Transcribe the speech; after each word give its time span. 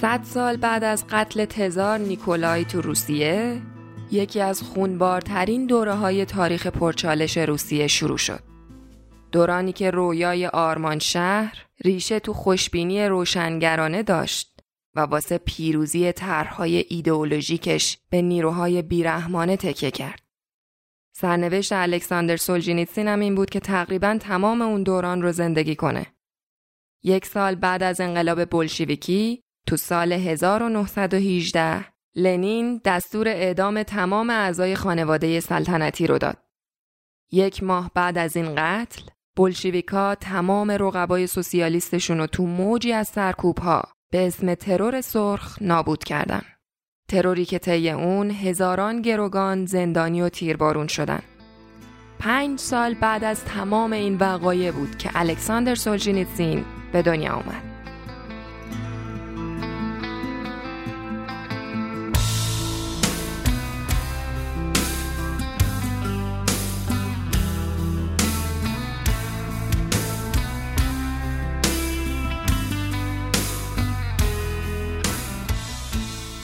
صد 0.00 0.24
سال 0.24 0.56
بعد 0.56 0.84
از 0.84 1.04
قتل 1.10 1.44
تزار 1.44 1.98
نیکولای 1.98 2.64
تو 2.64 2.80
روسیه 2.80 3.62
یکی 4.12 4.40
از 4.40 4.62
خونبارترین 4.62 5.66
دوره 5.66 5.94
های 5.94 6.24
تاریخ 6.24 6.66
پرچالش 6.66 7.38
روسیه 7.38 7.86
شروع 7.86 8.16
شد. 8.18 8.40
دورانی 9.32 9.72
که 9.72 9.90
رویای 9.90 10.46
آرمان 10.46 10.98
شهر 10.98 11.66
ریشه 11.84 12.20
تو 12.20 12.32
خوشبینی 12.32 13.06
روشنگرانه 13.06 14.02
داشت 14.02 14.60
و 14.94 15.00
واسه 15.00 15.38
پیروزی 15.38 16.12
طرحهای 16.12 16.84
ایدئولوژیکش 16.88 17.98
به 18.10 18.22
نیروهای 18.22 18.82
بیرحمانه 18.82 19.56
تکیه 19.56 19.90
کرد. 19.90 20.22
سرنوشت 21.12 21.72
الکساندر 21.72 22.36
سولجینیتسین 22.36 23.08
هم 23.08 23.20
این 23.20 23.34
بود 23.34 23.50
که 23.50 23.60
تقریبا 23.60 24.18
تمام 24.20 24.62
اون 24.62 24.82
دوران 24.82 25.22
رو 25.22 25.32
زندگی 25.32 25.74
کنه. 25.74 26.06
یک 27.02 27.26
سال 27.26 27.54
بعد 27.54 27.82
از 27.82 28.00
انقلاب 28.00 28.44
بلشویکی 28.44 29.42
تو 29.66 29.76
سال 29.76 30.12
1918 30.12 31.84
لنین 32.16 32.80
دستور 32.84 33.28
اعدام 33.28 33.82
تمام 33.82 34.30
اعضای 34.30 34.74
خانواده 34.74 35.40
سلطنتی 35.40 36.06
رو 36.06 36.18
داد. 36.18 36.36
یک 37.32 37.62
ماه 37.62 37.90
بعد 37.94 38.18
از 38.18 38.36
این 38.36 38.54
قتل 38.54 39.02
بلشویکا 39.36 40.14
تمام 40.14 40.70
رقبای 40.70 41.26
سوسیالیستشون 41.26 42.18
رو 42.18 42.26
تو 42.26 42.46
موجی 42.46 42.92
از 42.92 43.08
سرکوبها 43.08 43.82
به 44.12 44.26
اسم 44.26 44.54
ترور 44.54 45.00
سرخ 45.00 45.62
نابود 45.62 46.04
کردن. 46.04 46.42
تروری 47.08 47.44
که 47.44 47.58
طی 47.58 47.90
اون 47.90 48.30
هزاران 48.30 49.02
گروگان 49.02 49.66
زندانی 49.66 50.22
و 50.22 50.28
تیربارون 50.28 50.86
شدن. 50.86 51.22
پنج 52.18 52.58
سال 52.58 52.94
بعد 52.94 53.24
از 53.24 53.44
تمام 53.44 53.92
این 53.92 54.16
وقایع 54.16 54.72
بود 54.72 54.98
که 54.98 55.10
الکساندر 55.14 55.74
سولجینیتسین 55.74 56.64
به 56.92 57.02
دنیا 57.02 57.34
اومد. 57.34 57.69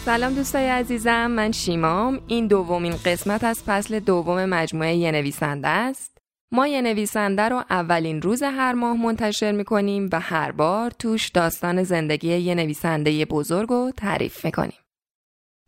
سلام 0.06 0.34
دوستای 0.34 0.68
عزیزم 0.68 1.26
من 1.26 1.52
شیمام. 1.52 2.20
این 2.26 2.46
دومین 2.46 2.92
قسمت 3.04 3.44
از 3.44 3.62
فصل 3.62 4.00
دوم 4.00 4.44
مجموعه 4.44 4.94
یه 4.94 5.12
نویسنده 5.12 5.68
است. 5.68 6.18
ما 6.52 6.66
یه 6.66 6.82
نویسنده 6.82 7.42
رو 7.42 7.64
اولین 7.70 8.22
روز 8.22 8.42
هر 8.42 8.72
ماه 8.72 8.96
منتشر 8.96 9.52
می‌کنیم 9.52 10.08
و 10.12 10.20
هر 10.20 10.52
بار 10.52 10.90
توش 10.90 11.28
داستان 11.28 11.82
زندگی 11.82 12.28
یه 12.28 12.54
نویسنده 12.54 13.24
بزرگ 13.24 13.68
رو 13.68 13.92
تعریف 13.96 14.44
می‌کنیم. 14.44 14.78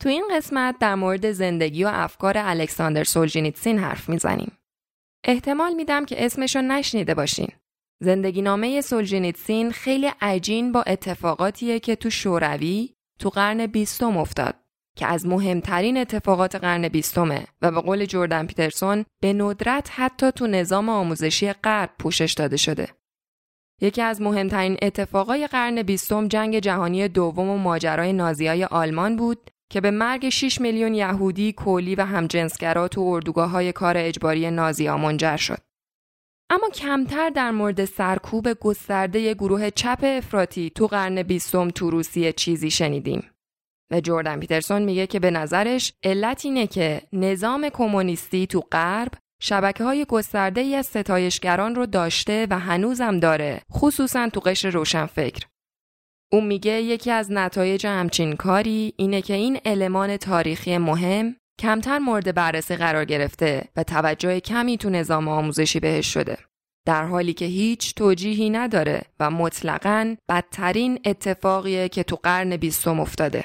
تو 0.02 0.08
این 0.08 0.24
قسمت 0.32 0.78
در 0.80 0.94
مورد 0.94 1.32
زندگی 1.32 1.84
و 1.84 1.90
افکار 1.92 2.34
الکساندر 2.36 3.04
سولجینیتسین 3.04 3.78
حرف 3.78 4.08
می‌زنیم. 4.08 4.52
احتمال 5.24 5.74
میدم 5.74 6.04
که 6.04 6.24
اسمش 6.24 6.56
رو 6.56 6.62
نشنیده 6.62 7.14
باشین. 7.14 7.48
زندگی 8.02 8.42
نامه 8.42 8.80
سولجینیتسین 8.80 9.70
خیلی 9.70 10.10
عجین 10.20 10.72
با 10.72 10.82
اتفاقاتیه 10.82 11.80
که 11.80 11.96
تو 11.96 12.10
شوروی 12.10 12.94
تو 13.18 13.30
قرن 13.30 13.66
بیستم 13.66 14.16
افتاد 14.16 14.54
که 14.96 15.06
از 15.06 15.26
مهمترین 15.26 15.96
اتفاقات 15.96 16.56
قرن 16.56 16.88
بیستمه 16.88 17.44
و 17.62 17.70
به 17.70 17.80
قول 17.80 18.04
جردن 18.04 18.46
پیترسون 18.46 19.04
به 19.20 19.32
ندرت 19.32 19.90
حتی 19.92 20.32
تو 20.32 20.46
نظام 20.46 20.88
آموزشی 20.88 21.52
غرب 21.52 21.90
پوشش 21.98 22.32
داده 22.32 22.56
شده. 22.56 22.88
یکی 23.80 24.02
از 24.02 24.22
مهمترین 24.22 24.76
اتفاقای 24.82 25.46
قرن 25.46 25.82
بیستم 25.82 26.28
جنگ 26.28 26.58
جهانی 26.58 27.08
دوم 27.08 27.50
و 27.50 27.58
ماجرای 27.58 28.12
نازیای 28.12 28.64
آلمان 28.64 29.16
بود 29.16 29.50
که 29.70 29.80
به 29.80 29.90
مرگ 29.90 30.28
6 30.28 30.60
میلیون 30.60 30.94
یهودی 30.94 31.52
کولی 31.52 31.94
و 31.94 32.04
همجنسگرا 32.04 32.88
تو 32.88 33.00
اردوگاه 33.00 33.50
های 33.50 33.72
کار 33.72 33.94
اجباری 33.96 34.50
نازیا 34.50 34.96
منجر 34.96 35.36
شد. 35.36 35.67
اما 36.50 36.68
کمتر 36.68 37.30
در 37.30 37.50
مورد 37.50 37.84
سرکوب 37.84 38.52
گسترده 38.52 39.34
گروه 39.34 39.70
چپ 39.70 39.98
افراطی 40.02 40.70
تو 40.70 40.86
قرن 40.86 41.22
بیستم 41.22 41.70
تو 41.70 41.90
روسیه 41.90 42.32
چیزی 42.32 42.70
شنیدیم. 42.70 43.30
و 43.90 44.00
جردن 44.00 44.40
پیترسون 44.40 44.82
میگه 44.82 45.06
که 45.06 45.20
به 45.20 45.30
نظرش 45.30 45.92
علت 46.02 46.44
اینه 46.44 46.66
که 46.66 47.02
نظام 47.12 47.68
کمونیستی 47.68 48.46
تو 48.46 48.60
غرب 48.60 49.12
شبکه 49.42 49.84
های 49.84 50.04
گسترده 50.04 50.60
ای 50.60 50.74
از 50.74 50.86
ستایشگران 50.86 51.74
رو 51.74 51.86
داشته 51.86 52.46
و 52.50 52.58
هنوزم 52.58 53.20
داره 53.20 53.62
خصوصا 53.72 54.28
تو 54.28 54.40
قشر 54.40 54.70
روشنفکر. 54.70 55.46
اون 56.32 56.46
میگه 56.46 56.82
یکی 56.82 57.10
از 57.10 57.32
نتایج 57.32 57.86
همچین 57.86 58.36
کاری 58.36 58.94
اینه 58.96 59.22
که 59.22 59.34
این 59.34 59.60
المان 59.64 60.16
تاریخی 60.16 60.78
مهم 60.78 61.36
کمتر 61.58 61.98
مورد 61.98 62.34
بررسی 62.34 62.76
قرار 62.76 63.04
گرفته 63.04 63.68
و 63.76 63.84
توجه 63.84 64.40
کمی 64.40 64.78
تو 64.78 64.90
نظام 64.90 65.28
آموزشی 65.28 65.80
بهش 65.80 66.14
شده. 66.14 66.38
در 66.86 67.04
حالی 67.04 67.32
که 67.32 67.44
هیچ 67.44 67.94
توجیهی 67.94 68.50
نداره 68.50 69.02
و 69.20 69.30
مطلقاً 69.30 70.16
بدترین 70.28 71.00
اتفاقیه 71.04 71.88
که 71.88 72.02
تو 72.02 72.16
قرن 72.22 72.56
بیستم 72.56 73.00
افتاده. 73.00 73.44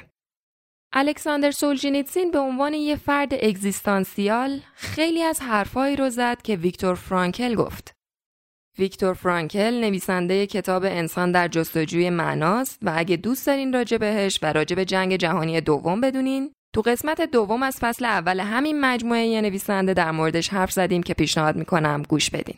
الکساندر 0.94 1.52
سولجینیتسین 1.52 2.31
به 2.31 2.40
عنوان 2.40 2.73
یه 2.73 2.96
فرد 2.96 3.34
اگزیستانسیال 3.34 4.59
خیلی 4.75 5.23
از 5.23 5.41
حرفایی 5.41 5.96
رو 5.96 6.09
زد 6.09 6.41
که 6.41 6.56
ویکتور 6.56 6.96
فرانکل 6.96 7.56
گفت. 7.56 7.94
ویکتور 8.79 9.13
فرانکل 9.13 9.81
نویسنده 9.81 10.47
کتاب 10.47 10.84
انسان 10.84 11.31
در 11.31 11.47
جستجوی 11.47 12.09
معناست 12.09 12.79
و 12.81 12.94
اگه 12.96 13.18
دوست 13.18 13.47
دارین 13.47 13.73
راجع 13.73 13.97
بهش 13.97 14.40
و 14.41 14.53
راجع 14.53 14.75
به 14.75 14.85
جنگ 14.85 15.16
جهانی 15.16 15.62
دوم 15.62 16.02
بدونین 16.02 16.53
تو 16.73 16.81
قسمت 16.81 17.22
دوم 17.22 17.63
از 17.63 17.78
فصل 17.79 18.06
اول 18.06 18.39
همین 18.39 18.81
مجموعه 18.81 19.25
یه 19.25 19.41
نویسنده 19.41 19.94
در 19.94 20.11
موردش 20.11 20.50
حرف 20.50 20.72
زدیم 20.72 21.03
که 21.03 21.13
پیشنهاد 21.13 21.56
می‌کنم 21.56 22.03
گوش 22.09 22.29
بدین. 22.29 22.57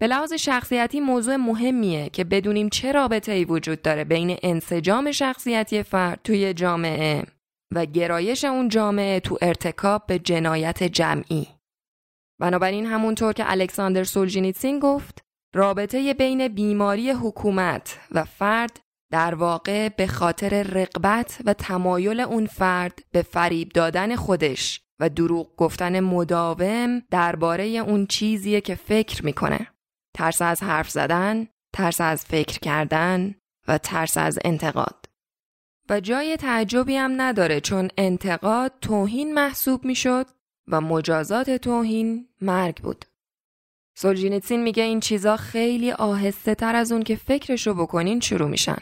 به 0.00 0.06
لحاظ 0.06 0.32
شخصیتی 0.32 1.00
موضوع 1.00 1.36
مهمیه 1.36 2.08
که 2.08 2.24
بدونیم 2.24 2.68
چه 2.68 2.92
رابطه 2.92 3.32
ای 3.32 3.44
وجود 3.44 3.82
داره 3.82 4.04
بین 4.04 4.36
انسجام 4.42 5.12
شخصیتی 5.12 5.82
فرد 5.82 6.20
توی 6.24 6.54
جامعه 6.54 7.24
و 7.74 7.86
گرایش 7.86 8.44
اون 8.44 8.68
جامعه 8.68 9.20
تو 9.20 9.38
ارتکاب 9.42 10.06
به 10.06 10.18
جنایت 10.18 10.82
جمعی. 10.82 11.48
بنابراین 12.40 12.86
همونطور 12.86 13.32
که 13.32 13.50
الکساندر 13.50 14.04
سولجینیتسین 14.04 14.78
گفت 14.78 15.24
رابطه 15.54 16.14
بین 16.14 16.48
بیماری 16.48 17.10
حکومت 17.10 17.98
و 18.10 18.24
فرد 18.24 18.80
در 19.14 19.34
واقع 19.34 19.88
به 19.88 20.06
خاطر 20.06 20.62
رقبت 20.62 21.38
و 21.44 21.52
تمایل 21.52 22.20
اون 22.20 22.46
فرد 22.46 23.04
به 23.12 23.22
فریب 23.22 23.68
دادن 23.68 24.16
خودش 24.16 24.80
و 25.00 25.08
دروغ 25.08 25.56
گفتن 25.56 26.00
مداوم 26.00 27.02
درباره 27.10 27.64
اون 27.64 28.06
چیزیه 28.06 28.60
که 28.60 28.74
فکر 28.74 29.24
می‌کنه. 29.24 29.66
ترس 30.14 30.42
از 30.42 30.62
حرف 30.62 30.90
زدن، 30.90 31.46
ترس 31.72 32.00
از 32.00 32.24
فکر 32.24 32.58
کردن 32.58 33.34
و 33.68 33.78
ترس 33.78 34.16
از 34.16 34.38
انتقاد. 34.44 35.04
و 35.88 36.00
جای 36.00 36.36
تعجبی 36.36 36.96
هم 36.96 37.20
نداره 37.22 37.60
چون 37.60 37.88
انتقاد 37.98 38.72
توهین 38.80 39.34
محسوب 39.34 39.84
می‌شد 39.84 40.26
و 40.68 40.80
مجازات 40.80 41.50
توهین 41.50 42.28
مرگ 42.40 42.76
بود. 42.76 43.04
سولجینیتسین 43.96 44.62
میگه 44.62 44.82
این 44.82 45.00
چیزا 45.00 45.36
خیلی 45.36 45.92
آهسته 45.92 46.54
تر 46.54 46.76
از 46.76 46.92
اون 46.92 47.02
که 47.02 47.16
فکرشو 47.16 47.74
بکنین 47.74 48.20
شروع 48.20 48.48
میشن. 48.48 48.78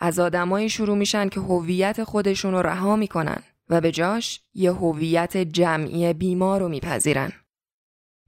از 0.00 0.18
آدمایی 0.18 0.68
شروع 0.68 0.96
میشن 0.96 1.28
که 1.28 1.40
هویت 1.40 2.04
خودشون 2.04 2.52
رو 2.52 2.62
رها 2.62 2.96
می‌کنن 2.96 3.42
و 3.68 3.80
به 3.80 3.92
جاش 3.92 4.40
یه 4.54 4.72
هویت 4.72 5.36
جمعی 5.36 6.12
بیمار 6.12 6.60
رو 6.60 6.68
میپذیرن. 6.68 7.32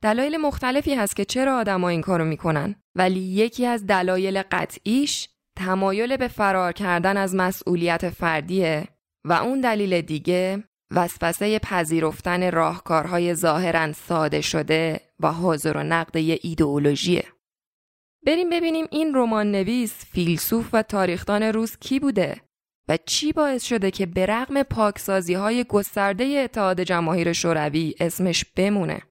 دلایل 0.02 0.37
مختلفی 0.37 0.94
هست 0.94 1.17
که 1.17 1.25
چرا 1.25 1.56
آدما 1.56 1.88
این 1.88 2.00
کارو 2.00 2.25
می‌کنن 2.25 2.75
ولی 2.94 3.20
یکی 3.20 3.67
از 3.67 3.87
دلایل 3.87 4.43
قطعیش 4.43 5.28
تمایل 5.56 6.17
به 6.17 6.28
فرار 6.28 6.72
کردن 6.72 7.17
از 7.17 7.34
مسئولیت 7.34 8.11
فردیه 8.11 8.88
و 9.25 9.32
اون 9.32 9.61
دلیل 9.61 10.00
دیگه 10.00 10.64
وسوسه 10.90 11.58
پذیرفتن 11.58 12.50
راهکارهای 12.50 13.34
ظاهرا 13.34 13.93
ساده 13.93 14.40
شده 14.40 15.00
و 15.20 15.32
حاضر 15.32 15.76
و 15.76 15.82
نقد 15.82 16.16
یه 16.16 16.38
ایدئولوژیه. 16.43 17.25
بریم 18.26 18.50
ببینیم 18.50 18.87
این 18.90 19.14
رمان 19.14 19.50
نویس، 19.50 20.05
فیلسوف 20.05 20.69
و 20.72 20.82
تاریخدان 20.82 21.43
روز 21.43 21.76
کی 21.76 22.00
بوده 22.00 22.40
و 22.88 22.99
چی 23.06 23.32
باعث 23.32 23.64
شده 23.64 23.90
که 23.90 24.06
به 24.06 24.26
رغم 24.26 24.62
پاکسازی 24.62 25.34
های 25.34 25.64
گسترده 25.64 26.25
اتحاد 26.25 26.81
جماهیر 26.81 27.32
شوروی 27.32 27.94
اسمش 28.00 28.44
بمونه. 28.56 29.02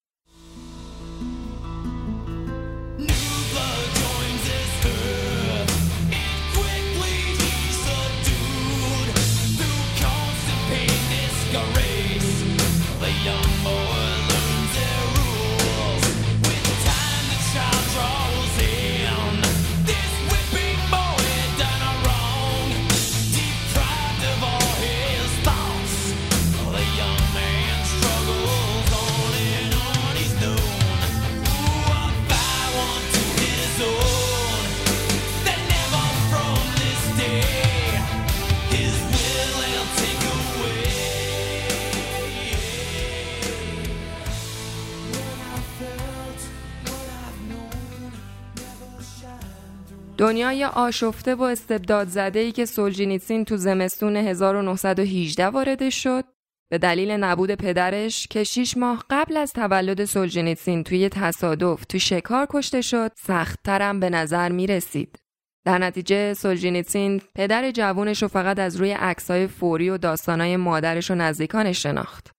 دنیای 50.29 50.65
آشفته 50.65 51.35
و 51.35 51.41
استبداد 51.41 52.07
زده 52.07 52.39
ای 52.39 52.51
که 52.51 52.65
سولجینیتسین 52.65 53.45
تو 53.45 53.57
زمستون 53.57 54.15
1918 54.15 55.45
وارد 55.45 55.89
شد 55.89 56.23
به 56.71 56.77
دلیل 56.77 57.11
نبود 57.11 57.55
پدرش 57.55 58.27
که 58.27 58.43
شیش 58.43 58.77
ماه 58.77 59.05
قبل 59.09 59.37
از 59.37 59.53
تولد 59.53 60.05
سولجینیتسین 60.05 60.83
توی 60.83 61.09
تصادف 61.09 61.85
تو 61.85 61.99
شکار 61.99 62.47
کشته 62.49 62.81
شد 62.81 63.11
سختترم 63.15 63.99
به 63.99 64.09
نظر 64.09 64.51
می 64.51 64.67
رسید. 64.67 65.19
در 65.65 65.77
نتیجه 65.77 66.33
سولجینیتسین 66.33 67.21
پدر 67.35 67.71
جوونش 67.71 68.21
رو 68.21 68.27
فقط 68.27 68.59
از 68.59 68.75
روی 68.75 68.91
عکسای 68.91 69.47
فوری 69.47 69.89
و 69.89 69.97
داستانای 69.97 70.57
مادرش 70.57 71.11
و 71.11 71.15
نزدیکانش 71.15 71.83
شناخت. 71.83 72.38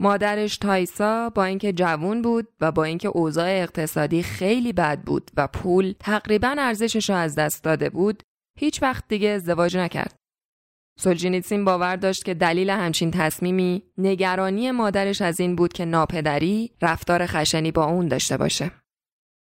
مادرش 0.00 0.58
تایسا 0.58 1.30
با 1.30 1.44
اینکه 1.44 1.72
جوون 1.72 2.22
بود 2.22 2.48
و 2.60 2.72
با 2.72 2.84
اینکه 2.84 3.08
اوضاع 3.08 3.48
اقتصادی 3.48 4.22
خیلی 4.22 4.72
بد 4.72 5.00
بود 5.00 5.30
و 5.36 5.46
پول 5.46 5.94
تقریبا 6.00 6.54
ارزشش 6.58 7.10
رو 7.10 7.16
از 7.16 7.34
دست 7.34 7.64
داده 7.64 7.90
بود 7.90 8.22
هیچ 8.58 8.82
وقت 8.82 9.04
دیگه 9.08 9.28
ازدواج 9.28 9.76
نکرد. 9.76 10.16
سولجینیتسین 10.98 11.64
باور 11.64 11.96
داشت 11.96 12.24
که 12.24 12.34
دلیل 12.34 12.70
همچین 12.70 13.10
تصمیمی 13.10 13.82
نگرانی 13.98 14.70
مادرش 14.70 15.22
از 15.22 15.40
این 15.40 15.56
بود 15.56 15.72
که 15.72 15.84
ناپدری 15.84 16.70
رفتار 16.82 17.26
خشنی 17.26 17.72
با 17.72 17.84
اون 17.84 18.08
داشته 18.08 18.36
باشه. 18.36 18.70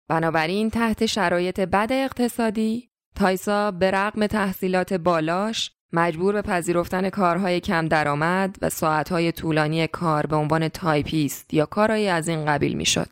بنابراین 0.09 0.69
تحت 0.69 1.05
شرایط 1.05 1.59
بد 1.59 1.87
اقتصادی 1.91 2.89
تایسا 3.15 3.71
به 3.71 3.91
رغم 3.91 4.27
تحصیلات 4.27 4.93
بالاش 4.93 5.76
مجبور 5.93 6.33
به 6.33 6.41
پذیرفتن 6.41 7.09
کارهای 7.09 7.59
کم 7.59 7.87
درآمد 7.87 8.55
و 8.61 8.69
ساعتهای 8.69 9.31
طولانی 9.31 9.87
کار 9.87 10.25
به 10.25 10.35
عنوان 10.35 10.69
تایپیست 10.69 11.53
یا 11.53 11.65
کارهایی 11.65 12.07
از 12.07 12.27
این 12.27 12.45
قبیل 12.45 12.73
می‌شد. 12.73 13.09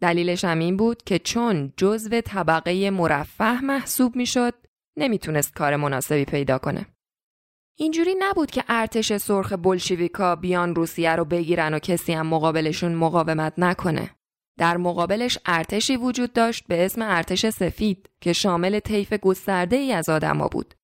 دلیلش 0.00 0.44
هم 0.44 0.58
این 0.58 0.76
بود 0.76 1.02
که 1.02 1.18
چون 1.18 1.72
جزو 1.76 2.20
طبقه 2.20 2.90
مرفه 2.90 3.64
محسوب 3.64 4.16
می‌شد 4.16 4.54
نمی‌تونست 4.98 5.54
کار 5.54 5.76
مناسبی 5.76 6.24
پیدا 6.24 6.58
کنه. 6.58 6.86
اینجوری 7.78 8.14
نبود 8.18 8.50
که 8.50 8.64
ارتش 8.68 9.16
سرخ 9.16 9.52
بلشویکا 9.52 10.36
بیان 10.36 10.74
روسیه 10.74 11.16
رو 11.16 11.24
بگیرن 11.24 11.74
و 11.74 11.78
کسی 11.78 12.12
هم 12.12 12.26
مقابلشون 12.26 12.94
مقاومت 12.94 13.52
نکنه. 13.58 14.10
در 14.58 14.76
مقابلش 14.76 15.38
ارتشی 15.46 15.96
وجود 15.96 16.32
داشت 16.32 16.64
به 16.68 16.84
اسم 16.84 17.02
ارتش 17.02 17.46
سفید 17.46 18.10
که 18.20 18.32
شامل 18.32 18.80
طیف 18.80 19.12
گسترده 19.12 19.76
ای 19.76 19.92
از 19.92 20.08
آدما 20.08 20.48
بود. 20.48 20.74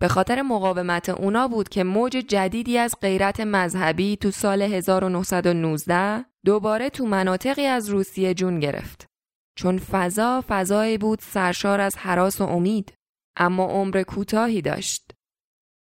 به 0.00 0.08
خاطر 0.08 0.42
مقاومت 0.42 1.08
اونا 1.08 1.48
بود 1.48 1.68
که 1.68 1.84
موج 1.84 2.12
جدیدی 2.12 2.78
از 2.78 2.94
غیرت 3.00 3.40
مذهبی 3.40 4.16
تو 4.16 4.30
سال 4.30 4.62
1919 4.62 6.24
دوباره 6.44 6.90
تو 6.90 7.06
مناطقی 7.06 7.66
از 7.66 7.88
روسیه 7.88 8.34
جون 8.34 8.60
گرفت. 8.60 9.06
چون 9.58 9.78
فضا 9.78 10.44
فضایی 10.48 10.98
بود 10.98 11.18
سرشار 11.22 11.80
از 11.80 11.96
حراس 11.96 12.40
و 12.40 12.44
امید 12.44 12.92
اما 13.36 13.64
عمر 13.64 14.02
کوتاهی 14.02 14.62
داشت. 14.62 15.12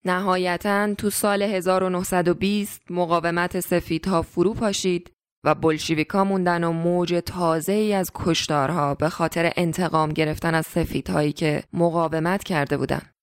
نهایتا 0.04 0.94
تو 0.94 1.10
سال 1.10 1.42
1920 1.42 2.82
مقاومت 2.90 3.60
سفیدها 3.60 4.22
فرو 4.22 4.54
پاشید 4.54 5.12
و 5.44 5.54
بلشیویکا 5.54 6.24
موندن 6.24 6.64
و 6.64 6.72
موج 6.72 7.22
تازه 7.26 7.72
ای 7.72 7.94
از 7.94 8.10
کشتارها 8.14 8.94
به 8.94 9.08
خاطر 9.08 9.52
انتقام 9.56 10.12
گرفتن 10.12 10.54
از 10.54 10.66
سفیدهایی 10.66 11.32
که 11.32 11.62
مقاومت 11.72 12.44
کرده 12.44 12.76
بودند. 12.76 13.14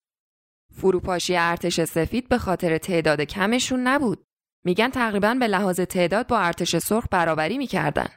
فروپاشی 0.77 1.35
ارتش 1.37 1.83
سفید 1.83 2.29
به 2.29 2.37
خاطر 2.37 2.77
تعداد 2.77 3.21
کمشون 3.21 3.87
نبود. 3.87 4.23
میگن 4.65 4.89
تقریبا 4.89 5.33
به 5.33 5.47
لحاظ 5.47 5.79
تعداد 5.79 6.27
با 6.27 6.39
ارتش 6.39 6.77
سرخ 6.77 7.05
برابری 7.11 7.57
می‌کردن. 7.57 8.07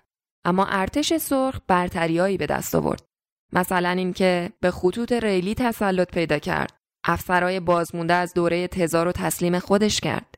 اما 0.45 0.67
ارتش 0.67 1.17
سرخ 1.17 1.61
برتریایی 1.67 2.37
به 2.37 2.47
دست 2.47 2.75
آورد. 2.75 3.05
مثلا 3.53 3.91
اینکه 3.91 4.53
به 4.61 4.71
خطوط 4.71 5.13
ریلی 5.13 5.55
تسلط 5.55 6.11
پیدا 6.11 6.39
کرد. 6.39 6.77
افسرای 7.05 7.61
بازمونده 7.61 8.15
از 8.15 8.35
دوره 8.35 8.69
تزار 8.69 9.07
رو 9.07 9.13
تسلیم 9.13 9.59
خودش 9.59 10.01
کرد. 10.01 10.35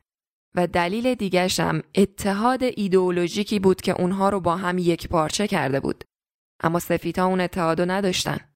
و 0.55 0.67
دلیل 0.67 1.15
دیگرش 1.15 1.59
هم 1.59 1.81
اتحاد 1.95 2.63
ایدئولوژیکی 2.63 3.59
بود 3.59 3.81
که 3.81 4.01
اونها 4.01 4.29
رو 4.29 4.39
با 4.39 4.55
هم 4.55 4.77
یک 4.77 5.07
پارچه 5.07 5.47
کرده 5.47 5.79
بود. 5.79 6.03
اما 6.63 6.79
سفیدها 6.79 7.25
اون 7.25 7.41
اتحاد 7.41 7.81
رو 7.81 7.91
نداشتن. 7.91 8.52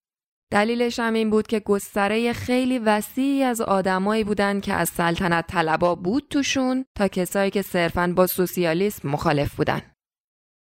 دلیلش 0.52 1.00
هم 1.00 1.14
این 1.14 1.30
بود 1.30 1.48
که 1.48 1.60
گستره 1.60 2.34
خیلی 2.34 2.80
وسیعی 2.80 3.44
از 3.44 3.62
آدمایی 3.62 4.24
بودن 4.24 4.60
که 4.60 4.74
از 4.74 4.90
سلطنت 4.90 5.48
طلبا 5.48 5.96
بود 5.96 6.28
توشون 6.30 6.86
تا 6.96 7.08
کسایی 7.08 7.52
که 7.52 7.62
صرفاً 7.62 8.14
با 8.16 8.28
سوسیالیسم 8.28 9.10
مخالف 9.10 9.56
بودن. 9.56 9.82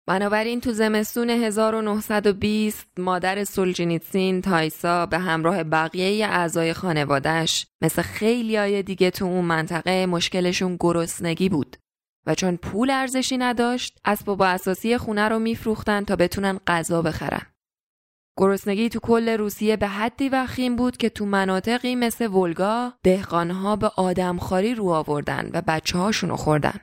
بنابراین 0.08 0.60
تو 0.60 0.72
زمستون 0.72 1.30
1920 1.30 2.88
مادر 2.98 3.44
سولجینیتسین 3.44 4.42
تایسا 4.42 5.06
به 5.06 5.18
همراه 5.18 5.64
بقیه 5.64 6.26
اعضای 6.26 6.72
خانوادهش 6.72 7.66
مثل 7.82 8.02
خیلی 8.02 8.56
های 8.56 8.82
دیگه 8.82 9.10
تو 9.10 9.24
اون 9.24 9.44
منطقه 9.44 10.06
مشکلشون 10.06 10.76
گرسنگی 10.80 11.48
بود 11.48 11.76
و 12.26 12.34
چون 12.34 12.56
پول 12.56 12.90
ارزشی 12.90 13.38
نداشت 13.38 13.98
اسباب 14.04 14.42
اساسی 14.42 14.98
خونه 14.98 15.28
رو 15.28 15.38
میفروختن 15.38 16.04
تا 16.04 16.16
بتونن 16.16 16.60
غذا 16.66 17.02
بخرن. 17.02 17.49
گرسنگی 18.40 18.88
تو 18.88 19.00
کل 19.00 19.28
روسیه 19.28 19.76
به 19.76 19.86
حدی 19.86 20.28
وخیم 20.28 20.76
بود 20.76 20.96
که 20.96 21.08
تو 21.08 21.26
مناطقی 21.26 21.94
مثل 21.94 22.26
ولگا 22.26 22.92
دهقانها 23.02 23.76
به 23.76 23.90
آدمخواری 23.96 24.74
رو 24.74 24.88
آوردن 24.88 25.50
و 25.52 25.62
بچه 25.66 25.98
هاشونو 25.98 26.36
خوردن. 26.36 26.80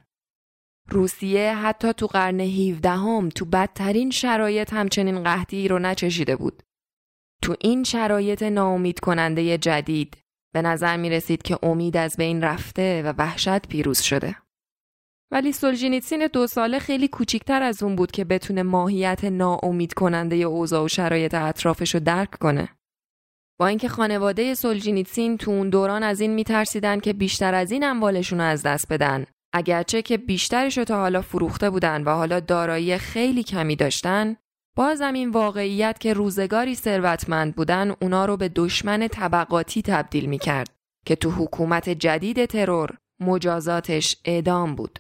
روسیه 0.90 1.56
حتی 1.56 1.94
تو 1.94 2.08
قرن 2.08 2.40
17 2.40 2.90
هم 2.90 3.30
تو 3.30 3.46
بدترین 3.46 4.12
شرایط 4.12 4.74
همچنین 4.74 5.24
قحطی 5.24 5.68
رو 5.68 5.80
نچشیده 5.80 6.36
بود. 6.36 6.64
تو 7.42 7.56
این 7.62 7.84
شرایط 7.84 8.44
ناامید 8.44 9.00
کننده 9.00 9.58
جدید 9.58 10.18
به 10.54 10.62
نظر 10.62 10.98
می 10.98 11.10
رسید 11.10 11.42
که 11.42 11.58
امید 11.64 11.98
از 11.98 12.18
بین 12.18 12.44
رفته 12.44 13.04
و 13.04 13.14
وحشت 13.18 13.68
پیروز 13.68 14.02
شده. 14.02 14.36
ولی 15.32 15.52
سولجینیتسین 15.52 16.28
دو 16.28 16.48
ساله 16.48 16.80
خیلی 16.80 17.08
کوچیکتر 17.08 17.62
از 17.62 17.84
اون 17.84 17.96
بود 17.96 18.12
که 18.12 18.26
بتونه 18.26 18.64
ماهیت 18.64 19.24
ناامید 19.24 19.94
کننده 19.94 20.36
اوضاع 20.36 20.84
و 20.84 20.88
شرایط 20.88 21.34
اطرافش 21.34 21.94
رو 21.94 22.00
درک 22.00 22.32
کنه. 22.32 22.70
با 23.60 23.68
اینکه 23.68 23.88
خانواده 23.88 24.56
سولجینیتسین 24.56 25.38
تو 25.38 25.52
اون 25.52 25.70
دوران 25.70 26.04
از 26.04 26.22
این 26.22 26.34
میترسیدن 26.34 27.00
که 27.00 27.14
بیشتر 27.14 27.54
از 27.54 27.72
این 27.72 27.84
اموالشون 27.84 28.40
رو 28.40 28.46
از 28.46 28.64
دست 28.64 28.94
بدن 28.94 29.26
اگرچه 29.54 30.02
که 30.02 30.18
بیشترش 30.18 30.78
رو 30.78 30.84
تا 30.84 30.96
حالا 31.00 31.22
فروخته 31.22 31.70
بودن 31.70 32.04
و 32.04 32.10
حالا 32.10 32.40
دارایی 32.40 32.98
خیلی 32.98 33.44
کمی 33.44 33.76
داشتن 33.76 34.36
بازم 34.78 35.14
این 35.14 35.30
واقعیت 35.30 36.00
که 36.00 36.14
روزگاری 36.14 36.76
ثروتمند 36.76 37.56
بودن 37.56 37.96
اونا 38.02 38.26
رو 38.26 38.38
به 38.38 38.50
دشمن 38.50 39.08
طبقاتی 39.08 39.82
تبدیل 39.82 40.26
می 40.26 40.38
کرد 40.38 40.70
که 41.06 41.16
تو 41.16 41.32
حکومت 41.32 41.90
جدید 41.90 42.46
ترور 42.46 42.98
مجازاتش 43.22 44.18
اعدام 44.26 44.76
بود. 44.76 45.00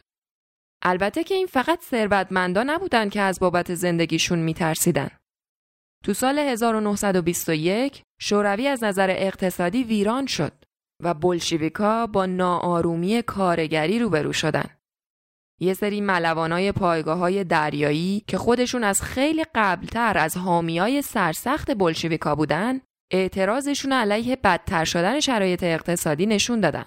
البته 0.81 1.23
که 1.23 1.35
این 1.35 1.47
فقط 1.47 1.81
ثروتمندا 1.81 2.63
نبودن 2.63 3.09
که 3.09 3.21
از 3.21 3.39
بابت 3.39 3.75
زندگیشون 3.75 4.39
میترسیدن. 4.39 5.09
تو 6.03 6.13
سال 6.13 6.39
1921 6.39 8.01
شوروی 8.21 8.67
از 8.67 8.83
نظر 8.83 9.09
اقتصادی 9.09 9.83
ویران 9.83 10.25
شد 10.25 10.53
و 11.03 11.13
بلشویکا 11.13 12.07
با 12.07 12.25
ناآرومی 12.25 13.21
کارگری 13.21 13.99
روبرو 13.99 14.33
شدن. 14.33 14.69
یه 15.59 15.73
سری 15.73 16.01
ملوانای 16.01 16.71
پایگاه 16.71 17.17
های 17.17 17.43
دریایی 17.43 18.23
که 18.27 18.37
خودشون 18.37 18.83
از 18.83 19.01
خیلی 19.01 19.45
قبلتر 19.55 20.17
از 20.17 20.37
حامیای 20.37 21.01
سرسخت 21.01 21.77
بلشویکا 21.77 22.35
بودن 22.35 22.81
اعتراضشون 23.11 23.91
علیه 23.91 24.35
بدتر 24.35 24.85
شدن 24.85 25.19
شرایط 25.19 25.63
اقتصادی 25.63 26.25
نشون 26.25 26.59
دادن. 26.59 26.85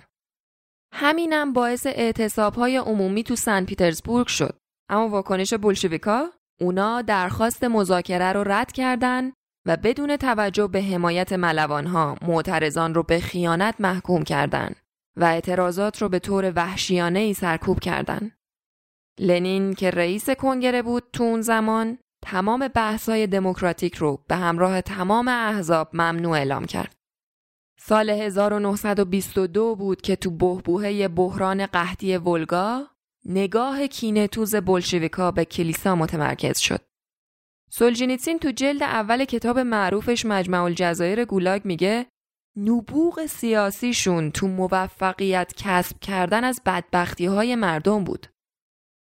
همینم 0.93 1.53
باعث 1.53 1.87
اعتصاب 1.87 2.55
های 2.55 2.77
عمومی 2.77 3.23
تو 3.23 3.37
سن 3.37 3.65
پیترزبورگ 3.65 4.27
شد. 4.27 4.57
اما 4.91 5.09
واکنش 5.09 5.55
بلشویکا 5.55 6.31
اونا 6.61 7.03
درخواست 7.03 7.65
مذاکره 7.65 8.33
رو 8.33 8.45
رد 8.45 8.73
کردن 8.73 9.33
و 9.67 9.77
بدون 9.77 10.17
توجه 10.17 10.67
به 10.67 10.83
حمایت 10.83 11.33
ملوانها 11.33 12.17
معترضان 12.23 12.95
رو 12.95 13.03
به 13.03 13.21
خیانت 13.21 13.75
محکوم 13.81 14.23
کردند 14.23 14.77
و 15.17 15.25
اعتراضات 15.25 16.03
رو 16.03 16.09
به 16.09 16.19
طور 16.19 16.53
وحشیانه 16.57 17.19
ای 17.19 17.35
سرکوب 17.35 17.81
کردند. 17.81 18.33
لنین 19.21 19.75
که 19.75 19.91
رئیس 19.91 20.31
کنگره 20.31 20.83
بود 20.83 21.03
تو 21.13 21.25
اون 21.25 21.41
زمان 21.41 21.99
تمام 22.23 22.69
بحث‌های 22.69 23.27
دموکراتیک 23.27 23.95
رو 23.95 24.25
به 24.29 24.37
همراه 24.37 24.81
تمام 24.81 25.29
احزاب 25.29 25.91
ممنوع 25.93 26.33
اعلام 26.33 26.65
کرد. 26.65 27.00
سال 27.91 28.11
1922 28.11 29.75
بود 29.75 30.01
که 30.01 30.17
تو 30.17 30.31
بهبوهه 30.31 31.09
بحران 31.09 31.67
قحطی 31.67 32.17
ولگا 32.17 32.87
نگاه 33.25 33.87
کینتوز 33.87 34.55
بلشویکا 34.55 35.31
به 35.31 35.45
کلیسا 35.45 35.97
متمرکز 35.97 36.59
شد. 36.59 36.81
سولجینیتسین 37.71 38.39
تو 38.39 38.51
جلد 38.51 38.83
اول 38.83 39.25
کتاب 39.25 39.59
معروفش 39.59 40.27
مجمع 40.27 40.63
الجزایر 40.63 41.25
گولاگ 41.25 41.65
میگه 41.65 42.07
نبوغ 42.57 43.27
سیاسیشون 43.27 44.31
تو 44.31 44.49
موفقیت 44.49 45.53
کسب 45.57 45.99
کردن 46.01 46.45
از 46.45 46.61
بدبختی 46.67 47.27
های 47.27 47.55
مردم 47.55 48.05
بود. 48.05 48.27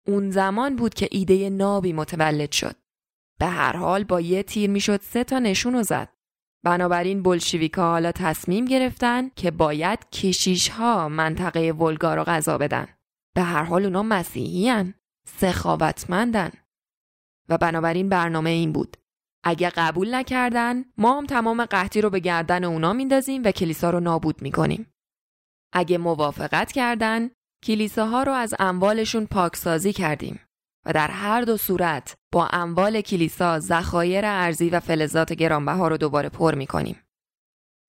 اون 0.06 0.30
زمان 0.30 0.76
بود 0.76 0.94
که 0.94 1.08
ایده 1.10 1.50
نابی 1.50 1.92
متولد 1.92 2.52
شد. 2.52 2.76
به 3.38 3.46
هر 3.46 3.76
حال 3.76 4.04
با 4.04 4.20
یه 4.20 4.42
تیر 4.42 4.70
می‌شد 4.70 5.00
سه 5.00 5.24
تا 5.24 5.38
نشون 5.38 5.82
زد. 5.82 6.11
بنابراین 6.64 7.22
بلشویکا 7.22 7.90
حالا 7.90 8.12
تصمیم 8.12 8.64
گرفتن 8.64 9.28
که 9.28 9.50
باید 9.50 10.10
کشیش 10.10 10.68
ها 10.68 11.08
منطقه 11.08 11.70
ولگا 11.72 12.14
رو 12.14 12.24
غذا 12.24 12.58
بدن. 12.58 12.88
به 13.34 13.42
هر 13.42 13.62
حال 13.62 13.84
اونا 13.84 14.02
مسیحی 14.02 14.94
سخاوتمندن. 15.28 16.50
و 17.48 17.58
بنابراین 17.58 18.08
برنامه 18.08 18.50
این 18.50 18.72
بود. 18.72 18.96
اگه 19.44 19.70
قبول 19.70 20.14
نکردن 20.14 20.84
ما 20.98 21.18
هم 21.18 21.26
تمام 21.26 21.64
قحطی 21.64 22.00
رو 22.00 22.10
به 22.10 22.20
گردن 22.20 22.64
اونا 22.64 22.92
میندازیم 22.92 23.42
و 23.44 23.50
کلیسا 23.50 23.90
رو 23.90 24.00
نابود 24.00 24.42
می‌کنیم. 24.42 24.92
اگه 25.72 25.98
موافقت 25.98 26.72
کردن 26.72 27.30
کلیساها 27.64 28.22
رو 28.22 28.32
از 28.32 28.54
اموالشون 28.58 29.26
پاکسازی 29.26 29.92
کردیم 29.92 30.40
و 30.86 30.92
در 30.92 31.08
هر 31.08 31.42
دو 31.42 31.56
صورت 31.56 32.14
با 32.32 32.46
اموال 32.46 33.00
کلیسا 33.00 33.58
ذخایر 33.58 34.24
ارزی 34.26 34.70
و 34.70 34.80
فلزات 34.80 35.32
گرانبها 35.32 35.88
رو 35.88 35.96
دوباره 35.96 36.28
پر 36.28 36.54
می‌کنیم. 36.54 37.02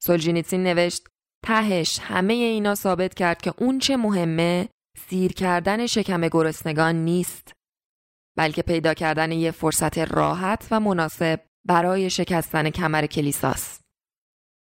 سولجینیتسین 0.03 0.63
نوشت 0.63 1.07
تهش 1.45 1.99
همه 1.99 2.33
اینا 2.33 2.75
ثابت 2.75 3.13
کرد 3.13 3.41
که 3.41 3.53
اون 3.57 3.79
چه 3.79 3.97
مهمه 3.97 4.69
سیر 5.09 5.33
کردن 5.33 5.87
شکم 5.87 6.27
گرسنگان 6.27 6.95
نیست 6.95 7.51
بلکه 8.37 8.61
پیدا 8.61 8.93
کردن 8.93 9.31
یه 9.31 9.51
فرصت 9.51 9.97
راحت 9.97 10.67
و 10.71 10.79
مناسب 10.79 11.39
برای 11.65 12.09
شکستن 12.09 12.69
کمر 12.69 13.05
کلیساست. 13.05 13.81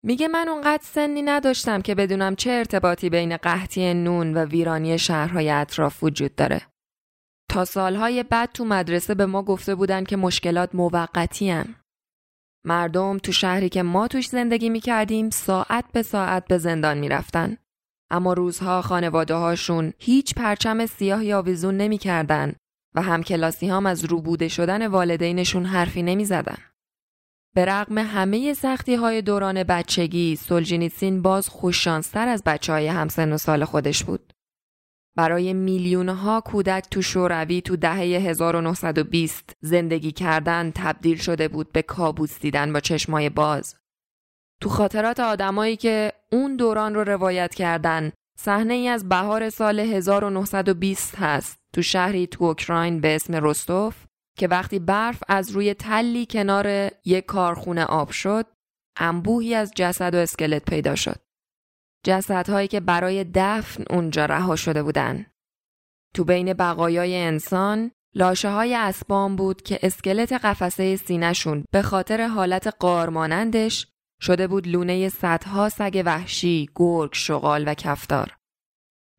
میگه 0.05 0.29
من 0.29 0.49
اونقدر 0.49 0.83
سنی 0.83 1.23
نداشتم 1.23 1.83
که 1.83 1.95
بدونم 1.95 2.37
چه 2.37 2.51
ارتباطی 2.51 3.11
بین 3.11 3.37
قحطی 3.37 3.95
نون 3.95 4.35
و 4.35 4.45
ویرانی 4.45 4.99
شهرهای 4.99 5.51
اطراف 5.51 6.03
وجود 6.03 6.35
داره. 6.35 6.61
تا 7.51 7.65
سالهای 7.65 8.23
بعد 8.23 8.53
تو 8.53 8.65
مدرسه 8.65 9.15
به 9.15 9.27
ما 9.27 9.43
گفته 9.43 9.75
بودن 9.75 10.05
که 10.05 10.17
مشکلات 10.17 10.75
موقتی 10.75 11.51
هن. 11.51 11.75
مردم 12.67 13.19
تو 13.19 13.33
شهری 13.33 13.69
که 13.69 13.83
ما 13.83 14.09
توش 14.09 14.29
زندگی 14.29 14.69
می‌کردیم 14.69 15.31
ساعت 15.31 15.85
به 15.93 16.03
ساعت 16.03 16.49
به 16.49 16.59
زندان 16.59 16.99
می‌رفتن. 16.99 17.57
اما 18.11 18.33
روزها 18.33 18.83
خانواده 18.83 19.35
هاشون 19.35 19.93
هیچ 19.99 20.35
پرچم 20.35 20.87
سیاه 20.87 21.25
یا 21.25 21.43
ویزون 21.43 21.77
نمی‌کردن 21.77 22.55
و 22.95 23.03
همکلاسی 23.03 23.69
هم 23.69 23.87
از 23.87 24.05
روبوده 24.05 24.49
شدن 24.49 24.87
والدینشون 24.87 25.65
حرفی 25.65 26.03
نمی 26.03 26.25
زدن. 26.25 26.59
به 27.55 27.65
رغم 27.65 27.99
همه 27.99 28.55
سختی 28.55 28.95
های 28.95 29.23
دوران 29.23 29.63
بچگی 29.63 30.37
سولجینیتسین 30.37 31.23
باز 31.23 31.49
خوششانستر 31.49 32.29
از 32.29 32.43
بچه 32.47 32.73
های 32.73 32.87
همسن 32.87 33.33
و 33.33 33.39
سال 33.39 33.65
خودش 33.65 34.05
بود. 34.05 34.34
برای 35.17 35.53
میلیون 35.53 36.09
ها 36.09 36.41
کودک 36.41 36.85
تو 36.91 37.03
شوروی 37.03 37.61
تو 37.61 37.77
دهه 37.77 37.99
1920 37.99 39.57
زندگی 39.61 40.13
کردن 40.13 40.73
تبدیل 40.75 41.17
شده 41.17 41.49
بود 41.49 41.73
به 41.73 41.83
کابوس 41.83 42.41
دیدن 42.41 42.73
با 42.73 42.81
چشمای 42.81 43.31
باز. 43.31 43.75
تو 44.63 44.69
خاطرات 44.69 45.21
آدمایی 45.21 45.77
که 45.77 46.13
اون 46.33 46.57
دوران 46.57 46.95
رو 46.95 47.05
روایت 47.05 47.55
کردن 47.55 48.13
صحنه 48.39 48.75
ای 48.75 48.89
از 48.89 49.09
بهار 49.09 49.51
سال 49.51 49.81
1920 49.81 51.15
هست 51.19 51.59
تو 51.75 51.83
شهری 51.83 52.27
تو 52.27 52.45
اوکراین 52.45 53.01
به 53.01 53.15
اسم 53.15 53.35
رستوف 53.35 54.05
که 54.39 54.49
وقتی 54.49 54.79
برف 54.79 55.23
از 55.29 55.51
روی 55.51 55.75
تلی 55.75 56.27
کنار 56.31 56.91
یک 57.05 57.27
کارخونه 57.27 57.85
آب 57.85 58.11
شد 58.11 58.47
انبوهی 58.99 59.55
از 59.55 59.73
جسد 59.77 60.15
و 60.15 60.19
اسکلت 60.19 60.65
پیدا 60.65 60.95
شد. 60.95 61.21
جسدهایی 62.05 62.69
که 62.69 62.81
برای 62.81 63.25
دفن 63.35 63.85
اونجا 63.91 64.27
رها 64.27 64.57
شده 64.57 64.83
بودن. 64.83 65.27
تو 66.15 66.25
بین 66.25 66.53
بقایای 66.53 67.17
انسان 67.17 67.91
لاشه 68.15 68.51
های 68.51 68.75
اسبان 68.75 69.37
بود 69.37 69.63
که 69.63 69.79
اسکلت 69.83 70.33
قفسه 70.33 70.97
سینهشون 70.97 71.65
به 71.73 71.83
خاطر 71.83 72.27
حالت 72.27 72.67
قارمانندش 72.67 73.87
شده 74.21 74.47
بود 74.47 74.69
لونه 74.69 75.09
صدها 75.09 75.69
سگ 75.69 76.03
وحشی، 76.07 76.71
گرگ، 76.75 77.11
شغال 77.15 77.69
و 77.69 77.75
کفتار. 77.75 78.37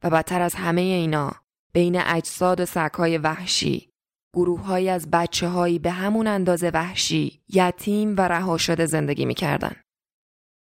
و 0.03 0.09
بدتر 0.09 0.41
از 0.41 0.55
همه 0.55 0.81
اینا 0.81 1.31
بین 1.73 2.01
اجساد 2.01 2.59
و 2.59 2.65
سگهای 2.65 3.17
وحشی 3.17 3.89
گروههایی 4.35 4.89
از 4.89 5.11
بچه 5.11 5.47
هایی 5.47 5.79
به 5.79 5.91
همون 5.91 6.27
اندازه 6.27 6.69
وحشی 6.69 7.41
یتیم 7.49 8.15
و 8.17 8.21
رها 8.21 8.57
شده 8.57 8.85
زندگی 8.85 9.25
می‌کردن. 9.25 9.75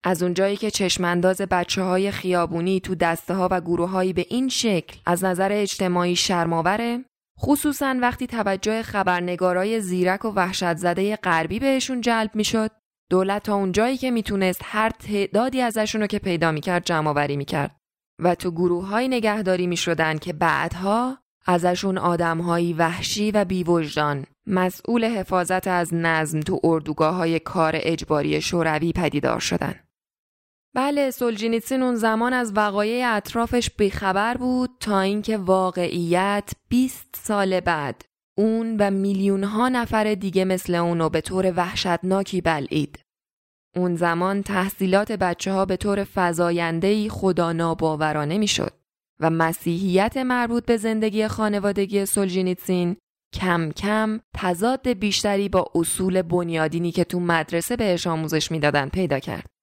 از 0.06 0.22
اونجایی 0.22 0.56
که 0.56 0.70
چشمانداز 0.70 1.40
بچه 1.40 1.82
های 1.82 2.10
خیابونی 2.10 2.80
تو 2.80 2.94
دسته 2.94 3.34
ها 3.34 3.48
و 3.50 3.60
گروه 3.60 3.90
هایی 3.90 4.12
به 4.12 4.26
این 4.28 4.48
شکل 4.48 4.98
از 5.06 5.24
نظر 5.24 5.48
اجتماعی 5.52 6.16
شرماوره 6.16 7.04
خصوصا 7.40 7.96
وقتی 8.00 8.26
توجه 8.26 8.82
خبرنگارای 8.82 9.80
زیرک 9.80 10.24
و 10.24 10.28
وحشت 10.28 10.76
زده 10.76 11.16
غربی 11.16 11.58
بهشون 11.58 12.00
جلب 12.00 12.30
می‌شد 12.34 12.70
دولت 13.10 13.42
تا 13.42 13.54
اونجایی 13.54 13.96
که 13.96 14.10
می‌تونست 14.10 14.60
هر 14.64 14.90
تعدادی 14.90 15.60
ازشون 15.60 16.00
رو 16.00 16.06
که 16.06 16.18
پیدا 16.18 16.52
می‌کرد 16.52 16.84
جمع 16.84 17.08
آوری 17.08 17.36
می‌کرد 17.36 17.76
و 18.22 18.34
تو 18.34 18.50
گروه 18.50 18.86
های 18.86 19.08
نگهداری 19.08 19.66
می‌شدن 19.66 20.18
که 20.18 20.32
بعدها 20.32 21.18
ازشون 21.46 21.98
آدمهایی 21.98 22.72
وحشی 22.72 23.30
و 23.30 23.44
بیوجدان 23.44 24.26
مسئول 24.46 25.04
حفاظت 25.04 25.68
از 25.68 25.94
نظم 25.94 26.40
تو 26.40 26.60
اردوگاه 26.64 27.14
های 27.14 27.38
کار 27.38 27.72
اجباری 27.76 28.40
شوروی 28.40 28.92
پدیدار 28.92 29.40
شدن. 29.40 29.83
بله 30.74 31.10
سولجینیتسین 31.10 31.82
اون 31.82 31.94
زمان 31.94 32.32
از 32.32 32.52
وقایع 32.56 33.16
اطرافش 33.16 33.70
بیخبر 33.70 34.36
بود 34.36 34.70
تا 34.80 35.00
اینکه 35.00 35.36
واقعیت 35.36 36.52
20 36.68 37.16
سال 37.22 37.60
بعد 37.60 38.04
اون 38.38 38.76
و 38.76 38.90
میلیون 38.90 39.44
ها 39.44 39.68
نفر 39.68 40.14
دیگه 40.14 40.44
مثل 40.44 40.74
اونو 40.74 41.08
به 41.08 41.20
طور 41.20 41.52
وحشتناکی 41.56 42.40
بلعید. 42.40 42.98
اون 43.76 43.96
زمان 43.96 44.42
تحصیلات 44.42 45.12
بچه 45.12 45.52
ها 45.52 45.64
به 45.64 45.76
طور 45.76 46.04
فضایندهی 46.04 47.08
خدا 47.08 47.52
ناباورانه 47.52 48.38
می‌شد 48.38 48.72
و 49.20 49.30
مسیحیت 49.30 50.16
مربوط 50.16 50.64
به 50.64 50.76
زندگی 50.76 51.28
خانوادگی 51.28 52.06
سولجینیتسین 52.06 52.96
کم 53.34 53.70
کم 53.70 54.20
تضاد 54.36 54.88
بیشتری 54.88 55.48
با 55.48 55.70
اصول 55.74 56.22
بنیادینی 56.22 56.92
که 56.92 57.04
تو 57.04 57.20
مدرسه 57.20 57.76
بهش 57.76 58.06
آموزش 58.06 58.50
می‌دادن 58.50 58.88
پیدا 58.88 59.18
کرد. 59.18 59.53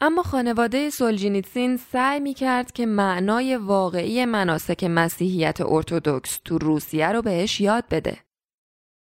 اما 0.00 0.22
خانواده 0.22 0.90
سولجینیتسین 0.90 1.76
سعی 1.76 2.20
می 2.20 2.34
کرد 2.34 2.72
که 2.72 2.86
معنای 2.86 3.56
واقعی 3.56 4.24
مناسک 4.24 4.84
مسیحیت 4.84 5.60
ارتودکس 5.60 6.40
تو 6.44 6.58
روسیه 6.58 7.12
رو 7.12 7.22
بهش 7.22 7.60
یاد 7.60 7.84
بده. 7.90 8.18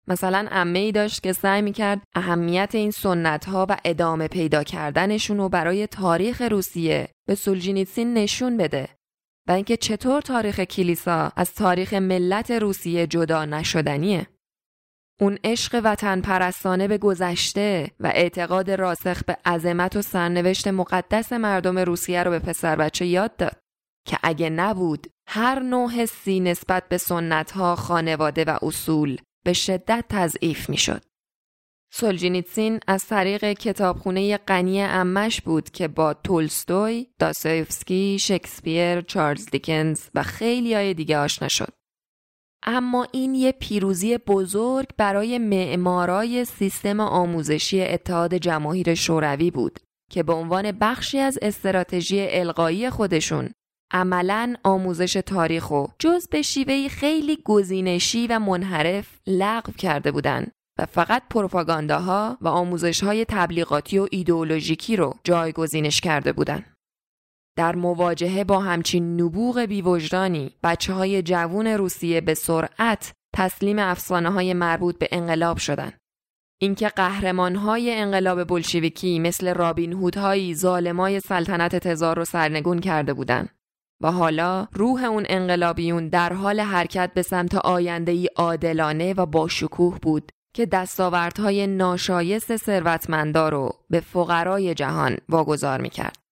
مثلا 0.07 0.47
امه 0.51 0.79
ای 0.79 0.91
داشت 0.91 1.23
که 1.23 1.33
سعی 1.33 1.61
می 1.61 1.73
کرد 1.73 2.01
اهمیت 2.15 2.71
این 2.73 2.91
سنت 2.91 3.45
ها 3.45 3.65
و 3.69 3.77
ادامه 3.85 4.27
پیدا 4.27 4.63
کردنشون 4.63 5.37
رو 5.37 5.49
برای 5.49 5.87
تاریخ 5.87 6.41
روسیه 6.41 7.09
به 7.27 7.35
سولجینیتسین 7.35 8.13
نشون 8.13 8.57
بده 8.57 8.89
و 9.47 9.51
اینکه 9.51 9.77
چطور 9.77 10.21
تاریخ 10.21 10.59
کلیسا 10.59 11.31
از 11.35 11.53
تاریخ 11.53 11.93
ملت 11.93 12.51
روسیه 12.51 13.07
جدا 13.07 13.45
نشدنیه. 13.45 14.27
اون 15.21 15.37
عشق 15.43 15.81
وطن 15.83 16.21
پرستانه 16.21 16.87
به 16.87 16.97
گذشته 16.97 17.91
و 17.99 18.07
اعتقاد 18.07 18.71
راسخ 18.71 19.23
به 19.23 19.37
عظمت 19.45 19.95
و 19.95 20.01
سرنوشت 20.01 20.67
مقدس 20.67 21.33
مردم 21.33 21.79
روسیه 21.79 22.23
رو 22.23 22.31
به 22.31 22.39
پسر 22.39 22.75
بچه 22.75 23.05
یاد 23.05 23.35
داد 23.35 23.57
که 24.07 24.17
اگه 24.23 24.49
نبود 24.49 25.07
هر 25.27 25.59
نوع 25.59 25.89
حسی 25.89 26.39
نسبت 26.39 26.89
به 26.89 26.97
سنت 26.97 27.51
ها 27.51 27.75
خانواده 27.75 28.45
و 28.45 28.57
اصول 28.61 29.17
به 29.45 29.53
شدت 29.53 30.05
تضعیف 30.09 30.69
می‌شد. 30.69 31.01
سولجینیتسین 31.93 32.79
از 32.87 33.05
طریق 33.05 33.53
کتابخونه 33.53 34.37
غنی 34.37 34.81
امش 34.81 35.41
بود 35.41 35.69
که 35.69 35.87
با 35.87 36.13
تولستوی، 36.13 37.07
داستایوفسکی، 37.19 38.17
شکسپیر، 38.19 39.01
چارلز 39.01 39.45
دیکنز 39.45 40.01
و 40.15 40.23
خیلی 40.23 40.73
های 40.73 40.93
دیگه 40.93 41.17
آشنا 41.17 41.47
شد. 41.47 41.73
اما 42.63 43.07
این 43.11 43.35
یه 43.35 43.51
پیروزی 43.51 44.17
بزرگ 44.17 44.87
برای 44.97 45.37
معمارای 45.37 46.45
سیستم 46.45 46.99
آموزشی 46.99 47.81
اتحاد 47.81 48.35
جماهیر 48.35 48.95
شوروی 48.95 49.51
بود 49.51 49.79
که 50.11 50.23
به 50.23 50.33
عنوان 50.33 50.71
بخشی 50.71 51.19
از 51.19 51.39
استراتژی 51.41 52.27
القایی 52.29 52.89
خودشون 52.89 53.49
عملا 53.91 54.55
آموزش 54.63 55.13
تاریخ 55.13 55.71
و 55.71 55.85
جز 55.99 56.27
به 56.27 56.41
شیوهی 56.41 56.89
خیلی 56.89 57.37
گزینشی 57.45 58.27
و 58.27 58.39
منحرف 58.39 59.19
لغو 59.27 59.71
کرده 59.71 60.11
بودند 60.11 60.51
و 60.79 60.85
فقط 60.85 61.23
پروپاگانداها 61.29 62.37
و 62.41 62.47
آموزشهای 62.47 63.25
تبلیغاتی 63.25 63.99
و 63.99 64.07
ایدئولوژیکی 64.11 64.95
رو 64.95 65.13
جایگزینش 65.23 66.01
کرده 66.01 66.33
بودند. 66.33 66.74
در 67.57 67.75
مواجهه 67.75 68.43
با 68.43 68.59
همچین 68.59 69.21
نبوغ 69.21 69.59
بیوجدانی 69.59 70.55
بچه 70.63 70.93
های 70.93 71.21
جوون 71.21 71.67
روسیه 71.67 72.21
به 72.21 72.33
سرعت 72.33 73.13
تسلیم 73.35 73.79
افسانه 73.79 74.29
های 74.29 74.53
مربوط 74.53 74.97
به 74.97 75.07
انقلاب 75.11 75.57
شدند. 75.57 75.93
اینکه 76.61 76.89
قهرمان 76.89 77.55
های 77.55 77.93
انقلاب 77.93 78.43
بلشویکی 78.43 79.19
مثل 79.19 79.53
رابین 79.53 79.93
هودهایی 79.93 80.55
ظالمای 80.55 81.19
سلطنت 81.19 81.75
تزار 81.75 82.15
رو 82.15 82.25
سرنگون 82.25 82.79
کرده 82.79 83.13
بودند 83.13 83.49
و 84.01 84.11
حالا 84.11 84.67
روح 84.73 85.03
اون 85.03 85.25
انقلابیون 85.29 86.07
در 86.07 86.33
حال 86.33 86.59
حرکت 86.59 87.11
به 87.13 87.21
سمت 87.21 87.55
آینده 87.55 88.11
ای 88.11 88.29
عادلانه 88.35 89.13
و 89.13 89.25
با 89.25 89.47
شکوه 89.47 89.99
بود 89.99 90.31
که 90.55 90.65
دستاوردهای 90.65 91.67
ناشایست 91.67 92.57
ثروتمندا 92.57 93.49
رو 93.49 93.71
به 93.89 93.99
فقرای 93.99 94.73
جهان 94.73 95.17
واگذار 95.29 95.81
می‌کرد. 95.81 96.24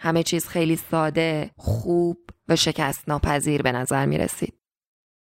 همه 0.00 0.22
چیز 0.22 0.48
خیلی 0.48 0.76
ساده، 0.76 1.50
خوب 1.56 2.18
و 2.48 2.56
شکست 2.56 3.08
ناپذیر 3.08 3.62
به 3.62 3.72
نظر 3.72 4.06
می 4.06 4.18
رسید. 4.18 4.54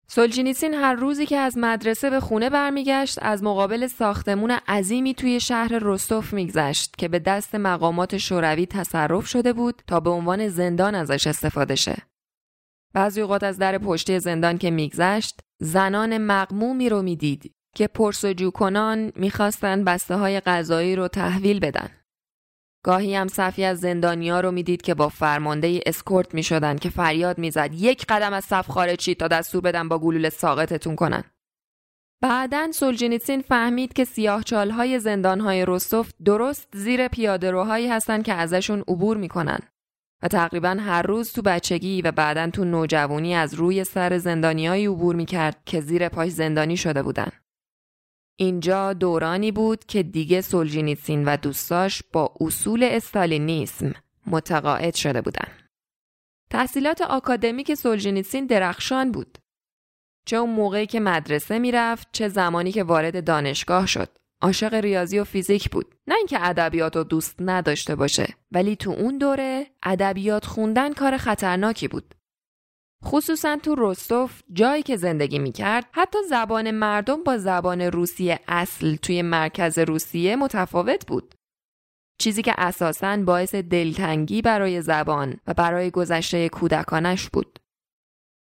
سولجینیسین 0.07 0.75
هر 0.75 0.95
روزی 0.95 1.27
که 1.27 1.37
از 1.37 1.59
مدرسه 1.59 2.11
به 2.11 2.21
خونه 2.21 2.51
برمیگشت 2.51 3.19
از 3.23 3.43
مقابل 3.43 3.87
ساختمون 3.87 4.51
عظیمی 4.51 5.15
توی 5.15 5.41
شهر 5.41 5.79
رستوف 5.83 6.33
میگذشت 6.33 6.97
که 6.99 7.09
به 7.09 7.19
دست 7.19 7.55
مقامات 7.55 8.17
شوروی 8.17 8.67
تصرف 8.67 9.27
شده 9.27 9.53
بود 9.53 9.83
تا 9.87 10.01
به 10.01 10.11
عنوان 10.11 10.49
زندان 10.49 10.95
ازش 10.95 11.27
استفاده 11.27 11.75
شه. 11.75 11.97
بعضی 12.95 13.21
اوقات 13.21 13.43
از 13.43 13.59
در 13.59 13.79
پشتی 13.79 14.21
زندان 14.21 14.59
که 14.59 14.71
میگذشت 14.71 15.41
زنان 15.61 16.19
مقمومی 16.19 16.89
رو 16.89 17.03
می‌دید 17.03 17.53
که 17.75 17.87
پرسجو 17.87 18.51
کنان 18.51 19.13
می‌خواستند 19.17 19.85
بسته 19.85 20.17
های 20.17 20.41
غذایی 20.41 20.97
رو 20.97 21.09
تحویل 21.09 21.61
بدن. 21.61 21.89
گاهی 22.85 23.15
هم 23.15 23.29
صفی 23.29 23.65
از 23.65 23.81
زندانیا 23.81 24.41
رو 24.41 24.51
می‌دید 24.51 24.83
که 24.83 24.95
با 24.95 25.09
فرمانده 25.09 25.81
اسکورت 25.87 26.35
می‌شدن 26.35 26.77
که 26.77 26.91
فریاد 26.91 27.39
می‌زد 27.39 27.71
یک 27.73 28.07
قدم 28.09 28.33
از 28.33 28.45
صف 28.45 28.71
خارج 28.71 29.01
شید 29.01 29.17
تا 29.17 29.29
دستور 29.29 29.61
بدن 29.61 29.89
با 29.89 29.99
گلوله 29.99 30.31
ساقطتون 30.31 30.97
کنن. 30.97 31.25
بعدا 32.23 32.73
سولجینیتسین 32.73 33.41
فهمید 33.41 33.93
که 33.93 34.05
سیاهچالهای 34.05 34.99
زندانهای 34.99 35.65
رستوف 35.69 36.11
درست 36.25 36.69
زیر 36.73 37.09
پیاده 37.09 37.51
روهایی 37.51 37.89
هستن 37.89 38.23
که 38.23 38.35
ازشون 38.35 38.81
عبور 38.89 39.17
می‌کنن 39.17 39.59
و 40.23 40.29
تقریبا 40.29 40.77
هر 40.81 41.03
روز 41.03 41.33
تو 41.33 41.43
بچگی 41.43 42.03
و 42.03 42.13
بعدا 42.13 42.51
تو 42.51 42.65
نوجوانی 42.65 43.35
از 43.35 43.55
روی 43.55 43.85
سر 43.85 44.19
زندانیایی 44.19 44.87
عبور 44.87 45.15
می‌کرد 45.15 45.57
که 45.67 45.81
زیر 45.81 46.09
پاش 46.09 46.31
زندانی 46.31 46.77
شده 46.77 47.03
بودن. 47.03 47.29
اینجا 48.37 48.93
دورانی 48.93 49.53
بود 49.53 49.85
که 49.85 50.03
دیگه 50.03 50.41
سولجینیتسین 50.41 51.25
و 51.25 51.37
دوستاش 51.37 52.03
با 52.13 52.35
اصول 52.41 52.83
استالینیسم 52.83 53.93
متقاعد 54.27 54.95
شده 54.95 55.21
بودن. 55.21 55.49
تحصیلات 56.51 57.01
آکادمیک 57.01 57.75
سولجینیتسین 57.75 58.47
درخشان 58.47 59.13
بود. 59.13 59.39
چه 60.27 60.37
اون 60.37 60.51
موقعی 60.51 60.87
که 60.87 61.01
مدرسه 61.01 61.59
می‌رفت 61.59 62.09
چه 62.13 62.29
زمانی 62.29 62.73
که 62.73 62.85
وارد 62.85 63.25
دانشگاه 63.25 63.87
شد. 63.87 64.09
عاشق 64.43 64.75
ریاضی 64.75 65.19
و 65.19 65.25
فیزیک 65.25 65.71
بود. 65.71 65.95
نه 66.07 66.15
اینکه 66.15 66.47
ادبیات 66.47 66.97
رو 66.97 67.05
دوست 67.05 67.37
نداشته 67.41 67.97
باشه 67.97 68.35
ولی 68.53 68.77
تو 68.77 68.91
اون 68.91 69.19
دوره 69.19 69.67
ادبیات 69.83 70.47
خوندن 70.47 70.93
کار 70.93 71.17
خطرناکی 71.17 71.89
بود. 71.89 72.15
خصوصا 73.05 73.57
تو 73.57 73.75
رستوف 73.79 74.43
جایی 74.53 74.83
که 74.83 74.97
زندگی 74.97 75.39
می‌کرد 75.39 75.87
حتی 75.93 76.19
زبان 76.29 76.71
مردم 76.71 77.23
با 77.23 77.39
زبان 77.39 77.81
روسیه 77.81 78.41
اصل 78.49 78.97
توی 78.97 79.23
مرکز 79.23 79.79
روسیه 79.79 80.37
متفاوت 80.37 81.07
بود. 81.07 81.35
چیزی 82.19 82.43
که 82.43 82.55
اساساً 82.59 83.17
باعث 83.17 83.55
دلتنگی 83.55 84.43
برای 84.43 84.83
زبان 84.83 85.37
و 85.47 85.55
برای 85.55 85.91
گذشته 85.91 86.49
کودکانش 86.49 87.31
بود. 87.31 87.59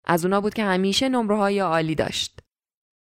از 0.06 0.24
اونا 0.24 0.40
بود 0.40 0.54
که 0.54 0.64
همیشه 0.64 1.08
نمره 1.08 1.36
های 1.36 1.58
عالی 1.58 1.94
داشت. 1.94 2.40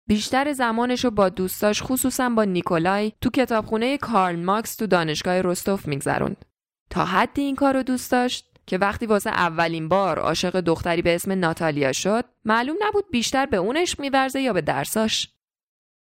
بیشتر 0.08 0.54
زمانش 0.54 1.06
رو 1.06 1.12
با 1.12 1.30
دوستاش 1.30 1.84
خصوصا 1.84 2.30
با 2.30 2.44
نیکولای 2.44 3.12
تو 3.22 3.30
کتابخونه 3.30 3.98
کارل 3.98 4.40
ماکس 4.40 4.76
تو 4.76 4.88
دانشگاه 4.88 5.42
رستوف 5.42 5.88
میگذروند. 5.88 6.46
تا 6.90 7.06
حدی 7.06 7.42
این 7.42 7.56
کار 7.56 7.74
رو 7.74 7.84
دوست 7.84 8.12
داشت 8.12 8.55
که 8.68 8.78
وقتی 8.78 9.06
واسه 9.06 9.30
اولین 9.30 9.88
بار 9.88 10.20
عاشق 10.20 10.60
دختری 10.60 11.02
به 11.02 11.16
اسم 11.16 11.32
ناتالیا 11.32 11.94
شد 11.94 12.26
معلوم 12.46 12.76
نبود 12.82 13.12
بیشتر 13.12 13.46
به 13.46 13.58
اونش 13.58 14.00
میورزه 14.00 14.42
یا 14.42 14.54
به 14.54 14.62
درساش. 14.62 15.30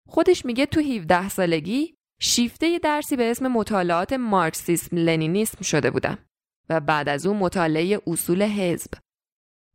خودش 0.09 0.45
میگه 0.45 0.67
تو 0.67 0.81
17 0.81 1.29
سالگی 1.29 1.97
شیفته 2.21 2.79
درسی 2.79 3.17
به 3.17 3.31
اسم 3.31 3.49
مطالعات 3.49 4.13
مارکسیسم 4.13 4.97
لنینیسم 4.97 5.63
شده 5.63 5.91
بودم 5.91 6.19
و 6.69 6.81
بعد 6.81 7.09
از 7.09 7.27
اون 7.27 7.37
مطالعه 7.37 8.01
اصول 8.07 8.43
حزب. 8.43 8.91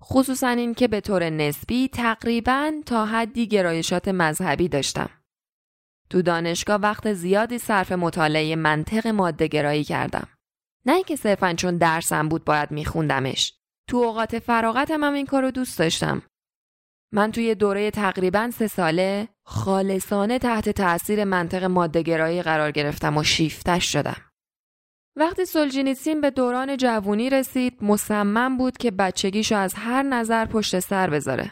خصوصا 0.03 0.49
این 0.49 0.73
که 0.73 0.87
به 0.87 1.01
طور 1.01 1.29
نسبی 1.29 1.87
تقریبا 1.87 2.73
تا 2.85 3.05
حدی 3.05 3.47
گرایشات 3.47 4.07
مذهبی 4.07 4.67
داشتم. 4.67 5.09
تو 6.09 6.21
دانشگاه 6.21 6.81
وقت 6.81 7.13
زیادی 7.13 7.57
صرف 7.57 7.91
مطالعه 7.91 8.55
منطق 8.55 9.07
ماده 9.07 9.47
گرایی 9.47 9.83
کردم. 9.83 10.27
نه 10.85 10.93
اینکه 10.93 11.15
صرفا 11.15 11.53
چون 11.53 11.77
درسم 11.77 12.29
بود 12.29 12.45
باید 12.45 12.71
میخوندمش. 12.71 13.53
تو 13.89 13.97
اوقات 13.97 14.39
فراغتم 14.39 15.03
هم 15.03 15.13
این 15.13 15.25
کارو 15.25 15.51
دوست 15.51 15.79
داشتم. 15.79 16.21
من 17.13 17.31
توی 17.31 17.55
دوره 17.55 17.91
تقریبا 17.91 18.51
سه 18.51 18.67
ساله 18.67 19.27
خالصانه 19.45 20.39
تحت 20.39 20.69
تاثیر 20.69 21.23
منطق 21.23 21.63
مادهگرایی 21.63 22.41
قرار 22.41 22.71
گرفتم 22.71 23.17
و 23.17 23.23
شیفتش 23.23 23.91
شدم. 23.91 24.31
وقتی 25.15 25.45
سولجینیتسین 25.45 26.21
به 26.21 26.29
دوران 26.29 26.77
جوونی 26.77 27.29
رسید 27.29 27.83
مصمم 27.83 28.57
بود 28.57 28.77
که 28.77 28.91
بچگیشو 28.91 29.55
از 29.55 29.73
هر 29.73 30.03
نظر 30.03 30.45
پشت 30.45 30.79
سر 30.79 31.09
بذاره. 31.09 31.51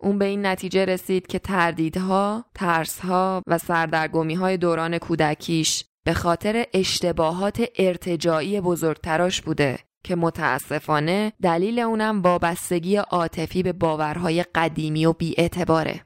اون 0.00 0.18
به 0.18 0.24
این 0.24 0.46
نتیجه 0.46 0.84
رسید 0.84 1.26
که 1.26 1.38
تردیدها، 1.38 2.44
ترسها 2.54 3.42
و 3.46 3.58
سردرگمی 3.58 4.56
دوران 4.56 4.98
کودکیش 4.98 5.84
به 6.06 6.14
خاطر 6.14 6.66
اشتباهات 6.74 7.64
ارتجاعی 7.78 8.60
بزرگتراش 8.60 9.42
بوده 9.42 9.78
که 10.04 10.16
متاسفانه 10.16 11.32
دلیل 11.42 11.78
اونم 11.78 12.22
وابستگی 12.22 12.96
عاطفی 12.96 13.62
به 13.62 13.72
باورهای 13.72 14.44
قدیمی 14.54 15.06
و 15.06 15.12
بیاعتباره. 15.12 16.00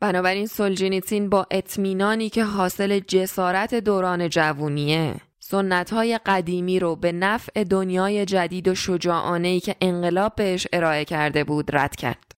بنابراین 0.00 0.46
سولجینیتسین 0.46 1.28
با 1.28 1.46
اطمینانی 1.50 2.28
که 2.28 2.44
حاصل 2.44 2.98
جسارت 2.98 3.74
دوران 3.74 4.28
جوونیه 4.28 5.14
سنتهای 5.38 6.20
قدیمی 6.26 6.78
رو 6.78 6.96
به 6.96 7.12
نفع 7.12 7.64
دنیای 7.64 8.26
جدید 8.26 8.68
و 8.68 8.74
شجاعانه 8.74 9.60
که 9.60 9.76
انقلاب 9.80 10.34
بهش 10.34 10.66
ارائه 10.72 11.04
کرده 11.04 11.44
بود 11.44 11.76
رد 11.76 11.96
کرد. 11.96 12.31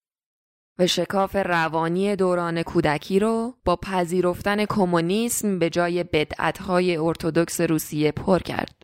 و 0.78 0.86
شکاف 0.86 1.36
روانی 1.36 2.16
دوران 2.16 2.62
کودکی 2.62 3.18
رو 3.18 3.54
با 3.64 3.76
پذیرفتن 3.76 4.64
کمونیسم 4.64 5.58
به 5.58 5.70
جای 5.70 6.04
بدعتهای 6.04 6.96
ارتودکس 6.96 7.60
روسیه 7.60 8.12
پر 8.12 8.38
کرد. 8.38 8.82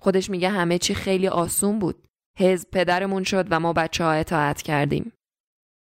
خودش 0.00 0.30
میگه 0.30 0.48
همه 0.48 0.78
چی 0.78 0.94
خیلی 0.94 1.28
آسون 1.28 1.78
بود. 1.78 2.08
حزب 2.38 2.70
پدرمون 2.70 3.24
شد 3.24 3.46
و 3.50 3.60
ما 3.60 3.72
بچه 3.72 4.04
ها 4.04 4.12
اطاعت 4.12 4.62
کردیم. 4.62 5.12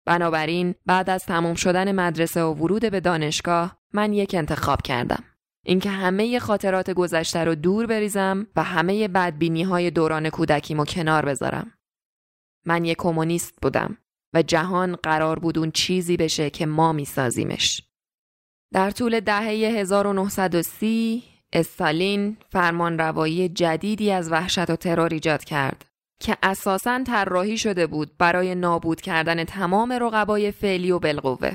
بنابراین 0.07 0.75
بعد 0.87 1.11
از 1.11 1.25
تمام 1.25 1.55
شدن 1.55 1.93
مدرسه 1.93 2.43
و 2.43 2.55
ورود 2.55 2.91
به 2.91 3.01
دانشگاه 3.01 3.79
من 3.93 4.13
یک 4.13 4.35
انتخاب 4.35 4.83
کردم. 4.83 5.25
اینکه 5.65 5.91
همه 5.91 6.39
خاطرات 6.39 6.91
گذشته 6.91 7.45
رو 7.45 7.55
دور 7.55 7.87
بریزم 7.87 8.47
و 8.57 8.63
همه 8.63 9.09
بدبینی 9.09 9.63
های 9.63 9.91
دوران 9.91 10.31
کودکیمو 10.31 10.85
کنار 10.85 11.25
بذارم. 11.25 11.73
من 12.67 12.85
یک 12.85 12.97
کمونیست 12.99 13.55
بودم. 13.63 13.99
و 14.35 14.43
جهان 14.43 14.97
قرار 14.97 15.39
بود 15.39 15.59
اون 15.59 15.71
چیزی 15.71 16.17
بشه 16.17 16.51
که 16.51 16.67
ما 16.67 16.93
میسازیمش. 16.93 17.83
در 18.73 18.91
طول 18.91 19.21
دهه 19.21 19.43
1930 19.43 21.23
استالین 21.53 22.37
فرمان 22.49 22.99
روایی 22.99 23.49
جدیدی 23.49 24.11
از 24.11 24.33
وحشت 24.33 24.71
و 24.71 24.77
ترور 24.77 25.13
ایجاد 25.13 25.45
کرد 25.45 25.85
که 26.21 26.37
اساساً 26.43 27.03
طراحی 27.05 27.59
شده 27.59 27.87
بود 27.87 28.17
برای 28.19 28.55
نابود 28.55 29.01
کردن 29.01 29.45
تمام 29.45 29.93
رقبای 29.93 30.51
فعلی 30.51 30.91
و 30.91 30.99
بالقوه. 30.99 31.53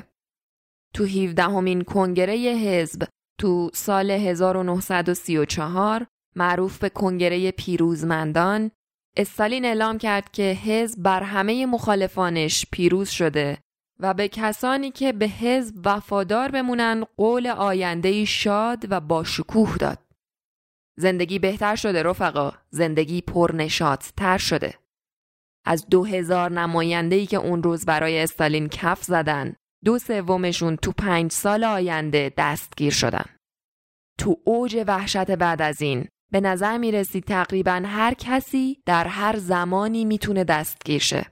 تو 0.94 1.04
17 1.04 1.42
همین 1.42 1.82
کنگره 1.82 2.34
حزب 2.34 3.02
تو 3.40 3.70
سال 3.74 4.10
1934 4.10 6.06
معروف 6.36 6.78
به 6.78 6.88
کنگره 6.88 7.50
پیروزمندان 7.50 8.70
استالین 9.16 9.64
اعلام 9.64 9.98
کرد 9.98 10.32
که 10.32 10.42
حزب 10.42 11.02
بر 11.02 11.22
همه 11.22 11.66
مخالفانش 11.66 12.66
پیروز 12.72 13.10
شده 13.10 13.58
و 14.00 14.14
به 14.14 14.28
کسانی 14.28 14.90
که 14.90 15.12
به 15.12 15.26
حزب 15.26 15.80
وفادار 15.84 16.50
بمونن 16.50 17.04
قول 17.16 17.46
آینده 17.46 18.24
شاد 18.24 18.86
و 18.90 19.00
با 19.00 19.24
شکوه 19.24 19.76
داد. 19.76 19.98
زندگی 20.98 21.38
بهتر 21.38 21.76
شده 21.76 22.02
رفقا، 22.02 22.52
زندگی 22.70 23.20
پرنشات 23.20 24.12
تر 24.16 24.38
شده. 24.38 24.74
از 25.66 25.86
دو 25.86 26.04
هزار 26.04 26.50
نماینده 26.50 27.26
که 27.26 27.36
اون 27.36 27.62
روز 27.62 27.84
برای 27.84 28.20
استالین 28.20 28.68
کف 28.68 29.02
زدن، 29.02 29.56
دو 29.84 29.98
سومشون 29.98 30.76
تو 30.76 30.92
پنج 30.92 31.32
سال 31.32 31.64
آینده 31.64 32.32
دستگیر 32.36 32.92
شدن. 32.92 33.24
تو 34.18 34.40
اوج 34.44 34.84
وحشت 34.86 35.30
بعد 35.30 35.62
از 35.62 35.82
این 35.82 36.08
به 36.32 36.40
نظر 36.40 36.78
می 36.78 36.92
رسید 36.92 37.24
تقریبا 37.24 37.82
هر 37.84 38.14
کسی 38.14 38.82
در 38.86 39.06
هر 39.06 39.36
زمانی 39.36 40.04
می‌تونه 40.04 40.44
دستگیر 40.44 41.00
شه. 41.00 41.26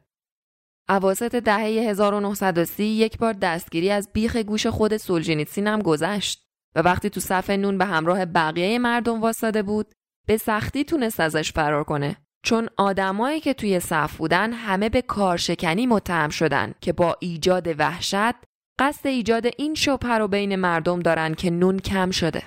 عواسط 0.88 1.34
دهه 1.34 1.64
1930 1.64 2.84
یک 2.84 3.18
بار 3.18 3.32
دستگیری 3.32 3.90
از 3.90 4.08
بیخ 4.12 4.36
گوش 4.36 4.66
خود 4.66 4.96
سولجینیتسین 4.96 5.66
هم 5.66 5.82
گذشت 5.82 6.46
و 6.74 6.80
وقتی 6.82 7.10
تو 7.10 7.20
صف 7.20 7.50
نون 7.50 7.78
به 7.78 7.84
همراه 7.84 8.24
بقیه 8.24 8.78
مردم 8.78 9.20
واسطه 9.20 9.62
بود 9.62 9.94
به 10.26 10.36
سختی 10.36 10.84
تونست 10.84 11.20
ازش 11.20 11.52
فرار 11.52 11.84
کنه 11.84 12.16
چون 12.42 12.68
آدمایی 12.76 13.40
که 13.40 13.54
توی 13.54 13.80
صف 13.80 14.16
بودن 14.16 14.52
همه 14.52 14.88
به 14.88 15.02
کارشکنی 15.02 15.86
متهم 15.86 16.28
شدن 16.28 16.74
که 16.80 16.92
با 16.92 17.16
ایجاد 17.20 17.80
وحشت 17.80 18.34
قصد 18.78 19.06
ایجاد 19.06 19.46
این 19.58 19.74
شبهه 19.74 20.18
رو 20.18 20.28
بین 20.28 20.56
مردم 20.56 21.00
دارن 21.00 21.34
که 21.34 21.50
نون 21.50 21.78
کم 21.78 22.10
شده. 22.10 22.42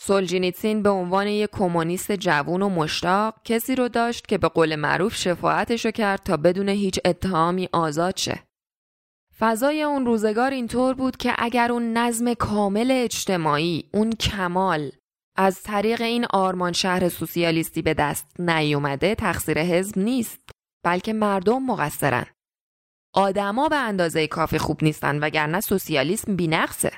سولجینیتسین 0.00 0.82
به 0.82 0.90
عنوان 0.90 1.26
یک 1.26 1.50
کمونیست 1.52 2.12
جوون 2.12 2.62
و 2.62 2.68
مشتاق 2.68 3.34
کسی 3.44 3.74
رو 3.74 3.88
داشت 3.88 4.26
که 4.26 4.38
به 4.38 4.48
قول 4.48 4.76
معروف 4.76 5.14
شفاعتش 5.14 5.84
رو 5.84 5.90
کرد 5.90 6.22
تا 6.22 6.36
بدون 6.36 6.68
هیچ 6.68 7.00
اتهامی 7.04 7.68
آزاد 7.72 8.16
شه. 8.16 8.42
فضای 9.38 9.82
اون 9.82 10.06
روزگار 10.06 10.50
اینطور 10.50 10.94
بود 10.94 11.16
که 11.16 11.34
اگر 11.38 11.72
اون 11.72 11.92
نظم 11.92 12.34
کامل 12.34 12.90
اجتماعی، 12.90 13.88
اون 13.94 14.12
کمال 14.12 14.90
از 15.36 15.62
طریق 15.62 16.00
این 16.00 16.26
آرمان 16.30 16.72
شهر 16.72 17.08
سوسیالیستی 17.08 17.82
به 17.82 17.94
دست 17.94 18.40
نیومده 18.40 19.14
تقصیر 19.14 19.58
حزب 19.58 19.98
نیست 19.98 20.50
بلکه 20.84 21.12
مردم 21.12 21.62
مقصرن. 21.62 22.26
آدما 23.14 23.68
به 23.68 23.76
اندازه 23.76 24.26
کافی 24.26 24.58
خوب 24.58 24.84
نیستن 24.84 25.18
وگرنه 25.18 25.60
سوسیالیسم 25.60 26.36
بینقصه. 26.36 26.92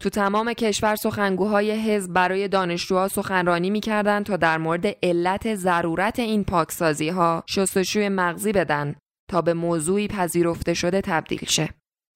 تو 0.00 0.10
تمام 0.10 0.52
کشور 0.52 0.96
سخنگوهای 0.96 1.70
حزب 1.70 2.12
برای 2.12 2.48
دانشجوها 2.48 3.08
سخنرانی 3.08 3.70
می‌کردند 3.70 4.26
تا 4.26 4.36
در 4.36 4.58
مورد 4.58 4.86
علت 5.02 5.54
ضرورت 5.54 6.18
این 6.18 6.44
پاکسازی 6.44 7.08
ها 7.08 7.44
شستشوی 7.46 8.08
مغزی 8.08 8.52
بدن 8.52 8.94
تا 9.30 9.42
به 9.42 9.54
موضوعی 9.54 10.08
پذیرفته 10.08 10.74
شده 10.74 11.00
تبدیل 11.00 11.44
شه. 11.44 11.68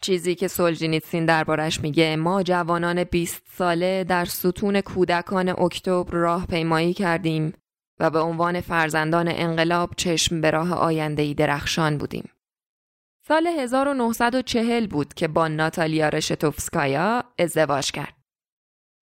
چیزی 0.02 0.34
که 0.34 0.48
سولجینیتسین 0.48 1.26
دربارش 1.26 1.80
میگه 1.80 2.16
ما 2.16 2.42
جوانان 2.42 3.04
20 3.04 3.42
ساله 3.56 4.04
در 4.04 4.24
ستون 4.24 4.80
کودکان 4.80 5.48
اکتبر 5.48 6.12
راه 6.12 6.46
پیمایی 6.46 6.94
کردیم 6.94 7.52
و 8.00 8.10
به 8.10 8.20
عنوان 8.20 8.60
فرزندان 8.60 9.28
انقلاب 9.28 9.90
چشم 9.96 10.40
به 10.40 10.50
راه 10.50 10.74
آینده 10.74 11.34
درخشان 11.34 11.98
بودیم. 11.98 12.28
سال 13.28 13.46
1940 13.46 14.87
بود 14.87 15.14
که 15.14 15.28
با 15.28 15.48
ناتالیا 15.48 16.08
رشتوفسکایا 16.08 17.24
ازدواج 17.38 17.90
کرد. 17.90 18.16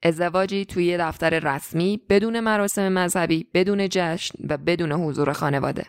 ازدواجی 0.03 0.65
توی 0.65 0.97
دفتر 0.99 1.55
رسمی 1.55 2.01
بدون 2.09 2.41
مراسم 2.41 2.93
مذهبی، 2.93 3.47
بدون 3.55 3.89
جشن 3.91 4.39
و 4.49 4.57
بدون 4.57 4.93
حضور 4.93 5.33
خانواده. 5.33 5.87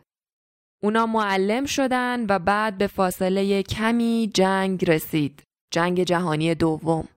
اونا 0.84 1.06
معلم 1.06 1.66
شدن 1.66 2.26
و 2.30 2.40
بعد 2.40 2.78
به 2.78 2.88
فاصله 2.88 3.64
کمی 3.64 4.32
جنگ 4.34 4.90
رسید. 4.90 5.44
جنگ 5.74 6.04
جهانی 6.04 6.56
دوم. 6.56 7.08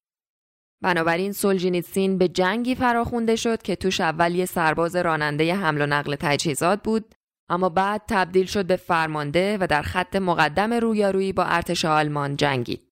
بنابراین 0.83 1.33
سولجینیتسین 1.33 2.19
به 2.19 2.29
جنگی 2.29 2.75
فراخونده 2.75 3.37
شد 3.37 3.63
که 3.63 3.77
توش 3.77 4.01
اول 4.01 4.35
یه 4.35 4.47
سرباز 4.47 4.97
راننده 4.97 5.55
حمل 5.55 5.83
و 5.83 5.87
نقل 5.87 6.17
تجهیزات 6.21 6.83
بود 6.83 7.15
اما 7.49 7.69
بعد 7.69 8.03
تبدیل 8.09 8.47
شد 8.47 8.67
به 8.67 8.77
فرمانده 8.77 9.59
و 9.61 9.67
در 9.67 9.83
خط 9.83 10.17
مقدم 10.17 10.75
رویارویی 10.75 11.33
با 11.33 11.45
ارتش 11.45 11.85
آلمان 11.85 12.37
جنگید. 12.37 12.89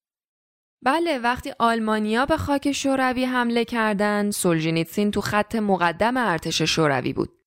بله 0.85 1.19
وقتی 1.19 1.53
آلمانیا 1.59 2.27
به 2.27 2.37
خاک 2.37 2.73
شوروی 2.73 3.25
حمله 3.25 3.65
کردند 3.65 4.33
سولجینیتسین 4.33 5.11
تو 5.11 5.21
خط 5.21 5.55
مقدم 5.55 6.17
ارتش 6.17 6.63
شوروی 6.63 7.13
بود. 7.13 7.43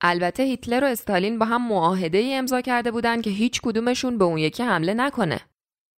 البته 0.00 0.42
هیتلر 0.42 0.84
و 0.84 0.86
استالین 0.86 1.38
با 1.38 1.46
هم 1.46 1.68
معاهده 1.68 2.18
ای 2.18 2.34
امضا 2.34 2.60
کرده 2.60 2.90
بودند 2.90 3.22
که 3.22 3.30
هیچ 3.30 3.60
کدومشون 3.60 4.18
به 4.18 4.24
اون 4.24 4.38
یکی 4.38 4.62
حمله 4.62 4.94
نکنه. 4.94 5.40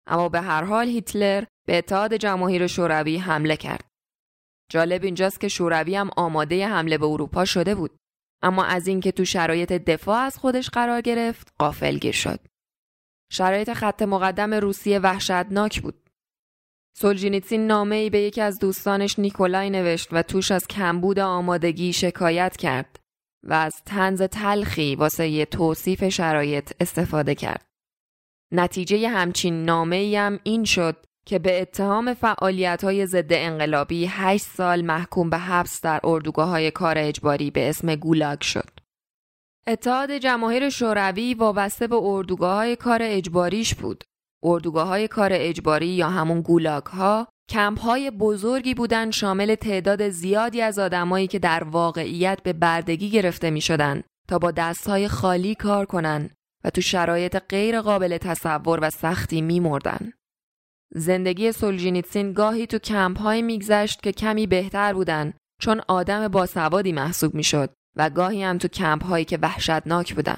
اما 0.07 0.29
به 0.29 0.41
هر 0.41 0.63
حال 0.63 0.87
هیتلر 0.87 1.43
به 1.67 1.77
اتحاد 1.77 2.13
جماهیر 2.13 2.67
شوروی 2.67 3.17
حمله 3.17 3.57
کرد. 3.57 3.85
جالب 4.71 5.03
اینجاست 5.03 5.39
که 5.39 5.47
شوروی 5.47 5.95
هم 5.95 6.09
آماده 6.17 6.67
حمله 6.67 6.97
به 6.97 7.05
اروپا 7.05 7.45
شده 7.45 7.75
بود. 7.75 7.98
اما 8.41 8.63
از 8.63 8.87
اینکه 8.87 9.11
تو 9.11 9.25
شرایط 9.25 9.71
دفاع 9.73 10.19
از 10.19 10.37
خودش 10.37 10.69
قرار 10.69 11.01
گرفت 11.01 11.53
قافلگیر 11.59 12.11
شد. 12.11 12.39
شرایط 13.31 13.73
خط 13.73 14.01
مقدم 14.01 14.53
روسیه 14.53 14.99
وحشتناک 14.99 15.81
بود. 15.81 16.09
سولجینیتسین 16.97 17.67
نامه 17.67 17.95
ای 17.95 18.09
به 18.09 18.19
یکی 18.19 18.41
از 18.41 18.59
دوستانش 18.59 19.19
نیکولای 19.19 19.69
نوشت 19.69 20.07
و 20.11 20.21
توش 20.21 20.51
از 20.51 20.67
کمبود 20.67 21.19
آمادگی 21.19 21.93
شکایت 21.93 22.57
کرد 22.57 22.99
و 23.43 23.53
از 23.53 23.83
تنز 23.85 24.21
تلخی 24.21 24.95
واسه 24.95 25.27
یه 25.27 25.45
توصیف 25.45 26.09
شرایط 26.09 26.71
استفاده 26.79 27.35
کرد. 27.35 27.65
نتیجه 28.53 29.09
همچین 29.09 29.65
نامه 29.65 30.15
هم 30.17 30.39
این 30.43 30.63
شد 30.63 31.05
که 31.29 31.39
به 31.39 31.61
اتهام 31.61 32.13
فعالیت 32.13 32.83
های 32.83 33.05
ضد 33.05 33.33
انقلابی 33.33 34.05
8 34.05 34.43
سال 34.43 34.81
محکوم 34.81 35.29
به 35.29 35.37
حبس 35.37 35.81
در 35.81 35.99
اردوگاه 36.03 36.49
های 36.49 36.71
کار 36.71 36.95
اجباری 36.97 37.51
به 37.51 37.69
اسم 37.69 37.95
گولاگ 37.95 38.41
شد. 38.41 38.69
اتحاد 39.67 40.11
جماهیر 40.11 40.69
شوروی 40.69 41.33
وابسته 41.33 41.87
به 41.87 41.95
اردوگاه 41.95 42.55
های 42.55 42.75
کار 42.75 42.99
اجباریش 43.03 43.75
بود. 43.75 44.03
اردوگاه 44.43 44.87
های 44.87 45.07
کار 45.07 45.29
اجباری 45.33 45.87
یا 45.87 46.09
همون 46.09 46.41
گولاگ 46.41 46.85
ها 46.85 47.27
بزرگی 48.19 48.73
بودند 48.73 49.11
شامل 49.11 49.55
تعداد 49.55 50.09
زیادی 50.09 50.61
از 50.61 50.79
آدمایی 50.79 51.27
که 51.27 51.39
در 51.39 51.63
واقعیت 51.63 52.39
به 52.43 52.53
بردگی 52.53 53.09
گرفته 53.09 53.49
می 53.49 53.61
شدن 53.61 54.03
تا 54.27 54.39
با 54.39 54.51
دست 54.51 54.87
های 54.87 55.07
خالی 55.07 55.55
کار 55.55 55.85
کنن 55.85 56.29
و 56.63 56.69
تو 56.69 56.81
شرایط 56.81 57.37
غیر 57.49 57.81
قابل 57.81 58.17
تصور 58.17 58.79
و 58.81 58.89
سختی 58.89 59.41
می. 59.41 59.59
زندگی 60.93 61.51
سولجینیتسین 61.51 62.33
گاهی 62.33 62.67
تو 62.67 62.79
کمپ 62.79 63.19
های 63.19 63.41
میگذشت 63.41 64.03
که 64.03 64.11
کمی 64.11 64.47
بهتر 64.47 64.93
بودن 64.93 65.33
چون 65.61 65.81
آدم 65.87 66.27
باسوادی 66.27 66.91
محسوب 66.91 67.35
می‌شد 67.35 67.73
و 67.95 68.09
گاهی 68.09 68.43
هم 68.43 68.57
تو 68.57 68.67
کمپ 68.67 69.05
هایی 69.05 69.25
که 69.25 69.37
وحشتناک 69.37 70.15
بودن. 70.15 70.37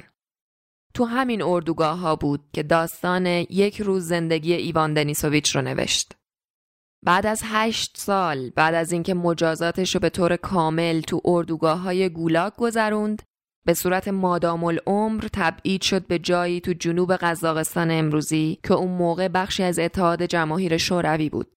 تو 0.93 1.05
همین 1.05 1.41
اردوگاه 1.41 1.99
ها 1.99 2.15
بود 2.15 2.43
که 2.53 2.63
داستان 2.63 3.25
یک 3.25 3.81
روز 3.81 4.07
زندگی 4.07 4.53
ایوان 4.53 4.93
دنیسوویچ 4.93 5.55
رو 5.55 5.61
نوشت. 5.61 6.15
بعد 7.05 7.25
از 7.25 7.41
هشت 7.45 7.97
سال 7.97 8.49
بعد 8.49 8.73
از 8.73 8.91
اینکه 8.91 9.13
مجازاتش 9.13 9.95
رو 9.95 10.01
به 10.01 10.09
طور 10.09 10.35
کامل 10.35 11.01
تو 11.01 11.21
اردوگاه 11.25 11.79
های 11.79 12.09
گولاگ 12.09 12.53
گذروند 12.53 13.21
به 13.65 13.73
صورت 13.73 14.07
مادام 14.07 14.63
العمر 14.63 15.27
تبعید 15.33 15.81
شد 15.81 16.07
به 16.07 16.19
جایی 16.19 16.61
تو 16.61 16.73
جنوب 16.73 17.15
قزاقستان 17.15 17.91
امروزی 17.91 18.59
که 18.63 18.73
اون 18.73 18.91
موقع 18.91 19.27
بخشی 19.27 19.63
از 19.63 19.79
اتحاد 19.79 20.23
جماهیر 20.23 20.77
شوروی 20.77 21.29
بود. 21.29 21.51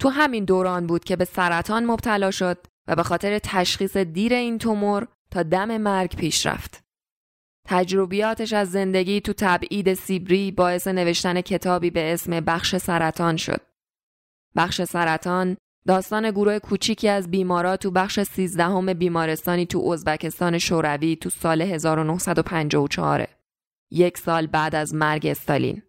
تو 0.00 0.08
همین 0.08 0.44
دوران 0.44 0.86
بود 0.86 1.04
که 1.04 1.16
به 1.16 1.24
سرطان 1.24 1.86
مبتلا 1.86 2.30
شد 2.30 2.58
و 2.88 2.96
به 2.96 3.02
خاطر 3.02 3.38
تشخیص 3.38 3.96
دیر 3.96 4.34
این 4.34 4.58
تومور 4.58 5.08
تا 5.30 5.42
دم 5.42 5.76
مرگ 5.76 6.16
پیش 6.16 6.46
رفت. 6.46 6.84
تجربیاتش 7.68 8.52
از 8.52 8.70
زندگی 8.70 9.20
تو 9.20 9.32
تبعید 9.32 9.94
سیبری 9.94 10.50
باعث 10.50 10.86
نوشتن 10.86 11.40
کتابی 11.40 11.90
به 11.90 12.12
اسم 12.12 12.40
بخش 12.40 12.76
سرطان 12.76 13.36
شد. 13.36 13.60
بخش 14.56 14.82
سرطان 14.82 15.56
داستان 15.86 16.30
گروه 16.30 16.58
کوچیکی 16.58 17.08
از 17.08 17.30
بیمارا 17.30 17.76
تو 17.76 17.90
بخش 17.90 18.22
سیزدهم 18.22 18.92
بیمارستانی 18.92 19.66
تو 19.66 19.88
ازبکستان 19.88 20.58
شوروی 20.58 21.16
تو 21.16 21.30
سال 21.30 21.62
1954 21.62 23.26
یک 23.90 24.18
سال 24.18 24.46
بعد 24.46 24.74
از 24.74 24.94
مرگ 24.94 25.26
استالین 25.26 25.82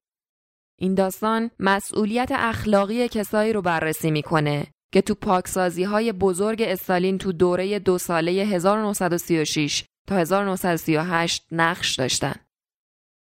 این 0.79 0.93
داستان 0.95 1.51
مسئولیت 1.59 2.29
اخلاقی 2.31 3.07
کسایی 3.07 3.53
رو 3.53 3.61
بررسی 3.61 4.11
می‌کنه 4.11 4.67
که 4.93 5.01
تو 5.01 5.15
پاکسازی 5.15 5.83
های 5.83 6.11
بزرگ 6.11 6.61
استالین 6.61 7.17
تو 7.17 7.31
دوره 7.31 7.79
دو 7.79 7.97
ساله 7.97 8.31
1936 8.31 9.83
تا 10.07 10.15
1938 10.15 11.45
نقش 11.51 11.95
داشتن. 11.95 12.35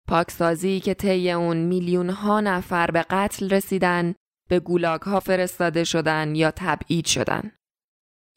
پاکسازی 0.07 0.79
که 0.79 0.93
طی 0.93 1.31
اون 1.31 1.57
میلیون 1.57 2.09
ها 2.09 2.41
نفر 2.41 2.91
به 2.91 3.05
قتل 3.09 3.49
رسیدن 3.49 4.15
به 4.49 4.59
گولاگ 4.59 5.01
ها 5.01 5.19
فرستاده 5.19 5.83
شدن 5.83 6.35
یا 6.35 6.51
تبعید 6.51 7.05
شدن. 7.05 7.51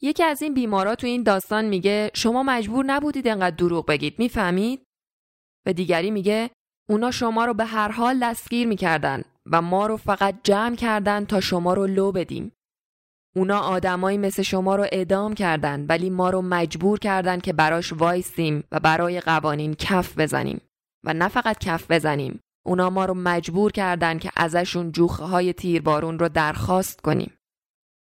یکی 0.01 0.23
از 0.23 0.41
این 0.41 0.53
بیمارا 0.53 0.95
تو 0.95 1.07
این 1.07 1.23
داستان 1.23 1.65
میگه 1.65 2.11
شما 2.13 2.43
مجبور 2.43 2.85
نبودید 2.85 3.27
انقدر 3.27 3.55
دروغ 3.55 3.85
بگید 3.85 4.19
می‌فهمید؟ 4.19 4.83
و 5.65 5.73
دیگری 5.73 6.11
میگه 6.11 6.49
اونا 6.89 7.11
شما 7.11 7.45
رو 7.45 7.53
به 7.53 7.65
هر 7.65 7.91
حال 7.91 8.19
دستگیر 8.19 8.67
می‌کردن 8.67 9.23
و 9.51 9.61
ما 9.61 9.87
رو 9.87 9.97
فقط 9.97 10.35
جمع 10.43 10.75
کردن 10.75 11.25
تا 11.25 11.39
شما 11.39 11.73
رو 11.73 11.87
لو 11.87 12.11
بدیم. 12.11 12.51
اونا 13.35 13.59
آدمایی 13.59 14.17
مثل 14.17 14.41
شما 14.41 14.75
رو 14.75 14.85
اعدام 14.91 15.33
کردن 15.33 15.85
ولی 15.85 16.09
ما 16.09 16.29
رو 16.29 16.41
مجبور 16.41 16.99
کردن 16.99 17.39
که 17.39 17.53
براش 17.53 17.93
وایسیم 17.93 18.63
و 18.71 18.79
برای 18.79 19.19
قوانین 19.19 19.73
کف 19.73 20.17
بزنیم 20.17 20.61
و 21.05 21.13
نه 21.13 21.27
فقط 21.27 21.57
کف 21.59 21.91
بزنیم 21.91 22.39
اونا 22.67 22.89
ما 22.89 23.05
رو 23.05 23.13
مجبور 23.13 23.71
کردن 23.71 24.19
که 24.19 24.31
ازشون 24.35 24.91
جوخه 24.91 25.23
های 25.23 25.53
تیربارون 25.53 26.19
رو 26.19 26.29
درخواست 26.29 27.01
کنیم. 27.01 27.33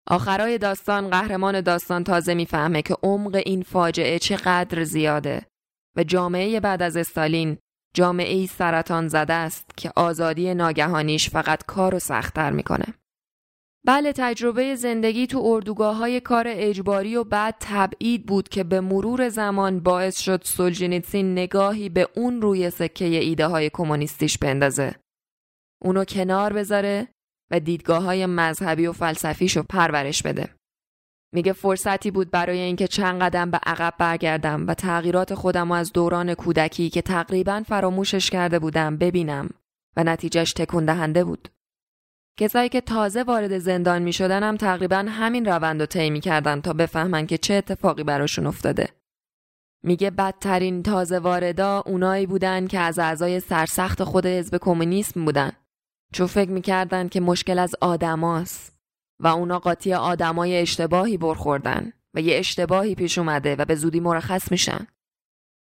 آخرای 0.09 0.59
داستان 0.59 1.11
قهرمان 1.11 1.61
داستان 1.61 2.05
تازه 2.05 2.35
می‌فهمه 2.35 2.83
که 2.83 2.97
عمق 3.03 3.43
این 3.47 3.63
فاجعه 3.63 4.19
چقدر 4.19 4.85
زیاده 4.85 5.47
و 5.97 6.05
جامعه 6.05 6.61
بعد 6.61 6.83
از 6.83 6.97
استالین 6.97 7.59
جامعه 7.95 8.35
ای 8.35 8.47
سرطان 8.47 9.09
زده 9.09 9.33
است 9.33 9.71
که 9.77 9.93
آزادی 9.97 10.55
ناگهانیش 10.55 11.31
فقط 11.31 11.65
کار 11.67 11.93
رو 11.93 11.99
سختتر 11.99 12.51
می‌کنه. 12.51 12.87
بله 13.87 14.13
تجربه 14.13 14.75
زندگی 14.75 15.27
تو 15.27 15.43
اردوگاه 15.45 15.97
های 15.97 16.21
کار 16.21 16.45
اجباری 16.49 17.17
و 17.17 17.25
بعد 17.25 17.55
تبعید 17.61 18.27
بود 18.27 18.49
که 18.49 18.65
به 18.65 18.81
مرور 18.81 19.29
زمان 19.29 19.81
باعث 19.81 20.21
شد 20.21 20.43
سولجینیتسین 20.45 21.33
نگاهی 21.33 21.89
به 21.89 22.09
اون 22.17 22.43
روی 22.43 22.71
سکه 22.71 23.05
ایده 23.05 23.47
های 23.47 23.71
کمونیستیش 23.73 24.39
بندازه. 24.39 24.95
اونو 25.83 26.05
کنار 26.05 26.53
بذاره 26.53 27.09
و 27.51 27.61
دیدگاه 27.61 28.03
های 28.03 28.27
مذهبی 28.27 28.87
و 28.87 28.93
فلسفیشو 28.93 29.63
پرورش 29.63 30.23
بده. 30.23 30.55
میگه 31.35 31.53
فرصتی 31.53 32.11
بود 32.11 32.31
برای 32.31 32.59
اینکه 32.59 32.87
چند 32.87 33.23
قدم 33.23 33.51
به 33.51 33.61
عقب 33.67 33.95
برگردم 33.99 34.67
و 34.67 34.75
تغییرات 34.75 35.35
خودم 35.35 35.71
و 35.71 35.75
از 35.75 35.93
دوران 35.93 36.35
کودکی 36.35 36.91
که 36.91 37.03
تقریبا 37.03 37.63
فراموشش 37.67 38.31
کرده 38.31 38.59
بودم 38.59 38.97
ببینم 38.97 39.51
و 39.97 40.05
نتیجهش 40.05 40.53
تکون 40.53 40.85
دهنده 40.85 41.25
بود. 41.25 41.56
کسایی 42.39 42.69
که 42.69 42.81
تازه 42.81 43.23
وارد 43.23 43.59
زندان 43.59 44.03
می 44.03 44.13
شدن 44.13 44.43
هم 44.43 44.57
تقریبا 44.57 44.97
همین 44.97 45.45
روند 45.45 45.81
رو 45.81 45.87
طی 45.87 46.21
کردن 46.21 46.61
تا 46.61 46.73
بفهمن 46.73 47.27
که 47.27 47.39
چه 47.39 47.55
اتفاقی 47.55 48.05
براشون 48.05 48.47
افتاده. 48.47 48.89
میگه 49.85 50.11
بدترین 50.11 50.83
تازه 50.83 51.19
واردا 51.19 51.83
اونایی 51.87 52.27
بودن 52.27 52.67
که 52.67 52.79
از 52.79 52.99
اعضای 52.99 53.41
سرسخت 53.41 54.05
خود 54.05 54.27
حزب 54.27 54.59
کمونیسم 54.61 55.25
بودن. 55.25 55.53
چون 56.13 56.27
فکر 56.27 56.51
می‌کردن 56.51 57.09
که 57.09 57.21
مشکل 57.21 57.59
از 57.59 57.75
آدماست 57.81 58.77
و 59.21 59.27
اونا 59.27 59.59
قاطی 59.59 59.95
آدمای 59.95 60.57
اشتباهی 60.57 61.17
برخوردن 61.17 61.93
و 62.15 62.21
یه 62.21 62.39
اشتباهی 62.39 62.95
پیش 62.95 63.19
اومده 63.19 63.57
و 63.57 63.65
به 63.65 63.75
زودی 63.75 64.01
مرخص 64.01 64.51
میشن. 64.51 64.87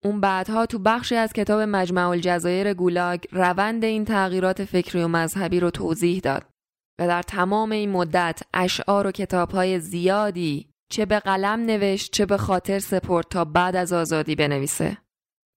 اون 0.03 0.21
بعدها 0.21 0.65
تو 0.65 0.79
بخشی 0.79 1.15
از 1.15 1.33
کتاب 1.33 1.61
مجمع 1.61 2.09
الجزایر 2.09 2.73
گولاگ 2.73 3.23
روند 3.31 3.83
این 3.83 4.05
تغییرات 4.05 4.65
فکری 4.65 5.03
و 5.03 5.07
مذهبی 5.07 5.59
رو 5.59 5.69
توضیح 5.69 6.19
داد 6.19 6.54
و 6.99 7.07
در 7.07 7.21
تمام 7.21 7.71
این 7.71 7.91
مدت 7.91 8.41
اشعار 8.53 9.07
و 9.07 9.11
کتابهای 9.11 9.79
زیادی 9.79 10.69
چه 10.91 11.05
به 11.05 11.19
قلم 11.19 11.59
نوشت 11.59 12.11
چه 12.11 12.25
به 12.25 12.37
خاطر 12.37 12.79
سپرد 12.79 13.25
تا 13.29 13.45
بعد 13.45 13.75
از 13.75 13.93
آزادی 13.93 14.35
بنویسه 14.35 14.97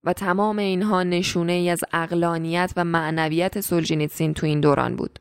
و 0.05 0.13
تمام 0.13 0.59
اینها 0.59 1.03
نشونه 1.03 1.53
ای 1.53 1.71
از 1.71 1.81
اقلانیت 1.93 2.73
و 2.77 2.85
معنویت 2.85 3.61
سولجینیتسین 3.61 4.35
تو 4.35 4.47
این 4.47 4.61
دوران 4.61 4.97
بود. 4.97 5.19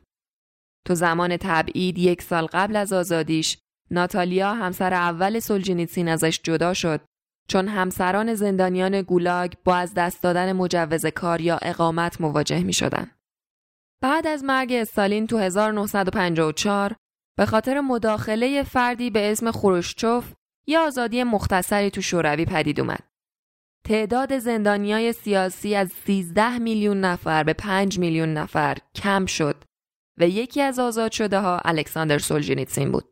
تو 0.86 0.94
زمان 0.94 1.36
تبعید 1.36 1.98
یک 1.98 2.22
سال 2.22 2.46
قبل 2.46 2.76
از 2.76 2.92
آزادیش 2.92 3.58
ناتالیا 3.90 4.54
همسر 4.54 4.94
اول 4.94 5.38
سولجینیتسین 5.38 6.08
ازش 6.08 6.40
جدا 6.42 6.74
شد 6.74 7.00
چون 7.48 7.68
همسران 7.68 8.34
زندانیان 8.34 9.02
گولاگ 9.02 9.52
با 9.64 9.76
از 9.76 9.94
دست 9.94 10.22
دادن 10.22 10.52
مجوز 10.52 11.06
کار 11.06 11.40
یا 11.40 11.58
اقامت 11.62 12.20
مواجه 12.20 12.64
می 12.64 12.72
شدن. 12.72 13.10
بعد 14.02 14.26
از 14.26 14.44
مرگ 14.44 14.72
استالین 14.72 15.26
تو 15.26 15.38
1954 15.38 16.96
به 17.38 17.46
خاطر 17.46 17.80
مداخله 17.80 18.62
فردی 18.62 19.10
به 19.10 19.32
اسم 19.32 19.50
خروشچوف 19.50 20.32
یه 20.66 20.78
آزادی 20.78 21.22
مختصری 21.22 21.90
تو 21.90 22.02
شوروی 22.02 22.44
پدید 22.44 22.80
اومد. 22.80 23.08
تعداد 23.84 24.38
زندانیای 24.38 25.12
سیاسی 25.12 25.74
از 25.74 25.92
13 25.92 26.58
میلیون 26.58 27.00
نفر 27.00 27.44
به 27.44 27.52
5 27.52 27.98
میلیون 27.98 28.34
نفر 28.34 28.76
کم 28.94 29.26
شد 29.26 29.64
و 30.18 30.28
یکی 30.28 30.62
از 30.62 30.78
آزاد 30.78 31.12
شده 31.12 31.40
ها 31.40 31.60
الکساندر 31.64 32.18
سولجینیتسین 32.18 32.92
بود. 32.92 33.04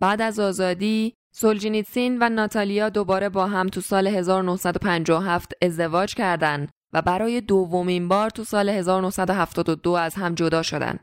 بعد 0.00 0.20
از 0.20 0.40
آزادی 0.40 1.14
سولجینیتسین 1.34 2.18
و 2.20 2.28
ناتالیا 2.28 2.88
دوباره 2.88 3.28
با 3.28 3.46
هم 3.46 3.66
تو 3.66 3.80
سال 3.80 4.06
1957 4.06 5.52
ازدواج 5.62 6.14
کردند 6.14 6.70
و 6.94 7.02
برای 7.02 7.40
دومین 7.40 8.08
بار 8.08 8.30
تو 8.30 8.44
سال 8.44 8.68
1972 8.68 9.90
از 9.90 10.14
هم 10.14 10.34
جدا 10.34 10.62
شدن. 10.62 10.98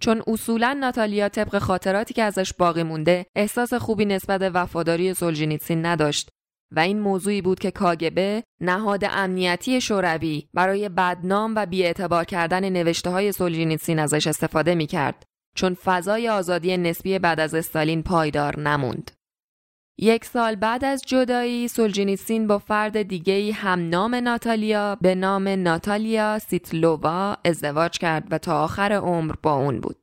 چون 0.00 0.22
اصولا 0.26 0.76
ناتالیا 0.80 1.28
طبق 1.28 1.58
خاطراتی 1.58 2.14
که 2.14 2.22
ازش 2.22 2.52
باقی 2.52 2.82
مونده 2.82 3.26
احساس 3.36 3.74
خوبی 3.74 4.04
نسبت 4.04 4.50
وفاداری 4.54 5.14
سولجینیتسین 5.14 5.86
نداشت 5.86 6.28
و 6.72 6.80
این 6.80 7.00
موضوعی 7.00 7.42
بود 7.42 7.58
که 7.58 7.70
کاگبه 7.70 8.42
نهاد 8.60 9.04
امنیتی 9.04 9.80
شوروی 9.80 10.48
برای 10.54 10.88
بدنام 10.88 11.52
و 11.56 11.66
بیاعتبار 11.66 12.24
کردن 12.24 12.68
نوشته 12.68 13.10
های 13.10 13.32
سولجینیتسین 13.32 13.98
ازش 13.98 14.26
استفاده 14.26 14.74
می 14.74 14.86
کرد 14.86 15.24
چون 15.56 15.74
فضای 15.74 16.28
آزادی 16.28 16.76
نسبی 16.76 17.18
بعد 17.18 17.40
از 17.40 17.54
استالین 17.54 18.02
پایدار 18.02 18.60
نموند. 18.60 19.10
یک 20.02 20.24
سال 20.24 20.54
بعد 20.54 20.84
از 20.84 21.02
جدایی 21.06 21.68
سولجینیسین 21.68 22.46
با 22.46 22.58
فرد 22.58 23.02
دیگه 23.02 23.52
هم 23.52 23.88
نام 23.88 24.14
ناتالیا 24.14 24.96
به 25.00 25.14
نام 25.14 25.48
ناتالیا 25.48 26.38
سیتلووا 26.38 27.36
ازدواج 27.44 27.98
کرد 27.98 28.26
و 28.30 28.38
تا 28.38 28.64
آخر 28.64 28.92
عمر 28.92 29.34
با 29.42 29.54
اون 29.54 29.80
بود. 29.80 29.96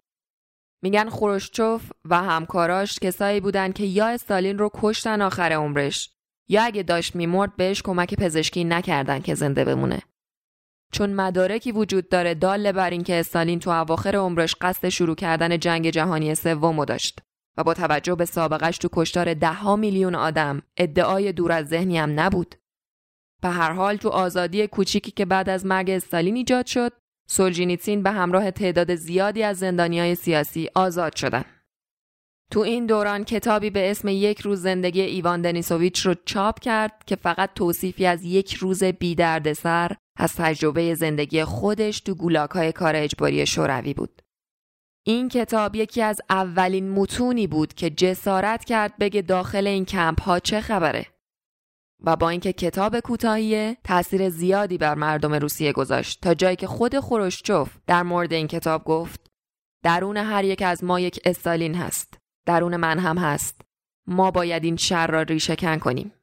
میگن 0.84 1.10
خروشچوف 1.10 1.92
و 2.06 2.24
همکاراش 2.24 3.00
کسایی 3.00 3.40
بودن 3.40 3.72
که 3.72 3.84
یا 3.84 4.08
استالین 4.08 4.58
رو 4.58 4.72
کشتن 4.74 5.22
آخر 5.22 5.52
عمرش 5.52 6.10
یا 6.50 6.64
اگه 6.64 6.84
داشت 6.84 7.16
میمرد 7.16 7.56
بهش 7.56 7.82
کمک 7.82 8.16
پزشکی 8.16 8.64
نکردن 8.64 9.20
که 9.20 9.36
زنده 9.36 9.66
بمونه. 9.66 10.00
چون 10.94 11.14
مدارکی 11.14 11.72
وجود 11.72 12.10
داره 12.10 12.34
داله 12.34 12.72
بر 12.72 12.90
اینکه 12.90 13.20
استالین 13.20 13.60
تو 13.60 13.70
اواخر 13.70 14.16
عمرش 14.16 14.56
قصد 14.62 14.90
شروع 14.90 15.16
کردن 15.16 15.60
جنگ 15.60 15.90
جهانی 15.90 16.36
سوم 16.36 16.86
داشت. 16.86 17.22
و 17.58 17.64
با 17.64 17.74
توجه 17.74 18.16
به 18.16 18.26
سابقش 18.26 18.78
تو 18.78 18.90
کشتار 18.94 19.34
ده 19.34 19.76
میلیون 19.76 20.16
آدم 20.16 20.62
ادعای 20.78 21.32
دور 21.32 21.52
از 21.52 21.68
ذهنی 21.68 21.98
هم 21.98 22.20
نبود. 22.20 22.56
به 23.42 23.50
هر 23.50 23.72
حال 23.72 23.96
تو 23.96 24.10
آزادی 24.10 24.68
کوچیکی 24.68 25.12
که 25.12 25.26
بعد 25.26 25.50
از 25.50 25.66
مرگ 25.66 25.90
استالین 25.90 26.36
ایجاد 26.36 26.66
شد، 26.66 26.94
سولجینیتسین 27.28 28.04
به 28.04 28.12
همراه 28.12 28.52
تعداد 28.52 28.96
زیادی 28.96 29.44
از 29.44 29.64
های 29.64 30.16
سیاسی 30.16 30.70
آزاد 30.76 31.16
شدن. 31.16 31.46
تو 32.52 32.60
این 32.60 32.86
دوران 32.86 33.24
کتابی 33.24 33.70
به 33.70 33.92
اسم 33.92 34.08
یک 34.08 34.42
روز 34.42 34.62
زندگی 34.62 35.02
ایوان 35.02 35.42
دنیسوویچ 35.42 36.06
رو 36.06 36.16
چاپ 36.26 36.60
کرد 36.60 37.04
که 37.06 37.16
فقط 37.16 37.50
توصیفی 37.56 38.06
از 38.06 38.24
یک 38.24 38.54
روز 38.54 38.84
بی 38.84 39.16
سر 39.54 39.96
از 40.18 40.36
تجربه 40.36 40.96
زندگی 40.96 41.44
خودش 41.44 42.00
تو 42.00 42.16
گولاک 42.16 42.72
کار 42.72 42.96
اجباری 42.96 43.46
شوروی 43.46 43.94
بود. 43.94 44.22
این 45.08 45.30
کتاب 45.30 45.76
یکی 45.76 46.02
از 46.02 46.22
اولین 46.30 46.90
متونی 46.90 47.48
بود 47.48 47.74
که 47.74 47.90
جسارت 47.90 48.66
کرد 48.66 48.98
بگه 48.98 49.22
داخل 49.22 49.68
این 49.68 49.86
کمپ 49.86 50.22
ها 50.22 50.40
چه 50.40 50.62
خبره. 50.62 51.06
و 52.04 52.16
با 52.16 52.30
اینکه 52.30 52.54
کتاب 52.54 53.00
کوتاهیه 53.00 53.78
تاثیر 53.84 54.30
زیادی 54.30 54.78
بر 54.78 54.96
مردم 54.96 55.34
روسیه 55.34 55.74
گذاشت. 55.74 56.22
تا 56.22 56.34
جایی 56.34 56.56
که 56.56 56.68
خود 56.68 57.00
خروشچوف 57.00 57.78
در 57.88 58.04
مورد 58.04 58.34
این 58.34 58.48
کتاب 58.48 58.84
گفت 58.84 59.32
درون 59.84 60.18
هر 60.18 60.44
یک 60.44 60.62
از 60.62 60.84
ما 60.84 61.00
یک 61.00 61.20
استالین 61.26 61.76
هست. 61.76 62.18
درون 62.46 62.76
من 62.76 63.00
هم 63.00 63.18
هست. 63.18 63.62
ما 64.08 64.32
باید 64.32 64.64
این 64.64 64.76
شر 64.76 65.08
را 65.08 65.22
ریشه 65.22 65.56
کنیم. 65.56 66.14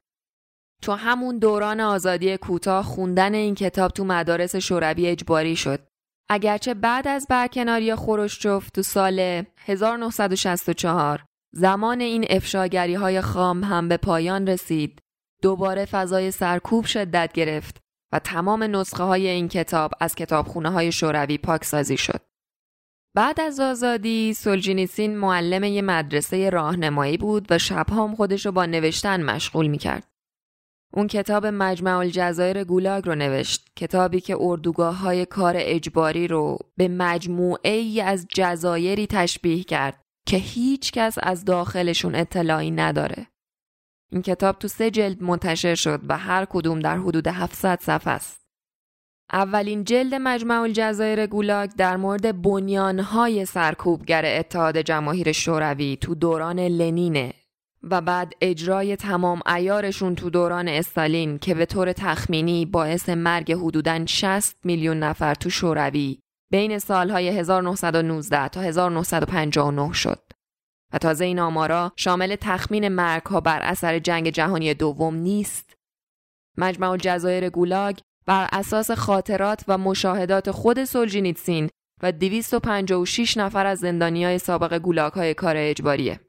تو 0.81 0.91
همون 0.91 1.39
دوران 1.39 1.79
آزادی 1.79 2.37
کوتاه 2.37 2.83
خوندن 2.83 3.33
این 3.33 3.55
کتاب 3.55 3.91
تو 3.91 4.03
مدارس 4.03 4.55
شوروی 4.55 5.07
اجباری 5.07 5.55
شد. 5.55 5.94
اگرچه 6.29 6.73
بعد 6.73 7.07
از 7.07 7.27
برکناری 7.29 7.95
خروشچوف 7.95 8.69
تو 8.69 8.81
سال 8.81 9.43
1964 9.57 11.25
زمان 11.53 12.01
این 12.01 12.25
افشاگری 12.29 12.93
های 12.93 13.21
خام 13.21 13.63
هم 13.63 13.87
به 13.89 13.97
پایان 13.97 14.47
رسید 14.47 14.99
دوباره 15.41 15.85
فضای 15.85 16.31
سرکوب 16.31 16.85
شدت 16.85 17.33
گرفت 17.33 17.77
و 18.13 18.19
تمام 18.19 18.63
نسخه 18.63 19.03
های 19.03 19.27
این 19.27 19.47
کتاب 19.47 19.91
از 19.99 20.15
کتابخونه 20.15 20.69
های 20.69 20.91
شوروی 20.91 21.37
پاکسازی 21.37 21.97
شد. 21.97 22.21
بعد 23.15 23.41
از 23.41 23.59
آزادی 23.59 24.33
سولجینیسین 24.33 25.17
معلم 25.17 25.63
یه 25.63 25.81
مدرسه 25.81 26.49
راهنمایی 26.49 27.17
بود 27.17 27.47
و 27.49 27.57
شبهام 27.57 28.15
خودش 28.15 28.45
رو 28.45 28.51
با 28.51 28.65
نوشتن 28.65 29.23
مشغول 29.23 29.67
می‌کرد. 29.67 30.14
اون 30.95 31.07
کتاب 31.07 31.45
مجمع 31.45 31.97
الجزایر 31.97 32.63
گولاگ 32.63 33.05
رو 33.05 33.15
نوشت 33.15 33.65
کتابی 33.75 34.21
که 34.21 34.37
اردوگاه 34.39 34.97
های 34.97 35.25
کار 35.25 35.53
اجباری 35.57 36.27
رو 36.27 36.57
به 36.77 36.87
مجموعه 36.87 37.71
ای 37.71 38.01
از 38.01 38.27
جزایری 38.33 39.07
تشبیه 39.07 39.63
کرد 39.63 40.01
که 40.27 40.37
هیچ 40.37 40.91
کس 40.91 41.17
از 41.23 41.45
داخلشون 41.45 42.15
اطلاعی 42.15 42.71
نداره. 42.71 43.27
این 44.11 44.21
کتاب 44.21 44.59
تو 44.59 44.67
سه 44.67 44.91
جلد 44.91 45.23
منتشر 45.23 45.75
شد 45.75 46.01
و 46.09 46.17
هر 46.17 46.45
کدوم 46.45 46.79
در 46.79 46.97
حدود 46.97 47.27
700 47.27 47.79
صفحه 47.81 48.13
است. 48.13 48.45
اولین 49.33 49.83
جلد 49.83 50.15
مجمع 50.15 50.61
الجزایر 50.61 51.27
گولاگ 51.27 51.69
در 51.77 51.97
مورد 51.97 52.41
بنیانهای 52.41 53.45
سرکوبگر 53.45 54.25
اتحاد 54.25 54.77
جماهیر 54.77 55.31
شوروی 55.31 55.97
تو 56.01 56.15
دوران 56.15 56.59
لنینه. 56.59 57.33
و 57.91 58.01
بعد 58.01 58.33
اجرای 58.41 58.95
تمام 58.95 59.41
ایارشون 59.55 60.15
تو 60.15 60.29
دوران 60.29 60.67
استالین 60.67 61.39
که 61.39 61.53
به 61.53 61.65
طور 61.65 61.93
تخمینی 61.93 62.65
باعث 62.65 63.09
مرگ 63.09 63.51
حدوداً 63.51 64.05
60 64.05 64.57
میلیون 64.63 64.99
نفر 64.99 65.33
تو 65.33 65.49
شوروی 65.49 66.19
بین 66.51 66.79
سالهای 66.79 67.27
1919 67.29 68.47
تا 68.47 68.61
1959 68.61 69.93
شد. 69.93 70.19
و 70.93 70.97
تازه 70.97 71.25
این 71.25 71.39
آمارا 71.39 71.91
شامل 71.95 72.35
تخمین 72.41 72.87
مرگ 72.87 73.23
ها 73.23 73.41
بر 73.41 73.61
اثر 73.61 73.99
جنگ 73.99 74.29
جهانی 74.29 74.73
دوم 74.73 75.15
نیست. 75.15 75.73
مجمع 76.57 76.89
الجزایر 76.89 77.49
گولاگ 77.49 77.97
بر 78.25 78.49
اساس 78.51 78.91
خاطرات 78.91 79.63
و 79.67 79.77
مشاهدات 79.77 80.51
خود 80.51 80.83
سولجینیتسین 80.83 81.69
و 82.03 82.11
256 82.11 83.37
نفر 83.37 83.65
از 83.65 83.79
زندانی 83.79 84.37
سابق 84.37 84.77
گولاگ 84.77 85.13
های 85.13 85.33
کار 85.33 85.55
اجباریه. 85.57 86.19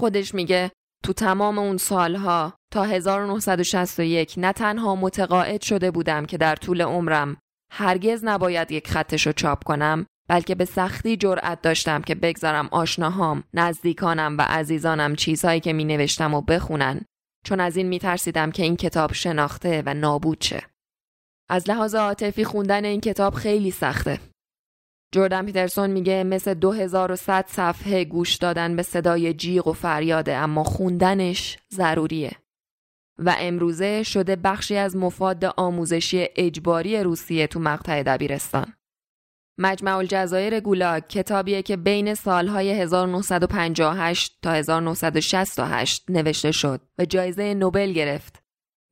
خودش 0.00 0.34
میگه 0.34 0.70
تو 1.04 1.12
تمام 1.12 1.58
اون 1.58 1.76
سالها 1.76 2.54
تا 2.72 2.84
1961 2.84 4.34
نه 4.36 4.52
تنها 4.52 4.94
متقاعد 4.94 5.62
شده 5.62 5.90
بودم 5.90 6.26
که 6.26 6.38
در 6.38 6.56
طول 6.56 6.82
عمرم 6.82 7.36
هرگز 7.72 8.24
نباید 8.24 8.72
یک 8.72 8.88
خطش 8.88 9.26
رو 9.26 9.32
چاپ 9.32 9.64
کنم 9.64 10.06
بلکه 10.28 10.54
به 10.54 10.64
سختی 10.64 11.16
جرأت 11.16 11.62
داشتم 11.62 12.02
که 12.02 12.14
بگذارم 12.14 12.68
آشناهام، 12.72 13.44
نزدیکانم 13.54 14.38
و 14.38 14.42
عزیزانم 14.42 15.14
چیزهایی 15.14 15.60
که 15.60 15.72
می 15.72 15.84
نوشتم 15.84 16.34
و 16.34 16.40
بخونن 16.40 17.00
چون 17.46 17.60
از 17.60 17.76
این 17.76 17.86
می 17.86 17.98
ترسیدم 17.98 18.50
که 18.50 18.62
این 18.62 18.76
کتاب 18.76 19.12
شناخته 19.12 19.82
و 19.86 19.94
نابود 19.94 20.40
شه. 20.40 20.62
از 21.50 21.70
لحاظ 21.70 21.94
عاطفی 21.94 22.44
خوندن 22.44 22.84
این 22.84 23.00
کتاب 23.00 23.34
خیلی 23.34 23.70
سخته. 23.70 24.20
جردن 25.12 25.46
پیترسون 25.46 25.90
میگه 25.90 26.24
مثل 26.24 26.54
2100 26.54 27.44
صفحه 27.48 28.04
گوش 28.04 28.36
دادن 28.36 28.76
به 28.76 28.82
صدای 28.82 29.34
جیغ 29.34 29.68
و 29.68 29.72
فریاده 29.72 30.34
اما 30.34 30.64
خوندنش 30.64 31.58
ضروریه. 31.72 32.32
و 33.18 33.34
امروزه 33.38 34.02
شده 34.02 34.36
بخشی 34.36 34.76
از 34.76 34.96
مفاد 34.96 35.44
آموزشی 35.44 36.26
اجباری 36.36 37.02
روسیه 37.02 37.46
تو 37.46 37.60
مقطع 37.60 38.02
دبیرستان. 38.02 38.72
مجمع 39.58 39.96
الجزایر 39.96 40.60
گولاگ 40.60 41.02
کتابیه 41.08 41.62
که 41.62 41.76
بین 41.76 42.14
سالهای 42.14 42.70
1958 42.70 44.38
تا 44.42 44.52
1968 44.52 46.04
نوشته 46.08 46.52
شد 46.52 46.80
و 46.98 47.04
جایزه 47.04 47.54
نوبل 47.54 47.92
گرفت 47.92 48.42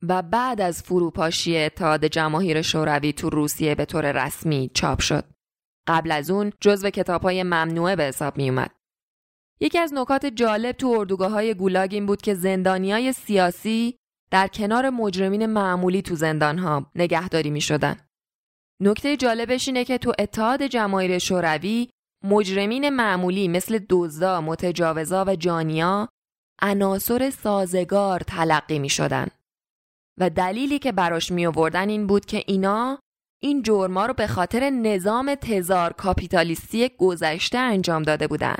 و 0.03 0.21
بعد 0.21 0.61
از 0.61 0.83
فروپاشی 0.83 1.57
اتحاد 1.57 2.05
جماهیر 2.05 2.61
شوروی 2.61 3.13
تو 3.13 3.29
روسیه 3.29 3.75
به 3.75 3.85
طور 3.85 4.25
رسمی 4.25 4.71
چاپ 4.73 4.99
شد. 5.01 5.38
قبل 5.89 6.11
از 6.11 6.29
اون 6.29 6.53
جزو 6.59 6.89
کتابهای 6.89 7.43
ممنوعه 7.43 7.95
به 7.95 8.03
حساب 8.03 8.37
می 8.37 8.49
اومد. 8.49 8.71
یکی 9.61 9.79
از 9.79 9.93
نکات 9.93 10.25
جالب 10.25 10.71
تو 10.71 10.87
اردوگاه 10.87 11.31
های 11.31 11.53
گولاگ 11.53 11.93
این 11.93 12.05
بود 12.05 12.21
که 12.21 12.33
زندانیای 12.33 13.13
سیاسی 13.13 13.95
در 14.31 14.47
کنار 14.47 14.89
مجرمین 14.89 15.45
معمولی 15.45 16.01
تو 16.01 16.15
زندانها 16.15 16.91
نگهداری 16.95 17.49
می 17.49 17.61
شدن. 17.61 17.95
نکته 18.81 19.17
جالبش 19.17 19.67
اینه 19.67 19.85
که 19.85 19.97
تو 19.97 20.13
اتحاد 20.19 20.63
جماهیر 20.63 21.17
شوروی 21.17 21.89
مجرمین 22.23 22.89
معمولی 22.89 23.47
مثل 23.47 23.79
دزدا، 23.89 24.41
متجاوزا 24.41 25.25
و 25.27 25.35
جانیا 25.35 26.09
عناصر 26.61 27.29
سازگار 27.29 28.19
تلقی 28.19 28.79
می 28.79 28.89
شدن. 28.89 29.27
و 30.19 30.29
دلیلی 30.29 30.79
که 30.79 30.91
براش 30.91 31.31
می 31.31 31.45
آوردن 31.45 31.89
این 31.89 32.07
بود 32.07 32.25
که 32.25 32.43
اینا 32.47 32.99
این 33.41 33.61
جرما 33.61 34.05
رو 34.05 34.13
به 34.13 34.27
خاطر 34.27 34.69
نظام 34.69 35.35
تزار 35.35 35.93
کاپیتالیستی 35.93 36.89
گذشته 36.97 37.57
انجام 37.57 38.03
داده 38.03 38.27
بودن. 38.27 38.57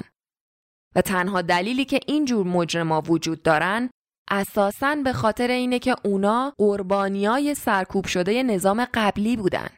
و 0.96 1.02
تنها 1.02 1.42
دلیلی 1.42 1.86
که 1.86 2.00
این 2.08 2.26
جور 2.26 2.48
مجرما 2.48 3.02
وجود 3.02 3.44
دارن 3.44 3.90
اساساً 4.32 4.96
به 4.96 5.14
خاطر 5.14 5.48
اینه 5.48 5.80
که 5.80 5.96
اونا 6.04 6.54
قربانیای 6.58 7.56
سرکوب 7.56 8.06
شده 8.06 8.44
نظام 8.44 8.88
قبلی 8.94 9.38
بودن. 9.38 9.70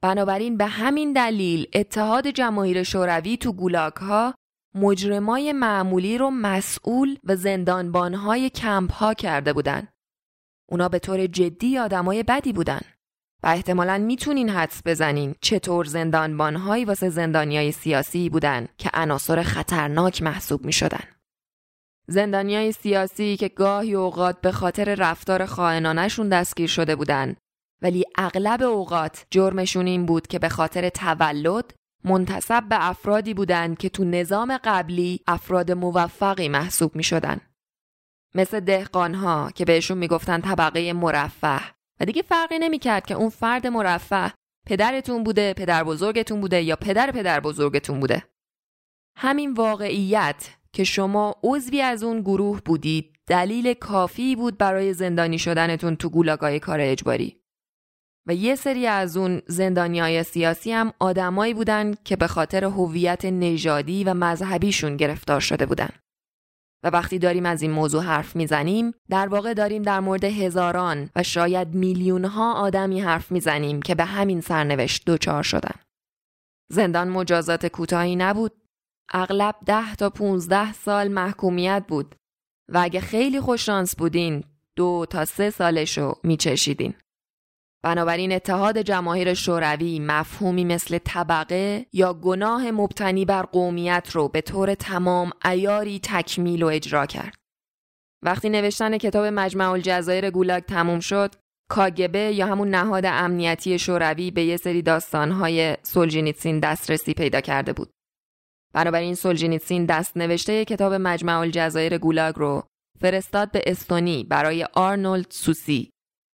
بنابراین 0.00 0.56
به 0.56 0.66
همین 0.66 1.12
دلیل 1.12 1.66
اتحاد 1.74 2.26
جماهیر 2.26 2.82
شوروی 2.82 3.36
تو 3.36 3.52
گولاک 3.52 3.96
ها 3.96 4.34
مجرمای 4.74 5.52
معمولی 5.52 6.18
رو 6.18 6.30
مسئول 6.30 7.18
و 7.24 7.36
زندانبانهای 7.36 8.50
کمپ 8.50 8.92
ها 8.92 9.14
کرده 9.14 9.52
بودن. 9.52 9.88
اونا 10.70 10.88
به 10.88 10.98
طور 10.98 11.26
جدی 11.26 11.78
آدمای 11.78 12.22
بدی 12.22 12.52
بودن. 12.52 12.80
و 13.42 13.46
احتمالا 13.46 13.98
می‌تونین 13.98 14.48
حدس 14.48 14.82
بزنین 14.84 15.34
چطور 15.40 15.84
زندانبانهایی 15.84 16.84
واسه 16.84 17.08
زندانیای 17.08 17.72
سیاسی 17.72 18.28
بودن 18.28 18.68
که 18.78 18.90
عناصر 18.94 19.42
خطرناک 19.42 20.22
محسوب 20.22 20.64
می 20.64 20.72
شدن. 20.72 21.04
زندانیای 22.08 22.72
سیاسی 22.72 23.36
که 23.36 23.48
گاهی 23.48 23.94
اوقات 23.94 24.40
به 24.40 24.52
خاطر 24.52 24.94
رفتار 24.94 25.46
خائنانشون 25.46 26.28
دستگیر 26.28 26.68
شده 26.68 26.96
بودن 26.96 27.36
ولی 27.82 28.04
اغلب 28.18 28.62
اوقات 28.62 29.26
جرمشون 29.30 29.86
این 29.86 30.06
بود 30.06 30.26
که 30.26 30.38
به 30.38 30.48
خاطر 30.48 30.88
تولد 30.88 31.74
منتصب 32.04 32.68
به 32.68 32.88
افرادی 32.88 33.34
بودند 33.34 33.78
که 33.78 33.88
تو 33.88 34.04
نظام 34.04 34.58
قبلی 34.64 35.20
افراد 35.26 35.72
موفقی 35.72 36.48
محسوب 36.48 36.96
می 36.96 37.02
شدن. 37.02 37.40
مثل 38.34 38.60
دهقانها 38.60 39.50
که 39.54 39.64
بهشون 39.64 39.98
می‌گفتن 39.98 40.40
طبقه 40.40 40.92
مرفه 40.92 41.75
و 42.00 42.04
دیگه 42.04 42.22
فرقی 42.22 42.58
نمی‌کرد 42.58 43.06
که 43.06 43.14
اون 43.14 43.28
فرد 43.28 43.66
مرفه 43.66 44.32
پدرتون 44.66 45.24
بوده، 45.24 45.54
پدر 45.54 45.84
بزرگتون 45.84 46.40
بوده 46.40 46.62
یا 46.62 46.76
پدر 46.76 47.10
پدر 47.10 47.40
بزرگتون 47.40 48.00
بوده. 48.00 48.22
همین 49.16 49.52
واقعیت 49.52 50.50
که 50.72 50.84
شما 50.84 51.34
عضوی 51.42 51.80
از 51.80 52.02
اون 52.02 52.20
گروه 52.20 52.60
بودید 52.64 53.16
دلیل 53.26 53.74
کافی 53.74 54.36
بود 54.36 54.58
برای 54.58 54.92
زندانی 54.92 55.38
شدنتون 55.38 55.96
تو 55.96 56.08
گولاگای 56.08 56.60
کار 56.60 56.80
اجباری. 56.80 57.40
و 58.28 58.34
یه 58.34 58.54
سری 58.54 58.86
از 58.86 59.16
اون 59.16 59.42
های 59.78 60.22
سیاسی 60.22 60.72
هم 60.72 60.92
آدمایی 60.98 61.54
بودن 61.54 61.94
که 62.04 62.16
به 62.16 62.26
خاطر 62.26 62.64
هویت 62.64 63.24
نژادی 63.24 64.04
و 64.04 64.14
مذهبیشون 64.14 64.96
گرفتار 64.96 65.40
شده 65.40 65.66
بودن. 65.66 65.88
و 66.86 66.90
وقتی 66.90 67.18
داریم 67.18 67.46
از 67.46 67.62
این 67.62 67.70
موضوع 67.70 68.02
حرف 68.02 68.36
می‌زنیم 68.36 68.92
در 69.10 69.28
واقع 69.28 69.54
داریم 69.54 69.82
در 69.82 70.00
مورد 70.00 70.24
هزاران 70.24 71.10
و 71.16 71.22
شاید 71.22 71.74
میلیون 71.74 72.24
ها 72.24 72.54
آدمی 72.54 73.00
حرف 73.00 73.32
می‌زنیم 73.32 73.82
که 73.82 73.94
به 73.94 74.04
همین 74.04 74.40
سرنوشت 74.40 75.02
دچار 75.06 75.42
شدن. 75.42 75.74
زندان 76.72 77.08
مجازات 77.08 77.66
کوتاهی 77.66 78.16
نبود. 78.16 78.52
اغلب 79.12 79.54
ده 79.66 79.94
تا 79.94 80.10
15 80.10 80.72
سال 80.72 81.08
محکومیت 81.08 81.84
بود 81.88 82.14
و 82.72 82.78
اگه 82.78 83.00
خیلی 83.00 83.40
خوششانس 83.40 83.96
بودین 83.96 84.44
دو 84.76 85.06
تا 85.10 85.24
سه 85.24 85.50
سالشو 85.50 86.14
میچشیدین. 86.22 86.94
بنابراین 87.84 88.32
اتحاد 88.32 88.78
جماهیر 88.78 89.34
شوروی 89.34 89.98
مفهومی 89.98 90.64
مثل 90.64 90.98
طبقه 90.98 91.86
یا 91.92 92.14
گناه 92.14 92.70
مبتنی 92.70 93.24
بر 93.24 93.42
قومیت 93.42 94.08
رو 94.12 94.28
به 94.28 94.40
طور 94.40 94.74
تمام 94.74 95.30
ایاری 95.44 96.00
تکمیل 96.02 96.62
و 96.62 96.66
اجرا 96.66 97.06
کرد. 97.06 97.34
وقتی 98.22 98.48
نوشتن 98.48 98.98
کتاب 98.98 99.24
مجمع 99.24 99.70
الجزایر 99.70 100.30
گولاگ 100.30 100.62
تموم 100.62 101.00
شد، 101.00 101.34
کاگبه 101.70 102.18
یا 102.18 102.46
همون 102.46 102.70
نهاد 102.70 103.06
امنیتی 103.06 103.78
شوروی 103.78 104.30
به 104.30 104.44
یه 104.44 104.56
سری 104.56 104.82
داستانهای 104.82 105.76
سولجینیتسین 105.82 106.60
دسترسی 106.60 107.14
پیدا 107.14 107.40
کرده 107.40 107.72
بود. 107.72 107.90
بنابراین 108.74 109.14
سولجینیتسین 109.14 109.84
دست 109.84 110.16
نوشته 110.16 110.64
کتاب 110.64 110.94
مجمع 110.94 111.38
الجزایر 111.38 111.98
گولاگ 111.98 112.34
رو 112.36 112.62
فرستاد 113.00 113.50
به 113.50 113.62
استونی 113.66 114.24
برای 114.24 114.66
آرنولد 114.74 115.26
سوسی 115.30 115.90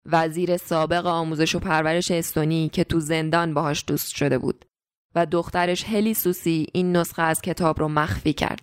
وزیر 0.06 0.58
سابق 0.58 1.06
آموزش 1.06 1.56
و 1.56 1.60
پرورش 1.60 2.12
استونی 2.12 2.70
که 2.70 2.84
تو 2.84 3.00
زندان 3.00 3.54
باهاش 3.54 3.84
دوست 3.88 4.16
شده 4.16 4.38
بود 4.38 4.66
و 5.16 5.26
دخترش 5.26 5.84
هلی 5.84 6.14
سوسی 6.14 6.68
این 6.74 6.96
نسخه 6.96 7.22
از 7.22 7.42
کتاب 7.42 7.80
رو 7.80 7.88
مخفی 7.88 8.34
کرد. 8.34 8.62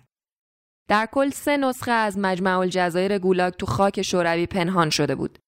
در 0.89 1.07
کل 1.11 1.29
سه 1.29 1.57
نسخه 1.57 1.91
از 1.91 2.17
مجمع 2.17 2.57
الجزایر 2.59 3.17
گولاگ 3.17 3.53
تو 3.53 3.65
خاک 3.65 4.01
شوروی 4.01 4.45
پنهان 4.45 4.89
شده 4.89 5.15
بود. 5.15 5.39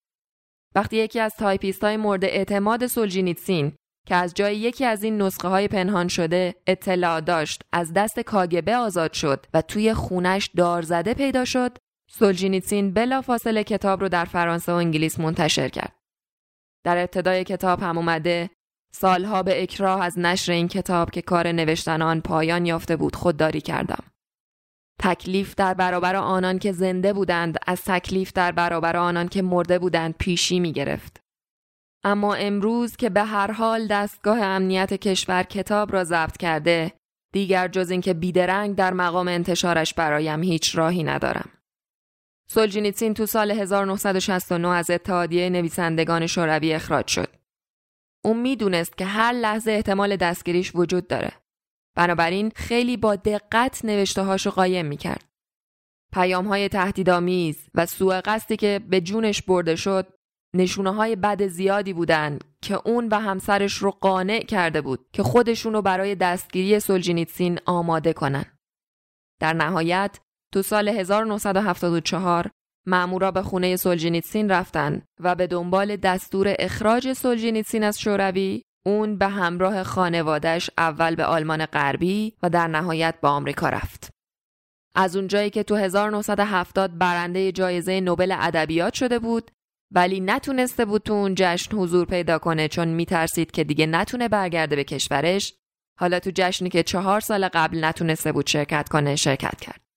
وقتی 0.76 0.98
یکی 0.98 1.20
از 1.20 1.36
تایپیست 1.36 1.84
های 1.84 1.98
مورد 1.98 2.26
اعتماد 2.26 2.88
سولجینیتسین 2.88 3.74
که 4.08 4.16
از 4.16 4.34
جای 4.34 4.58
یکی 4.58 4.86
از 4.86 5.04
این 5.04 5.22
نسخه 5.22 5.48
های 5.48 5.68
پنهان 5.68 6.08
شده 6.08 6.56
اطلاع 6.68 7.22
داشت 7.22 7.62
از 7.72 7.94
دست 7.94 8.20
کاگبه 8.20 8.76
آزاد 8.76 9.14
شد 9.14 9.46
و 9.54 9.62
توی 9.62 9.94
خونش 9.94 10.50
دار 10.56 10.82
زده 10.82 11.14
پیدا 11.14 11.46
شد 11.46 11.78
سولجینیتسین 12.12 12.94
بلا 12.94 13.22
فاصله 13.22 13.64
کتاب 13.64 14.02
رو 14.02 14.10
در 14.10 14.26
فرانسه 14.26 14.72
و 14.72 14.76
انگلیس 14.76 15.20
منتشر 15.20 15.70
کرد. 15.70 15.96
در 16.86 16.98
ابتدای 16.98 17.44
کتاب 17.44 17.80
هم 17.80 17.98
اومده 17.98 18.50
سالها 18.92 19.44
به 19.44 19.64
اکراه 19.64 20.02
از 20.02 20.20
نشر 20.20 20.52
این 20.52 20.68
کتاب 20.68 21.12
که 21.12 21.22
کار 21.22 21.52
نوشتن 21.52 22.02
آن 22.02 22.22
پایان 22.22 22.66
یافته 22.66 22.96
بود 22.96 23.16
خودداری 23.16 23.62
کردم. 23.62 24.04
تکلیف 25.02 25.56
در 25.56 25.74
برابر 25.74 26.16
آنان 26.16 26.60
که 26.60 26.72
زنده 26.72 27.14
بودند 27.14 27.58
از 27.68 27.82
تکلیف 27.82 28.34
در 28.34 28.52
برابر 28.52 28.98
آنان 28.98 29.28
که 29.28 29.42
مرده 29.42 29.80
بودند 29.80 30.16
پیشی 30.20 30.60
می 30.60 30.74
گرفت. 30.74 31.22
اما 32.04 32.34
امروز 32.34 32.96
که 32.96 33.10
به 33.10 33.24
هر 33.24 33.52
حال 33.52 33.88
دستگاه 33.88 34.40
امنیت 34.40 34.94
کشور 34.94 35.44
کتاب 35.44 35.94
را 35.94 36.04
ضبط 36.04 36.38
کرده 36.38 36.92
دیگر 37.34 37.68
جز 37.68 37.92
اینکه 37.92 38.14
بیدرنگ 38.14 38.76
در 38.76 38.94
مقام 38.94 39.28
انتشارش 39.28 39.94
برایم 39.94 40.44
هیچ 40.44 40.78
راهی 40.78 41.04
ندارم. 41.04 41.59
سولجینیتسین 42.52 43.14
تو 43.14 43.26
سال 43.26 43.52
1969 43.52 44.68
از 44.68 44.90
اتحادیه 44.90 45.50
نویسندگان 45.50 46.28
شوروی 46.28 46.74
اخراج 46.74 47.08
شد. 47.08 47.36
او 48.26 48.34
می‌دونست 48.34 48.98
که 48.98 49.06
هر 49.06 49.32
لحظه 49.32 49.72
احتمال 49.72 50.16
دستگیریش 50.16 50.72
وجود 50.76 51.08
داره. 51.08 51.32
بنابراین 51.98 52.52
خیلی 52.56 52.98
با 52.98 53.16
دقت 53.16 53.86
نوشته 53.86 54.22
هاشو 54.22 54.50
قایم 54.50 54.86
می‌کرد. 54.86 55.26
پیام 56.14 56.48
های 56.48 56.70
تهدیدآمیز 56.70 57.70
و 57.76 57.86
سوء 57.86 58.22
قصدی 58.26 58.58
که 58.58 58.82
به 58.90 59.02
جونش 59.02 59.42
برده 59.42 59.76
شد 59.76 60.08
نشونه 60.56 60.94
های 60.94 61.16
بد 61.16 61.48
زیادی 61.48 61.94
بودند 61.94 62.44
که 62.62 62.82
اون 62.86 63.08
و 63.08 63.20
همسرش 63.20 63.74
رو 63.74 63.92
قانع 63.92 64.40
کرده 64.40 64.82
بود 64.82 65.08
که 65.14 65.24
خودشون 65.24 65.74
رو 65.74 65.82
برای 65.82 66.16
دستگیری 66.16 66.80
سولجینیتسین 66.80 67.60
آماده 67.66 68.14
کنن. 68.14 68.46
در 69.40 69.54
نهایت 69.54 70.20
تو 70.54 70.62
سال 70.62 70.88
1974 70.88 72.50
مامورا 72.88 73.32
به 73.32 73.42
خونه 73.42 73.76
سولجینیتسین 73.76 74.52
رفتن 74.52 75.02
و 75.20 75.36
به 75.36 75.48
دنبال 75.48 75.96
دستور 75.96 76.56
اخراج 76.60 77.14
سولجینیتسین 77.14 77.84
از 77.84 78.00
شوروی 78.00 78.62
اون 78.86 79.18
به 79.18 79.28
همراه 79.28 79.84
خانوادش 79.84 80.70
اول 80.78 81.16
به 81.16 81.26
آلمان 81.26 81.66
غربی 81.66 82.34
و 82.44 82.50
در 82.50 82.68
نهایت 82.68 83.16
به 83.22 83.28
آمریکا 83.28 83.70
رفت. 83.70 84.10
از 84.96 85.16
اونجایی 85.16 85.50
که 85.50 85.64
تو 85.64 85.76
1970 85.76 86.98
برنده 86.98 87.52
جایزه 87.52 88.02
نوبل 88.02 88.36
ادبیات 88.40 88.94
شده 88.94 89.20
بود 89.20 89.52
ولی 89.92 90.20
نتونسته 90.20 90.86
بود 90.86 91.02
تو 91.02 91.14
اون 91.14 91.36
جشن 91.38 91.78
حضور 91.78 92.06
پیدا 92.06 92.40
کنه 92.40 92.68
چون 92.68 92.88
میترسید 92.88 93.52
که 93.52 93.64
دیگه 93.64 93.86
نتونه 93.86 94.28
برگرده 94.28 94.76
به 94.76 94.84
کشورش 94.84 95.54
حالا 96.00 96.20
تو 96.20 96.32
جشنی 96.36 96.70
که 96.70 96.84
چهار 96.84 97.20
سال 97.20 97.48
قبل 97.48 97.86
نتونسته 97.86 98.32
بود 98.32 98.48
شرکت 98.48 98.90
کنه 98.90 99.16
شرکت 99.16 99.60
کرد. 99.62 99.89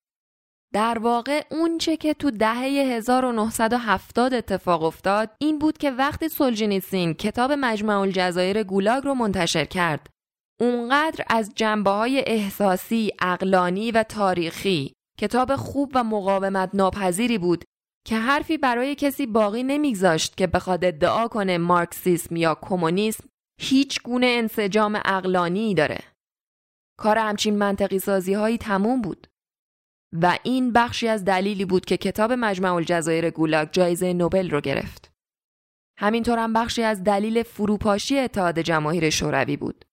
در 0.73 0.99
واقع 0.99 1.43
اونچه 1.51 1.97
که 1.97 2.15
تو 2.15 2.31
دهه 2.31 2.65
1970 2.65 4.35
اتفاق 4.35 4.83
افتاد 4.83 5.31
این 5.39 5.59
بود 5.59 5.79
که 5.79 5.91
وقتی 5.91 6.29
سولجینیسین 6.29 7.15
کتاب 7.15 7.53
مجمع 7.53 7.99
الجزایر 7.99 8.63
گولاگ 8.63 9.05
رو 9.05 9.15
منتشر 9.15 9.65
کرد 9.65 10.07
اونقدر 10.61 11.25
از 11.29 11.53
جنبه 11.57 11.91
های 11.91 12.25
احساسی، 12.27 13.11
اقلانی 13.21 13.93
و 13.93 14.03
تاریخی 14.03 14.93
کتاب 15.19 15.57
خوب 15.57 15.93
و 15.95 16.05
مقاومت 16.05 16.71
ناپذیری 16.75 17.39
بود 17.39 17.65
که 18.07 18.17
حرفی 18.17 18.59
برای 18.59 18.95
کسی 18.95 19.27
باقی 19.27 19.63
نمیگذاشت 19.63 20.37
که 20.37 20.47
بخواد 20.47 20.85
ادعا 20.85 21.29
کنه 21.29 21.59
مارکسیسم 21.59 22.37
یا 22.37 22.59
کمونیسم 22.63 23.25
هیچ 23.61 24.03
گونه 24.03 24.27
انسجام 24.27 25.01
اقلانی 25.05 25.75
داره. 25.75 25.99
کار 26.99 27.19
همچین 27.19 27.59
منطقی 27.59 27.99
سازی 27.99 28.35
هایی 28.35 28.59
تموم 28.59 29.03
بود. 29.03 29.27
و 30.13 30.39
این 30.43 30.73
بخشی 30.73 31.09
از 31.09 31.25
دلیلی 31.25 31.65
بود 31.65 31.85
که 31.85 31.97
کتاب 31.97 32.33
مجمع 32.33 32.75
الجزایر 32.75 33.31
گولاگ 33.31 33.69
جایزه 33.73 34.13
نوبل 34.13 34.51
رو 34.51 34.61
گرفت. 34.61 35.13
همینطور 35.99 36.39
هم 36.39 36.53
بخشی 36.53 36.83
از 36.83 37.05
دلیل 37.05 37.43
فروپاشی 37.43 38.19
اتحاد 38.19 38.59
جماهیر 38.59 39.11
شوروی 39.11 39.57
بود. 39.57 39.85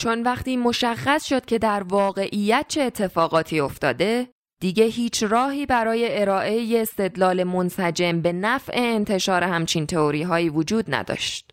چون 0.00 0.22
وقتی 0.22 0.56
مشخص 0.56 1.24
شد 1.24 1.44
که 1.44 1.58
در 1.58 1.82
واقعیت 1.82 2.64
چه 2.68 2.82
اتفاقاتی 2.82 3.60
افتاده، 3.60 4.28
دیگه 4.60 4.84
هیچ 4.84 5.22
راهی 5.22 5.66
برای 5.66 6.20
ارائه 6.20 6.80
استدلال 6.82 7.44
منسجم 7.44 8.20
به 8.20 8.32
نفع 8.32 8.72
انتشار 8.76 9.44
همچین 9.44 9.86
تئوری 9.86 10.22
هایی 10.22 10.48
وجود 10.48 10.94
نداشت. 10.94 11.50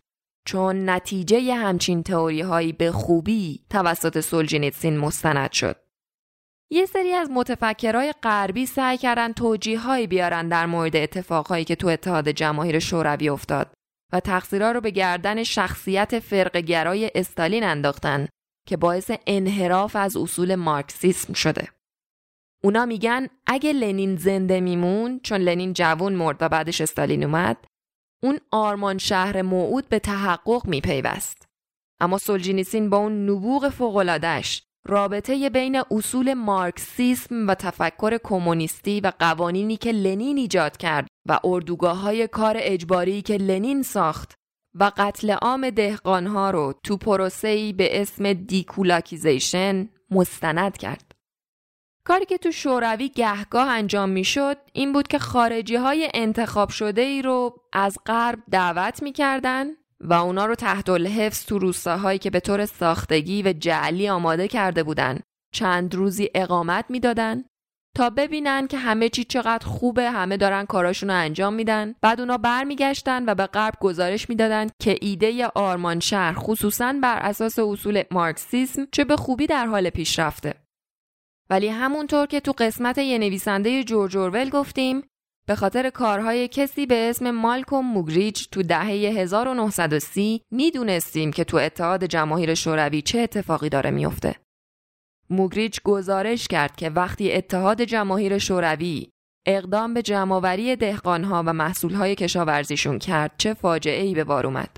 چون 0.47 0.89
نتیجه 0.89 1.53
همچین 1.53 2.03
تئوری 2.03 2.41
هایی 2.41 2.73
به 2.73 2.91
خوبی 2.91 3.65
توسط 3.69 4.19
سولجینیتسین 4.19 4.97
مستند 4.97 5.51
شد. 5.51 5.84
یه 6.71 6.85
سری 6.85 7.13
از 7.13 7.29
متفکرای 7.29 8.13
غربی 8.23 8.65
سعی 8.65 8.97
کردن 8.97 9.33
توجیه 9.33 10.07
بیارن 10.07 10.47
در 10.47 10.65
مورد 10.65 10.95
اتفاقهایی 10.95 11.65
که 11.65 11.75
تو 11.75 11.87
اتحاد 11.87 12.29
جماهیر 12.29 12.79
شوروی 12.79 13.29
افتاد 13.29 13.73
و 14.13 14.19
تقصیرها 14.19 14.71
رو 14.71 14.81
به 14.81 14.91
گردن 14.91 15.43
شخصیت 15.43 16.19
فرقگرای 16.19 17.11
استالین 17.15 17.63
انداختن 17.63 18.27
که 18.67 18.77
باعث 18.77 19.11
انحراف 19.27 19.95
از 19.95 20.17
اصول 20.17 20.55
مارکسیسم 20.55 21.33
شده. 21.33 21.69
اونا 22.63 22.85
میگن 22.85 23.27
اگه 23.47 23.73
لنین 23.73 24.15
زنده 24.15 24.59
میمون 24.59 25.19
چون 25.23 25.41
لنین 25.41 25.73
جوون 25.73 26.13
مرد 26.13 26.37
و 26.41 26.49
بعدش 26.49 26.81
استالین 26.81 27.23
اومد 27.23 27.57
اون 28.23 28.39
آرمان 28.51 28.97
شهر 28.97 29.41
موعود 29.41 29.89
به 29.89 29.99
تحقق 29.99 30.67
میپیوست. 30.67 31.45
اما 31.99 32.17
سولجینیسین 32.17 32.89
با 32.89 32.97
اون 32.97 33.29
نبوغ 33.29 33.69
فوقلادش 33.69 34.63
رابطه 34.87 35.49
بین 35.49 35.81
اصول 35.91 36.33
مارکسیسم 36.33 37.47
و 37.47 37.55
تفکر 37.55 38.17
کمونیستی 38.23 39.01
و 39.01 39.11
قوانینی 39.19 39.77
که 39.77 39.91
لنین 39.91 40.37
ایجاد 40.37 40.77
کرد 40.77 41.07
و 41.29 41.39
اردوگاه 41.43 41.97
های 41.97 42.27
کار 42.27 42.55
اجباری 42.59 43.21
که 43.21 43.37
لنین 43.37 43.83
ساخت 43.83 44.33
و 44.79 44.91
قتل 44.97 45.31
عام 45.31 45.69
دهقانها 45.69 46.49
رو 46.49 46.73
تو 46.83 46.97
پروسه‌ای 46.97 47.73
به 47.73 48.01
اسم 48.01 48.33
دیکولاکیزیشن 48.33 49.89
مستند 50.11 50.77
کرد. 50.77 51.11
کاری 52.05 52.25
که 52.25 52.37
تو 52.37 52.51
شوروی 52.51 53.09
گهگاه 53.09 53.67
انجام 53.67 54.09
می‌شد 54.09 54.57
این 54.73 54.93
بود 54.93 55.07
که 55.07 55.19
خارجی 55.19 55.75
های 55.75 56.09
انتخاب 56.13 56.69
شده 56.69 57.01
ای 57.01 57.21
رو 57.21 57.55
از 57.73 57.97
غرب 58.05 58.39
دعوت 58.51 59.03
می‌کردن 59.03 59.67
و 59.99 60.13
اونا 60.13 60.45
رو 60.45 60.55
تحت 60.55 60.89
الحفظ 60.89 61.45
تو 61.45 61.59
روستاهایی 61.59 62.19
که 62.19 62.29
به 62.29 62.39
طور 62.39 62.65
ساختگی 62.65 63.43
و 63.43 63.53
جعلی 63.53 64.09
آماده 64.09 64.47
کرده 64.47 64.83
بودن 64.83 65.19
چند 65.53 65.95
روزی 65.95 66.29
اقامت 66.35 66.85
می‌دادن 66.89 67.43
تا 67.95 68.09
ببینن 68.09 68.67
که 68.67 68.77
همه 68.77 69.09
چی 69.09 69.23
چقدر 69.23 69.67
خوبه 69.67 70.11
همه 70.11 70.37
دارن 70.37 70.65
کاراشون 70.65 71.09
رو 71.09 71.15
انجام 71.15 71.53
میدن. 71.53 71.95
بعد 72.01 72.19
اونا 72.19 72.37
برمیگشتن 72.37 73.29
و 73.29 73.35
به 73.35 73.45
غرب 73.45 73.73
گزارش 73.81 74.29
می‌دادن 74.29 74.67
که 74.81 74.97
ایده 75.01 75.47
آرمان 75.47 75.99
شهر 75.99 76.33
خصوصا 76.33 76.93
بر 77.03 77.17
اساس 77.19 77.59
اصول 77.59 78.03
مارکسیسم 78.11 78.87
چه 78.91 79.03
به 79.03 79.15
خوبی 79.15 79.47
در 79.47 79.65
حال 79.65 79.89
پیشرفته. 79.89 80.53
ولی 81.49 81.67
همونطور 81.67 82.25
که 82.25 82.39
تو 82.39 82.51
قسمت 82.57 82.97
یه 82.97 83.17
نویسنده 83.17 83.83
جورج 83.83 84.17
اورول 84.17 84.49
گفتیم 84.49 85.03
به 85.47 85.55
خاطر 85.55 85.89
کارهای 85.89 86.47
کسی 86.47 86.85
به 86.85 87.09
اسم 87.09 87.31
مالکوم 87.31 87.85
موگریچ 87.85 88.49
تو 88.49 88.63
دهه 88.63 88.87
1930 88.87 90.41
می‌دونستیم 90.51 91.31
که 91.31 91.43
تو 91.43 91.57
اتحاد 91.57 92.03
جماهیر 92.03 92.53
شوروی 92.53 93.01
چه 93.01 93.19
اتفاقی 93.19 93.69
داره 93.69 93.91
میفته. 93.91 94.35
موگریچ 95.29 95.81
گزارش 95.83 96.47
کرد 96.47 96.75
که 96.75 96.89
وقتی 96.89 97.33
اتحاد 97.33 97.81
جماهیر 97.81 98.37
شوروی 98.37 99.07
اقدام 99.45 99.93
به 99.93 100.01
جمعآوری 100.01 100.75
دهقانها 100.75 101.43
و 101.45 101.53
محصولهای 101.53 102.15
کشاورزیشون 102.15 102.99
کرد 102.99 103.31
چه 103.37 103.53
فاجعه 103.53 104.03
ای 104.03 104.13
به 104.13 104.23
بار 104.23 104.45
اومد. 104.45 104.77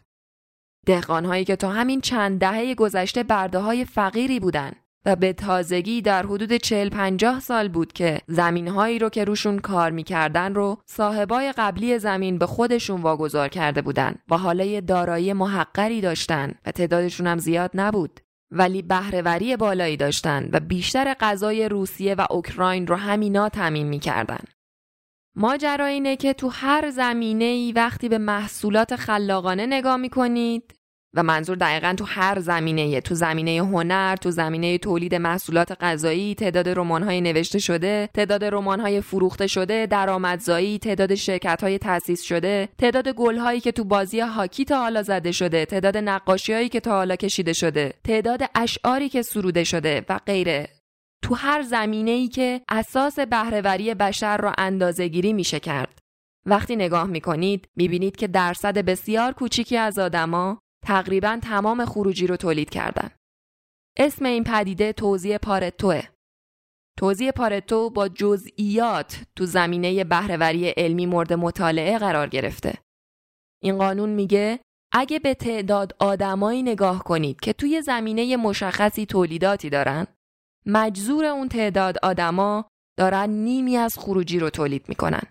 دهقانهایی 0.86 1.46
که 1.46 1.56
تا 1.56 1.70
همین 1.70 2.02
چند 2.02 2.40
دهه 2.40 2.76
گذشته 2.76 3.24
برده 3.24 3.60
های 3.60 3.86
فقیری 3.86 4.40
بودن 4.40 4.72
و 5.08 5.16
به 5.16 5.34
تازگی 5.34 6.02
در 6.02 6.26
حدود 6.26 6.54
40 6.54 6.90
50 6.90 7.40
سال 7.40 7.68
بود 7.68 7.94
که 7.94 8.22
زمین 8.28 8.68
هایی 8.68 9.00
رو 9.00 9.10
که 9.10 9.24
روشون 9.24 9.60
کار 9.60 9.92
می‌کردن 9.92 10.54
رو 10.54 10.78
صاحبای 10.86 11.54
قبلی 11.58 12.00
زمین 12.00 12.38
به 12.38 12.46
خودشون 12.46 13.02
واگذار 13.02 13.48
کرده 13.48 13.82
بودن. 13.82 14.16
و 14.30 14.38
حالا 14.38 14.80
دارایی 14.80 15.34
محقری 15.34 16.02
داشتن 16.02 16.54
و 16.66 16.72
تعدادشون 16.72 17.28
هم 17.28 17.38
زیاد 17.38 17.72
نبود. 17.74 18.20
ولی 18.52 18.82
بهرهوری 18.82 19.58
بالایی 19.58 19.98
داشتن 19.98 20.50
و 20.54 20.60
بیشتر 20.60 21.16
غذای 21.20 21.70
روسیه 21.70 22.16
و 22.16 22.26
اوکراین 22.30 22.88
رو 22.88 22.96
همینا 22.96 23.50
تمیم 23.50 23.88
می‌کردن. 23.88 24.44
ماجرا 25.36 25.86
اینه 25.86 26.16
که 26.16 26.34
تو 26.34 26.50
هر 26.50 26.90
زمینه 26.90 27.46
ای 27.46 27.72
وقتی 27.72 28.10
به 28.10 28.18
محصولات 28.18 28.96
خلاقانه 28.96 29.66
نگاه 29.66 29.98
می‌کنید 29.98 30.77
و 31.14 31.24
منظور 31.24 31.58
دقیقا 31.58 31.94
تو 31.98 32.06
هر 32.06 32.40
زمینه 32.40 33.02
تو 33.02 33.16
زمینه 33.16 33.52
هنر 33.52 34.16
تو 34.16 34.32
زمینه 34.32 34.78
تولید 34.78 35.16
محصولات 35.16 35.78
غذایی 35.84 36.36
تعداد 36.36 36.68
های 36.78 37.22
نوشته 37.22 37.60
شده 37.60 38.10
تعداد 38.14 38.44
های 38.44 39.02
فروخته 39.02 39.48
شده 39.48 39.86
درآمدزایی 39.86 40.80
تعداد 40.80 41.12
های 41.62 41.78
تأسیس 41.78 42.22
شده 42.22 42.70
تعداد 42.78 43.08
هایی 43.18 43.60
که 43.60 43.72
تو 43.72 43.84
بازی 43.84 44.20
هاکی 44.20 44.66
تا 44.66 44.80
حالا 44.80 45.04
زده 45.04 45.32
شده 45.32 45.66
تعداد 45.66 45.96
هایی 46.50 46.70
که 46.70 46.80
تا 46.80 46.92
حالا 46.92 47.16
کشیده 47.16 47.54
شده 47.54 47.94
تعداد 48.04 48.42
اشعاری 48.56 49.10
که 49.10 49.22
سروده 49.22 49.64
شده 49.64 50.06
و 50.10 50.20
غیره. 50.26 50.70
تو 51.22 51.36
هر 51.36 51.62
زمینه 51.62 52.12
ای 52.12 52.28
که 52.28 52.62
اساس 52.70 53.20
بهرهوری 53.20 53.94
بشر 53.94 54.38
را 54.38 54.54
اندازه 54.58 55.08
گیری 55.08 55.34
میشه 55.34 55.60
کرد. 55.60 56.00
وقتی 56.46 56.76
نگاه 56.76 57.08
می‌کنید 57.08 57.68
می‌بینید 57.76 58.16
که 58.16 58.28
درصد 58.28 58.78
بسیار 58.78 59.34
کوچیکی 59.34 59.78
از 59.78 60.00
آدما 60.00 60.62
تقریبا 60.86 61.40
تمام 61.44 61.86
خروجی 61.86 62.28
رو 62.28 62.36
تولید 62.36 62.70
کردن. 62.70 63.12
اسم 63.98 64.26
این 64.26 64.44
پدیده 64.44 64.94
توزیع 64.94 65.38
پارتوه. 65.38 66.02
توزیع 67.00 67.32
پارتو 67.32 67.90
با 67.90 68.08
جزئیات 68.08 69.24
تو 69.36 69.46
زمینه 69.46 70.04
بهرهوری 70.04 70.70
علمی 70.70 71.06
مورد 71.06 71.34
مطالعه 71.34 71.98
قرار 71.98 72.28
گرفته. 72.28 72.74
این 73.64 73.78
قانون 73.78 74.10
میگه 74.10 74.60
اگه 74.92 75.20
به 75.20 75.34
تعداد 75.34 75.96
آدمایی 76.00 76.64
نگاه 76.64 77.04
کنید 77.04 77.40
که 77.40 77.54
توی 77.54 77.82
زمینه 77.82 78.38
مشخصی 78.38 79.06
تولیداتی 79.06 79.70
دارن، 79.70 80.08
مجذور 80.66 81.26
اون 81.26 81.50
تعداد 81.50 81.98
آدما 82.04 82.70
دارن 82.98 83.30
نیمی 83.30 83.78
از 83.78 84.00
خروجی 84.00 84.40
رو 84.40 84.50
تولید 84.50 84.90
می‌کنن. 84.90 85.22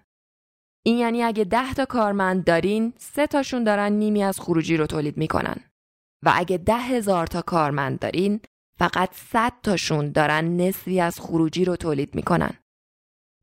این 0.87 0.99
یعنی 0.99 1.23
اگه 1.23 1.45
ده 1.45 1.75
تا 1.75 1.85
کارمند 1.85 2.45
دارین 2.45 2.93
سه 2.99 3.27
تاشون 3.27 3.65
دارن 3.65 3.93
نیمی 3.93 4.23
از 4.23 4.41
خروجی 4.41 4.77
رو 4.77 4.87
تولید 4.87 5.17
می‌کنن. 5.17 5.57
و 6.25 6.33
اگه 6.35 6.59
ده 6.59 6.77
هزار 6.77 7.27
تا 7.27 7.43
کارمند 7.43 7.99
دارین 7.99 8.41
فقط 8.79 9.15
صد 9.15 9.53
تاشون 9.63 10.13
دارن 10.13 10.57
نصفی 10.57 11.01
از 11.01 11.21
خروجی 11.21 11.65
رو 11.65 11.77
تولید 11.77 12.15
می‌کنن. 12.15 12.51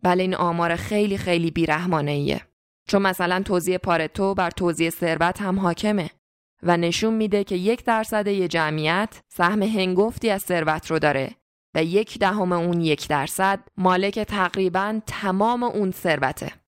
بله 0.04 0.24
این 0.24 0.36
آمار 0.36 0.76
خیلی 0.76 1.18
خیلی 1.18 1.52
بیرحمانه 1.52 2.12
ایه 2.12 2.42
چون 2.88 3.02
مثلا 3.02 3.44
توزیع 3.44 3.78
پارتو 3.78 4.34
بر 4.34 4.50
توزیع 4.50 4.90
ثروت 4.90 5.42
هم 5.42 5.60
حاکمه 5.60 6.10
و 6.64 6.78
نشون 6.78 7.14
میده 7.14 7.44
که 7.44 7.56
یک 7.56 7.84
درصد 7.84 8.28
یه 8.28 8.48
جمعیت 8.48 9.22
سهم 9.28 9.64
هنگفتی 9.64 10.30
از 10.30 10.42
ثروت 10.42 10.92
رو 10.92 11.00
داره 11.00 11.36
و 11.76 11.84
یک 11.84 12.20
دهم 12.20 12.52
اون 12.52 12.82
یک 12.82 13.08
درصد 13.08 13.60
مالک 13.78 14.20
تقریبا 14.20 15.02
تمام 15.08 15.64
اون 15.64 15.92
ثروته. 15.92 16.63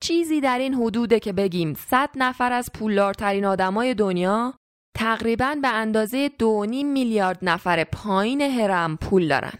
چیزی 0.00 0.40
در 0.40 0.58
این 0.58 0.74
حدوده 0.74 1.20
که 1.20 1.32
بگیم 1.32 1.74
100 1.74 2.10
نفر 2.16 2.52
از 2.52 2.70
پولدارترین 2.74 3.44
آدمای 3.44 3.94
دنیا 3.94 4.54
تقریبا 4.96 5.56
به 5.62 5.68
اندازه 5.68 6.28
دو 6.28 6.66
میلیارد 6.68 7.38
نفر 7.42 7.84
پایین 7.84 8.40
هرم 8.40 8.96
پول 8.96 9.28
دارن. 9.28 9.58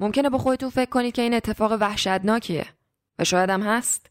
ممکنه 0.00 0.30
با 0.30 0.38
خودتون 0.38 0.70
فکر 0.70 0.90
کنید 0.90 1.14
که 1.14 1.22
این 1.22 1.34
اتفاق 1.34 1.72
وحشتناکیه 1.72 2.66
و 3.18 3.24
شاید 3.24 3.50
هم 3.50 3.62
هست. 3.62 4.10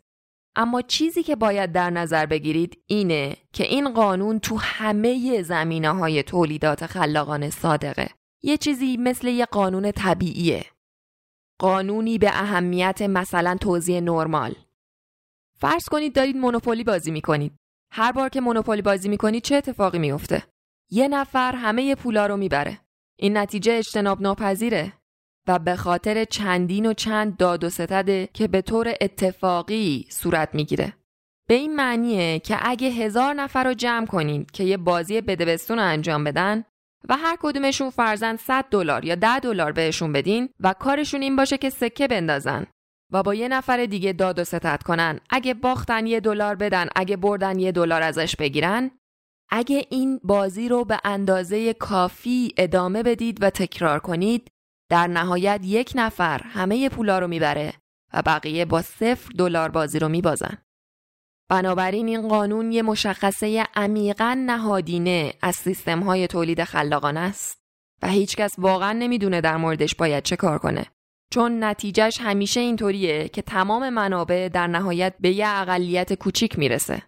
اما 0.56 0.82
چیزی 0.82 1.24
که 1.24 1.36
باید 1.36 1.72
در 1.72 1.90
نظر 1.90 2.26
بگیرید 2.26 2.84
اینه 2.88 3.38
که 3.54 3.64
این 3.64 3.94
قانون 3.94 4.40
تو 4.40 4.58
همه 4.58 5.42
زمینه 5.42 5.90
های 5.90 6.24
تولیدات 6.24 6.86
خلاقانه 6.86 7.50
صادقه. 7.50 8.10
یه 8.44 8.58
چیزی 8.58 8.98
مثل 8.98 9.28
یه 9.28 9.46
قانون 9.46 9.92
طبیعیه. 9.92 10.66
قانونی 11.60 12.18
به 12.18 12.30
اهمیت 12.30 13.02
مثلا 13.02 13.58
توزیع 13.62 14.00
نرمال. 14.00 14.56
فرض 15.60 15.86
کنید 15.86 16.14
دارید 16.14 16.38
مونوپولی 16.38 16.84
بازی 16.84 17.12
می‌کنید. 17.12 17.54
هر 17.92 18.12
بار 18.12 18.30
که 18.30 18.42
مونوپولی 18.42 18.82
بازی 18.82 19.10
می‌کنید 19.10 19.44
چه 19.44 19.56
اتفاقی 19.56 20.00
میفته؟ 20.00 20.44
یه 20.92 21.08
نفر 21.08 21.56
همه 21.56 21.96
پولا 21.96 22.26
رو 22.28 22.38
می‌بره. 22.38 22.80
این 23.20 23.38
نتیجه 23.38 23.74
اجتناب 23.74 24.22
ناپذیره 24.22 24.94
و 25.48 25.60
به 25.60 25.76
خاطر 25.76 26.24
چندین 26.24 26.86
و 26.86 26.94
چند 26.94 27.38
داد 27.38 27.64
و 27.64 27.70
ستده 27.70 28.30
که 28.34 28.48
به 28.48 28.62
طور 28.62 28.94
اتفاقی 29.02 30.08
صورت 30.10 30.56
می‌گیره. 30.56 30.94
به 31.48 31.54
این 31.54 31.76
معنیه 31.76 32.40
که 32.40 32.58
اگه 32.62 32.88
هزار 32.88 33.34
نفر 33.34 33.64
رو 33.64 33.74
جمع 33.74 34.06
کنید 34.06 34.52
که 34.52 34.64
یه 34.64 34.78
بازی 34.78 35.22
بدبستون 35.22 35.78
رو 35.78 35.86
انجام 35.86 36.24
بدن 36.24 36.64
و 37.10 37.18
هر 37.18 37.38
کدومشون 37.42 37.90
فرزن 37.90 38.36
100 38.36 38.66
دلار 38.72 39.06
یا 39.06 39.16
10 39.16 39.40
دلار 39.40 39.72
بهشون 39.72 40.14
بدین 40.14 40.50
و 40.60 40.74
کارشون 40.74 41.22
این 41.22 41.36
باشه 41.36 41.58
که 41.58 41.70
سکه 41.70 42.08
بندازن 42.08 42.68
و 43.12 43.24
با 43.24 43.34
یه 43.34 43.48
نفر 43.48 43.86
دیگه 43.86 44.14
داد 44.14 44.40
و 44.40 44.44
ستت 44.44 44.84
کنن 44.84 45.20
اگه 45.30 45.54
باختن 45.54 46.06
یه 46.06 46.20
دلار 46.20 46.56
بدن 46.56 46.88
اگه 46.96 47.18
بردن 47.18 47.60
یه 47.60 47.72
دلار 47.72 48.02
ازش 48.02 48.36
بگیرن 48.36 48.92
اگه 49.50 49.86
این 49.90 50.20
بازی 50.24 50.70
رو 50.70 50.86
به 50.86 51.00
اندازه 51.04 51.74
کافی 51.74 52.54
ادامه 52.58 53.04
بدید 53.04 53.44
و 53.44 53.50
تکرار 53.50 54.00
کنید 54.00 54.52
در 54.90 55.08
نهایت 55.08 55.60
یک 55.64 55.92
نفر 55.96 56.42
همه 56.44 56.90
پولا 56.90 57.20
رو 57.20 57.28
می‌بره 57.28 57.74
و 58.14 58.22
بقیه 58.22 58.66
با 58.66 58.82
صفر 58.82 59.32
دلار 59.38 59.70
بازی 59.70 60.00
رو 60.00 60.10
میبازن. 60.10 60.58
بنابراین 61.50 62.08
این 62.08 62.28
قانون 62.28 62.72
یه 62.72 62.82
مشخصه 62.82 63.64
عمیقا 63.76 64.44
نهادینه 64.46 65.34
از 65.42 65.56
سیستم 65.56 66.00
های 66.00 66.28
تولید 66.28 66.64
خلاقانه 66.64 67.20
است 67.20 67.62
و 68.02 68.08
هیچکس 68.08 68.56
واقعا 68.58 68.94
نمی‌دونه 68.94 69.42
در 69.42 69.58
موردش 69.58 69.96
باید 69.96 70.24
چه 70.24 70.36
کار 70.36 70.60
کنه. 70.60 70.86
چون 71.34 71.64
نتیجهش 71.64 72.18
همیشه 72.22 72.60
اینطوریه 72.60 73.28
که 73.28 73.42
تمام 73.42 73.90
منابع 73.90 74.50
در 74.54 74.68
نهایت 74.68 75.14
به 75.20 75.32
یه 75.32 75.48
اقلیت 75.48 76.14
کوچیک 76.14 76.60
می‌رسه. 76.60 77.02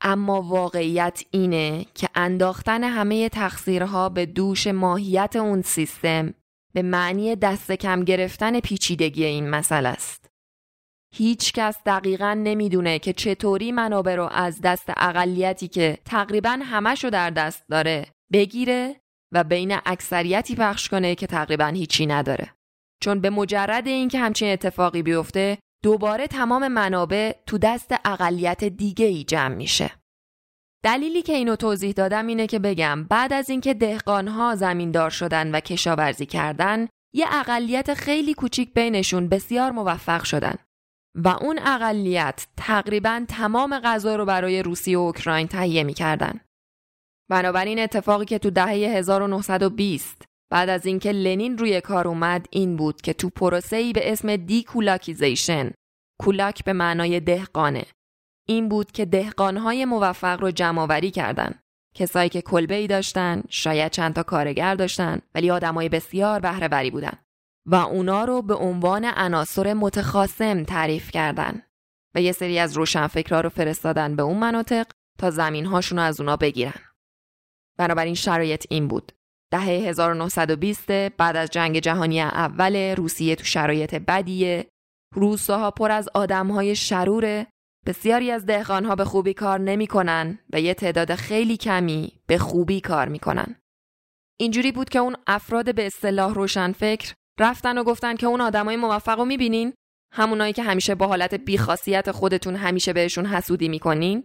اما 0.00 0.42
واقعیت 0.42 1.22
اینه 1.30 1.86
که 1.94 2.08
انداختن 2.14 2.84
همه 2.84 3.28
تقصیرها 3.28 4.08
به 4.08 4.26
دوش 4.26 4.66
ماهیت 4.66 5.36
اون 5.36 5.62
سیستم 5.62 6.34
به 6.74 6.82
معنی 6.82 7.36
دست 7.36 7.72
کم 7.72 8.04
گرفتن 8.04 8.60
پیچیدگی 8.60 9.24
این 9.24 9.50
مسئله 9.50 9.88
است. 9.88 10.30
هیچ 11.14 11.52
کس 11.52 11.76
دقیقا 11.86 12.34
نمی‌دونه 12.34 12.98
که 12.98 13.12
چطوری 13.12 13.72
منابع 13.72 14.14
رو 14.14 14.28
از 14.32 14.60
دست 14.60 14.90
اقلیتی 14.96 15.68
که 15.68 15.98
تقریبا 16.04 16.58
همش 16.62 17.04
رو 17.04 17.10
در 17.10 17.30
دست 17.30 17.68
داره 17.68 18.06
بگیره 18.32 19.00
و 19.32 19.44
بین 19.44 19.76
اکثریتی 19.86 20.54
پخش 20.54 20.88
کنه 20.88 21.14
که 21.14 21.26
تقریبا 21.26 21.66
هیچی 21.66 22.06
نداره. 22.06 22.55
چون 23.02 23.20
به 23.20 23.30
مجرد 23.30 23.88
اینکه 23.88 24.18
همچین 24.18 24.52
اتفاقی 24.52 25.02
بیفته 25.02 25.58
دوباره 25.82 26.26
تمام 26.26 26.68
منابع 26.68 27.32
تو 27.46 27.58
دست 27.58 27.94
اقلیت 28.04 28.64
دیگه 28.64 29.06
ای 29.06 29.24
جمع 29.24 29.54
میشه. 29.54 29.90
دلیلی 30.84 31.22
که 31.22 31.32
اینو 31.32 31.56
توضیح 31.56 31.92
دادم 31.92 32.26
اینه 32.26 32.46
که 32.46 32.58
بگم 32.58 33.04
بعد 33.04 33.32
از 33.32 33.50
اینکه 33.50 33.74
دهقانها 33.74 34.54
زمیندار 34.54 35.10
شدن 35.10 35.54
و 35.54 35.60
کشاورزی 35.60 36.26
کردن 36.26 36.88
یه 37.14 37.26
اقلیت 37.30 37.94
خیلی 37.94 38.34
کوچیک 38.34 38.74
بینشون 38.74 39.28
بسیار 39.28 39.70
موفق 39.70 40.24
شدن 40.24 40.54
و 41.14 41.28
اون 41.28 41.58
اقلیت 41.58 42.46
تقریبا 42.56 43.24
تمام 43.28 43.80
غذا 43.80 44.16
رو 44.16 44.24
برای 44.24 44.62
روسیه 44.62 44.98
و 44.98 45.00
اوکراین 45.00 45.48
تهیه 45.48 45.84
می‌کردن. 45.84 46.40
بنابراین 47.30 47.78
اتفاقی 47.78 48.24
که 48.24 48.38
تو 48.38 48.50
دهه 48.50 48.68
1920 48.68 50.25
بعد 50.50 50.68
از 50.68 50.86
اینکه 50.86 51.12
لنین 51.12 51.58
روی 51.58 51.80
کار 51.80 52.08
اومد 52.08 52.46
این 52.50 52.76
بود 52.76 53.00
که 53.00 53.12
تو 53.12 53.30
پروسه‌ای 53.30 53.92
به 53.92 54.12
اسم 54.12 54.36
دیکولاکیزیشن 54.36 55.70
کولاک 56.20 56.64
به 56.64 56.72
معنای 56.72 57.20
دهقانه. 57.20 57.84
این 58.48 58.68
بود 58.68 58.92
که 58.92 59.04
دهقانهای 59.04 59.84
موفق 59.84 60.40
رو 60.40 60.50
جمعآوری 60.50 61.10
کردن. 61.10 61.60
کسایی 61.94 62.28
که 62.28 62.42
کلبه 62.42 62.74
ای 62.74 62.86
داشتن 62.86 63.42
شاید 63.48 63.92
چند 63.92 64.14
تا 64.14 64.22
کارگر 64.22 64.74
داشتن 64.74 65.20
ولی 65.34 65.50
آدمای 65.50 65.88
بسیار 65.88 66.40
بهره 66.40 66.68
وری 66.68 66.90
بودن. 66.90 67.18
و 67.66 67.74
اونا 67.74 68.24
رو 68.24 68.42
به 68.42 68.54
عنوان 68.54 69.04
عناصر 69.04 69.74
متخاصم 69.74 70.64
تعریف 70.64 71.10
کردن. 71.10 71.62
و 72.14 72.20
یه 72.20 72.32
سری 72.32 72.58
از 72.58 72.76
روشنفکرا 72.76 73.40
رو 73.40 73.48
فرستادن 73.48 74.16
به 74.16 74.22
اون 74.22 74.38
مناطق 74.38 74.86
تا 75.18 75.30
زمینهاشون 75.30 75.98
رو 75.98 76.04
از 76.04 76.20
اونا 76.20 76.36
بگیرن. 76.36 76.80
بنابراین 77.78 78.14
شرایط 78.14 78.66
این 78.70 78.88
بود. 78.88 79.12
دهه 79.52 79.62
1920 79.62 80.90
بعد 80.90 81.36
از 81.36 81.50
جنگ 81.50 81.78
جهانی 81.78 82.20
اول 82.20 82.76
روسیه 82.76 83.36
تو 83.36 83.44
شرایط 83.44 83.94
بدیه. 83.94 84.68
روساها 85.14 85.70
پر 85.70 85.90
از 85.90 86.08
آدمهای 86.14 86.76
شروره 86.76 87.46
بسیاری 87.86 88.30
از 88.30 88.46
دهقانها 88.46 88.94
به 88.94 89.04
خوبی 89.04 89.34
کار 89.34 89.60
نمی‌کنن 89.60 90.38
و 90.52 90.60
یه 90.60 90.74
تعداد 90.74 91.14
خیلی 91.14 91.56
کمی 91.56 92.12
به 92.26 92.38
خوبی 92.38 92.80
کار 92.80 93.08
می‌کنن. 93.08 93.56
اینجوری 94.40 94.72
بود 94.72 94.88
که 94.88 94.98
اون 94.98 95.16
افراد 95.26 95.74
به 95.74 95.86
اصطلاح 95.86 96.34
روشنفکر 96.34 97.14
رفتن 97.40 97.78
و 97.78 97.84
گفتن 97.84 98.16
که 98.16 98.26
اون 98.26 98.40
آدمای 98.40 98.76
موفق 98.76 99.18
رو 99.18 99.24
می‌بینین؟ 99.24 99.72
همونایی 100.12 100.52
که 100.52 100.62
همیشه 100.62 100.94
با 100.94 101.06
حالت 101.06 101.34
بیخاصیت 101.34 102.10
خودتون 102.10 102.56
همیشه 102.56 102.92
بهشون 102.92 103.26
حسودی 103.26 103.68
می‌کنین؟ 103.68 104.24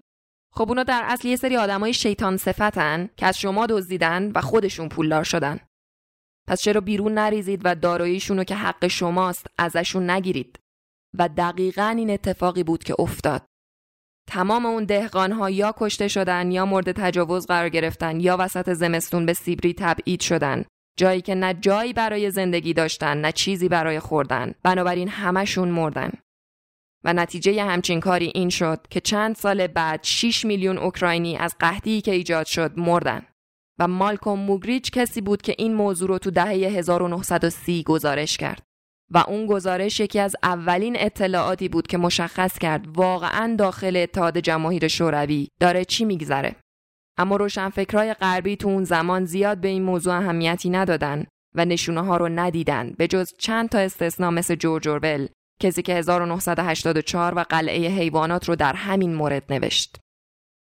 خب 0.54 0.70
اونا 0.70 0.84
در 0.84 1.02
اصل 1.06 1.28
یه 1.28 1.36
سری 1.36 1.58
آدمای 1.58 1.94
شیطان 1.94 2.38
صفتن 2.38 3.10
که 3.18 3.26
از 3.26 3.38
شما 3.38 3.66
دزدیدن 3.66 4.32
و 4.36 4.42
خودشون 4.42 4.90
پولدار 4.90 5.24
شدن. 5.24 5.60
پس 6.48 6.62
چرا 6.62 6.82
بیرون 6.82 7.14
نریزید 7.14 7.62
و 7.64 7.76
داراییشون 7.76 8.38
رو 8.38 8.44
که 8.44 8.56
حق 8.56 8.88
شماست 8.88 9.48
ازشون 9.58 10.10
نگیرید؟ 10.10 10.60
و 11.18 11.30
دقیقا 11.38 11.96
این 11.98 12.10
اتفاقی 12.10 12.64
بود 12.64 12.84
که 12.84 12.96
افتاد. 13.00 13.46
تمام 14.30 14.66
اون 14.66 14.84
دهقان 14.84 15.50
یا 15.54 15.74
کشته 15.78 16.08
شدن 16.08 16.52
یا 16.52 16.66
مورد 16.66 16.92
تجاوز 16.92 17.48
قرار 17.48 17.70
گرفتن 17.70 18.20
یا 18.20 18.38
وسط 18.40 18.74
زمستون 18.74 19.26
به 19.26 19.34
سیبری 19.34 19.74
تبعید 19.74 20.22
شدن. 20.22 20.66
جایی 20.98 21.22
که 21.22 21.36
نه 21.36 21.54
جایی 21.54 21.94
برای 21.94 22.32
زندگی 22.32 22.74
داشتن 22.74 23.22
نه 23.22 23.32
چیزی 23.32 23.70
برای 23.70 24.00
خوردن. 24.00 24.54
بنابراین 24.64 25.10
همشون 25.10 25.70
مردن. 25.70 26.12
و 27.04 27.14
نتیجه 27.14 27.64
همچین 27.64 28.00
کاری 28.00 28.32
این 28.36 28.50
شد 28.50 28.80
که 28.90 29.00
چند 29.00 29.36
سال 29.36 29.68
بعد 29.68 30.00
6 30.04 30.46
میلیون 30.46 30.78
اوکراینی 30.78 31.38
از 31.38 31.56
قحطی 31.60 32.02
که 32.02 32.12
ایجاد 32.12 32.46
شد 32.46 32.80
مردن 32.80 33.22
و 33.80 33.88
مالکوم 33.88 34.40
موگریچ 34.40 34.92
کسی 34.92 35.22
بود 35.22 35.42
که 35.42 35.56
این 35.58 35.74
موضوع 35.74 36.08
رو 36.08 36.18
تو 36.18 36.32
دهه 36.32 36.48
1930 36.48 37.84
گزارش 37.84 38.38
کرد 38.38 38.64
و 39.14 39.18
اون 39.28 39.46
گزارش 39.46 40.00
یکی 40.00 40.20
از 40.20 40.36
اولین 40.44 40.96
اطلاعاتی 41.00 41.70
بود 41.70 41.88
که 41.88 41.98
مشخص 41.98 42.60
کرد 42.60 42.98
واقعا 42.98 43.56
داخل 43.56 43.96
اتحاد 43.96 44.38
جماهیر 44.38 44.88
شوروی 44.88 45.48
داره 45.60 45.86
چی 45.86 46.06
میگذره. 46.06 46.56
اما 47.18 47.36
روشنفکرای 47.36 48.14
غربی 48.14 48.56
تو 48.56 48.68
اون 48.68 48.84
زمان 48.84 49.26
زیاد 49.26 49.58
به 49.58 49.68
این 49.68 49.84
موضوع 49.84 50.14
اهمیتی 50.14 50.70
ندادن 50.70 51.26
و 51.56 51.66
نشونه 51.66 52.02
ها 52.02 52.18
رو 52.18 52.30
ندیدن 52.30 52.94
به 52.98 53.08
جز 53.08 53.34
چند 53.40 53.70
تا 53.70 53.78
استثنا 53.78 54.32
مثل 54.32 54.56
جورج 54.56 54.88
اورول 54.88 55.28
کسی 55.62 55.82
که 55.82 55.94
1984 55.94 57.34
و 57.34 57.46
قلعه 57.50 57.88
حیوانات 57.88 58.50
رو 58.50 58.56
در 58.56 58.74
همین 58.74 59.16
مورد 59.16 59.54
نوشت. 59.54 59.98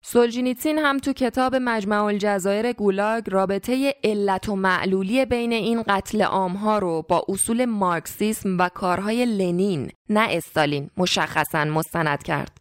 سولجینیتسین 0.06 0.78
هم 0.78 0.98
تو 0.98 1.14
کتاب 1.14 1.56
مجمع 1.56 2.04
الجزایر 2.04 2.74
گولاگ 2.74 3.24
رابطه 3.30 3.96
علت 4.04 4.50
و 4.50 4.56
معلولی 4.56 5.26
بین 5.26 5.54
این 5.54 5.84
قتل 5.88 6.22
عامها 6.22 6.80
رو 6.80 7.02
با 7.02 7.26
اصول 7.30 7.66
مارکسیسم 7.66 8.58
و 8.58 8.70
کارهای 8.70 9.26
لنین 9.26 9.92
نه 10.10 10.28
استالین 10.30 10.90
مشخصا 10.98 11.66
مستند 11.66 12.24
کرد. 12.24 12.58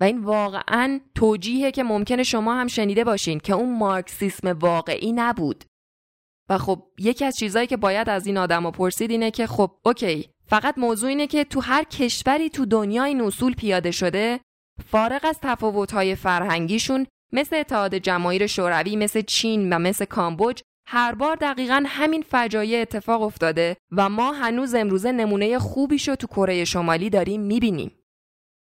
و 0.00 0.04
این 0.04 0.24
واقعا 0.24 1.00
توجیهه 1.14 1.70
که 1.70 1.82
ممکنه 1.82 2.22
شما 2.22 2.54
هم 2.54 2.66
شنیده 2.66 3.04
باشین 3.04 3.40
که 3.40 3.52
اون 3.52 3.78
مارکسیسم 3.78 4.48
واقعی 4.48 5.12
نبود. 5.12 5.64
و 6.48 6.58
خب 6.58 6.82
یکی 6.98 7.24
از 7.24 7.36
چیزهایی 7.36 7.68
که 7.68 7.76
باید 7.76 8.08
از 8.08 8.26
این 8.26 8.38
آدم 8.38 8.70
پرسید 8.70 9.10
اینه 9.10 9.30
که 9.30 9.46
خب 9.46 9.70
اوکی 9.84 10.31
فقط 10.46 10.78
موضوع 10.78 11.08
اینه 11.08 11.26
که 11.26 11.44
تو 11.44 11.60
هر 11.60 11.84
کشوری 11.84 12.50
تو 12.50 12.66
دنیا 12.66 13.04
این 13.04 13.20
اصول 13.20 13.54
پیاده 13.54 13.90
شده 13.90 14.40
فارغ 14.86 15.20
از 15.24 15.38
تفاوت‌های 15.42 16.14
فرهنگیشون 16.14 17.06
مثل 17.32 17.56
اتحاد 17.56 17.94
جماهیر 17.94 18.46
شوروی 18.46 18.96
مثل 18.96 19.20
چین 19.20 19.72
و 19.72 19.78
مثل 19.78 20.04
کامبوج 20.04 20.60
هر 20.88 21.14
بار 21.14 21.36
دقیقا 21.36 21.84
همین 21.86 22.22
فجایع 22.22 22.80
اتفاق 22.80 23.22
افتاده 23.22 23.76
و 23.92 24.08
ما 24.08 24.32
هنوز 24.32 24.74
امروزه 24.74 25.12
نمونه 25.12 25.58
خوبی 25.58 25.98
شو 25.98 26.14
تو 26.14 26.26
کره 26.26 26.64
شمالی 26.64 27.10
داریم 27.10 27.40
می‌بینیم. 27.40 27.98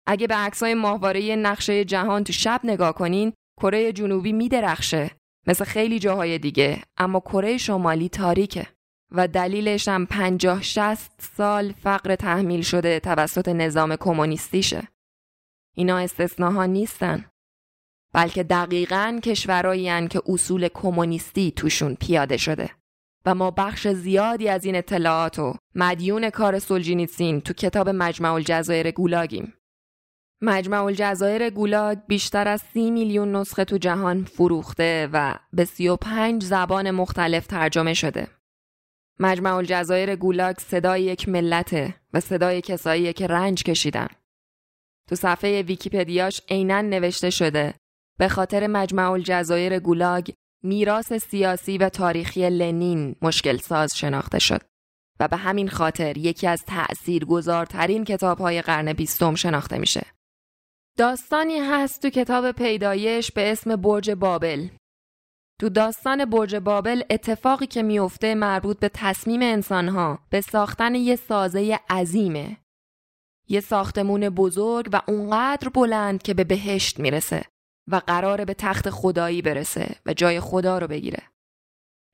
اگه 0.06 0.26
به 0.26 0.34
عکسای 0.34 0.74
ماهواره 0.74 1.36
نقشه 1.36 1.84
جهان 1.84 2.24
تو 2.24 2.32
شب 2.32 2.60
نگاه 2.64 2.92
کنین 2.92 3.32
کره 3.60 3.92
جنوبی 3.92 4.32
میدرخشه 4.32 5.10
مثل 5.46 5.64
خیلی 5.64 5.98
جاهای 5.98 6.38
دیگه 6.38 6.82
اما 6.96 7.20
کره 7.20 7.58
شمالی 7.58 8.08
تاریکه 8.08 8.66
و 9.12 9.28
دلیلش 9.28 9.88
هم 9.88 10.06
پنجاه 10.06 10.62
شست 10.62 11.30
سال 11.36 11.72
فقر 11.72 12.14
تحمیل 12.14 12.62
شده 12.62 13.00
توسط 13.00 13.48
نظام 13.48 13.96
کمونیستیشه. 13.96 14.88
اینا 15.76 15.98
استثناها 15.98 16.66
نیستن. 16.66 17.24
بلکه 18.12 18.42
دقیقا 18.42 19.20
کشورایی 19.24 20.08
که 20.08 20.22
اصول 20.26 20.68
کمونیستی 20.68 21.50
توشون 21.50 21.94
پیاده 21.94 22.36
شده. 22.36 22.70
و 23.26 23.34
ما 23.34 23.50
بخش 23.50 23.88
زیادی 23.88 24.48
از 24.48 24.64
این 24.64 24.76
اطلاعات 24.76 25.38
و 25.38 25.54
مدیون 25.74 26.30
کار 26.30 26.58
سولجینیتسین 26.58 27.40
تو 27.40 27.52
کتاب 27.52 27.88
مجمع 27.88 28.32
الجزایر 28.32 28.90
گولاگیم. 28.90 29.54
مجمع 30.42 30.84
الجزایر 30.84 31.50
گولاگ 31.50 31.98
بیشتر 32.08 32.48
از 32.48 32.62
سی 32.72 32.90
میلیون 32.90 33.36
نسخه 33.36 33.64
تو 33.64 33.78
جهان 33.78 34.24
فروخته 34.24 35.08
و 35.12 35.34
به 35.52 35.64
سی 35.64 35.88
و 35.88 35.96
پنج 35.96 36.44
زبان 36.44 36.90
مختلف 36.90 37.46
ترجمه 37.46 37.94
شده. 37.94 38.35
مجمع 39.20 39.54
الجزایر 39.54 40.16
گولاگ 40.16 40.56
صدای 40.58 41.02
یک 41.02 41.28
ملته 41.28 41.94
و 42.12 42.20
صدای 42.20 42.60
کسایی 42.60 43.12
که 43.12 43.26
رنج 43.26 43.62
کشیدن. 43.62 44.08
تو 45.08 45.14
صفحه 45.14 45.62
ویکیپدیاش 45.62 46.40
عینا 46.48 46.80
نوشته 46.80 47.30
شده 47.30 47.74
به 48.18 48.28
خاطر 48.28 48.66
مجمع 48.66 49.10
الجزایر 49.10 49.78
گولاگ 49.78 50.30
میراث 50.62 51.12
سیاسی 51.12 51.78
و 51.78 51.88
تاریخی 51.88 52.50
لنین 52.50 53.16
مشکل 53.22 53.56
ساز 53.56 53.96
شناخته 53.96 54.38
شد 54.38 54.60
و 55.20 55.28
به 55.28 55.36
همین 55.36 55.68
خاطر 55.68 56.16
یکی 56.16 56.46
از 56.46 56.64
تأثیرگذارترین 56.64 58.04
کتابهای 58.04 58.62
قرن 58.62 58.92
بیستم 58.92 59.34
شناخته 59.34 59.78
میشه. 59.78 60.06
داستانی 60.98 61.58
هست 61.58 62.02
تو 62.02 62.10
کتاب 62.10 62.52
پیدایش 62.52 63.32
به 63.32 63.52
اسم 63.52 63.76
برج 63.76 64.10
بابل 64.10 64.68
تو 65.60 65.68
داستان 65.68 66.24
برج 66.24 66.56
بابل 66.56 67.02
اتفاقی 67.10 67.66
که 67.66 67.82
میفته 67.82 68.34
مربوط 68.34 68.78
به 68.78 68.90
تصمیم 68.94 69.42
انسانها 69.42 70.18
به 70.30 70.40
ساختن 70.40 70.94
یه 70.94 71.16
سازه 71.16 71.80
عظیمه. 71.90 72.56
یه 73.48 73.60
ساختمون 73.60 74.28
بزرگ 74.28 74.88
و 74.92 75.02
اونقدر 75.08 75.68
بلند 75.68 76.22
که 76.22 76.34
به 76.34 76.44
بهشت 76.44 76.98
می‌رسه 76.98 77.44
و 77.90 78.00
قراره 78.06 78.44
به 78.44 78.54
تخت 78.54 78.90
خدایی 78.90 79.42
برسه 79.42 79.96
و 80.06 80.12
جای 80.12 80.40
خدا 80.40 80.78
رو 80.78 80.86
بگیره. 80.86 81.22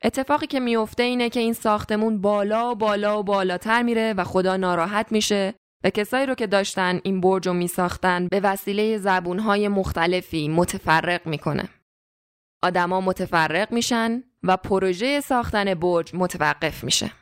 اتفاقی 0.05 0.47
که 0.47 0.61
میفته 0.61 1.03
اینه 1.03 1.31
که 1.31 1.41
این 1.41 1.53
ساختمون 1.53 2.21
بالا 2.21 2.71
و 2.71 2.75
بالا 2.75 3.21
و 3.21 3.23
بالاتر 3.23 3.83
میره 3.83 4.13
و 4.13 4.25
خدا 4.25 4.57
ناراحت 4.57 5.13
میشه 5.13 5.55
و 5.85 5.91
کسایی 5.91 6.27
رو 6.27 6.35
که 6.35 6.47
داشتن 6.47 7.01
این 7.05 7.21
برج 7.21 7.49
رو 7.49 7.55
میساختن 7.55 8.29
به 8.29 8.41
وسیله 8.41 8.99
زبونهای 8.99 9.69
مختلفی 9.69 10.49
متفرق 10.49 11.27
می‌کنه. 11.27 11.69
آدما 12.63 13.01
متفرق 13.01 13.73
میشن 13.73 14.23
و 14.43 14.57
پروژه 14.57 15.21
ساختن 15.21 15.75
برج 15.75 16.15
متوقف 16.15 16.85
میشه. 16.85 17.13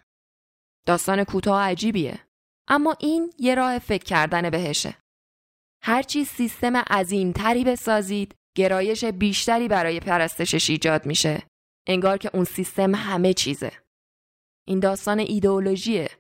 داستان 0.87 1.25
کوتاه 1.25 1.63
عجیبیه. 1.63 2.19
اما 2.69 2.97
این 3.01 3.33
یه 3.39 3.55
راه 3.55 3.79
فکر 3.79 4.05
کردن 4.05 4.51
بهشه. 4.51 4.95
هرچی 5.83 6.25
سیستم 6.25 6.77
عظیمتری 6.77 7.65
بسازید، 7.65 8.35
گرایش 8.57 9.05
بیشتری 9.05 9.69
برای 9.69 10.01
پرستشش 10.01 10.71
ایجاد 10.71 11.07
میشه. 11.07 11.43
انگار 11.87 12.19
که 12.19 12.31
اون 12.35 12.45
سیستم 12.45 12.95
همه 12.95 13.35
چیزه. 13.35 13.73
این 14.69 14.81
داستان 14.81 15.19
ایدئولوژیه. 15.19 16.11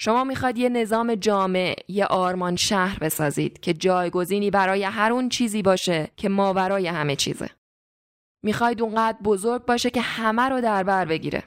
شما 0.00 0.24
می‌خواد 0.24 0.58
یه 0.58 0.68
نظام 0.68 1.14
جامع، 1.14 1.76
یه 1.88 2.04
آرمان 2.04 2.56
شهر 2.56 2.98
بسازید 2.98 3.60
که 3.60 3.74
جایگزینی 3.74 4.50
برای 4.50 4.84
هر 4.84 5.12
اون 5.12 5.28
چیزی 5.28 5.62
باشه 5.62 6.10
که 6.16 6.28
ماورای 6.28 6.86
همه 6.86 7.16
چیزه. 7.16 7.50
می‌خواید 8.44 8.82
اونقدر 8.82 9.18
بزرگ 9.24 9.64
باشه 9.64 9.90
که 9.90 10.00
همه 10.00 10.42
رو 10.42 10.60
در 10.60 10.82
بر 10.82 11.04
بگیره. 11.04 11.42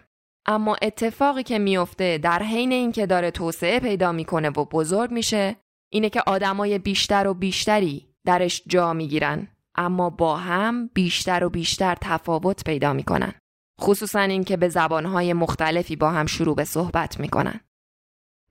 اما 0.46 0.76
اتفاقی 0.82 1.44
که 1.44 1.60
میفته 1.60 2.18
در 2.18 2.44
حین 2.44 2.72
اینکه 2.72 3.06
داره 3.06 3.32
توسعه 3.32 3.80
پیدا 3.80 4.12
می‌کنه 4.12 4.50
و 4.50 4.66
بزرگ 4.66 5.12
میشه 5.12 5.56
اینه 5.92 6.10
که 6.10 6.22
آدمای 6.28 6.80
بیشتر 6.80 7.28
و 7.28 7.34
بیشتری 7.34 8.08
درش 8.26 8.64
جا 8.68 8.94
می‌گیرن 8.94 9.48
اما 9.76 10.10
با 10.10 10.38
هم 10.38 10.90
بیشتر 10.94 11.44
و 11.44 11.50
بیشتر 11.50 11.98
تفاوت 12.02 12.64
پیدا 12.64 12.94
می‌کنن. 12.94 13.34
خصوصا 13.82 14.20
اینکه 14.20 14.58
به 14.58 14.70
زبانهای 14.70 15.34
مختلفی 15.34 15.96
با 15.96 16.12
هم 16.12 16.26
شروع 16.26 16.56
به 16.56 16.64
صحبت 16.64 17.20
می‌کنن. 17.20 17.60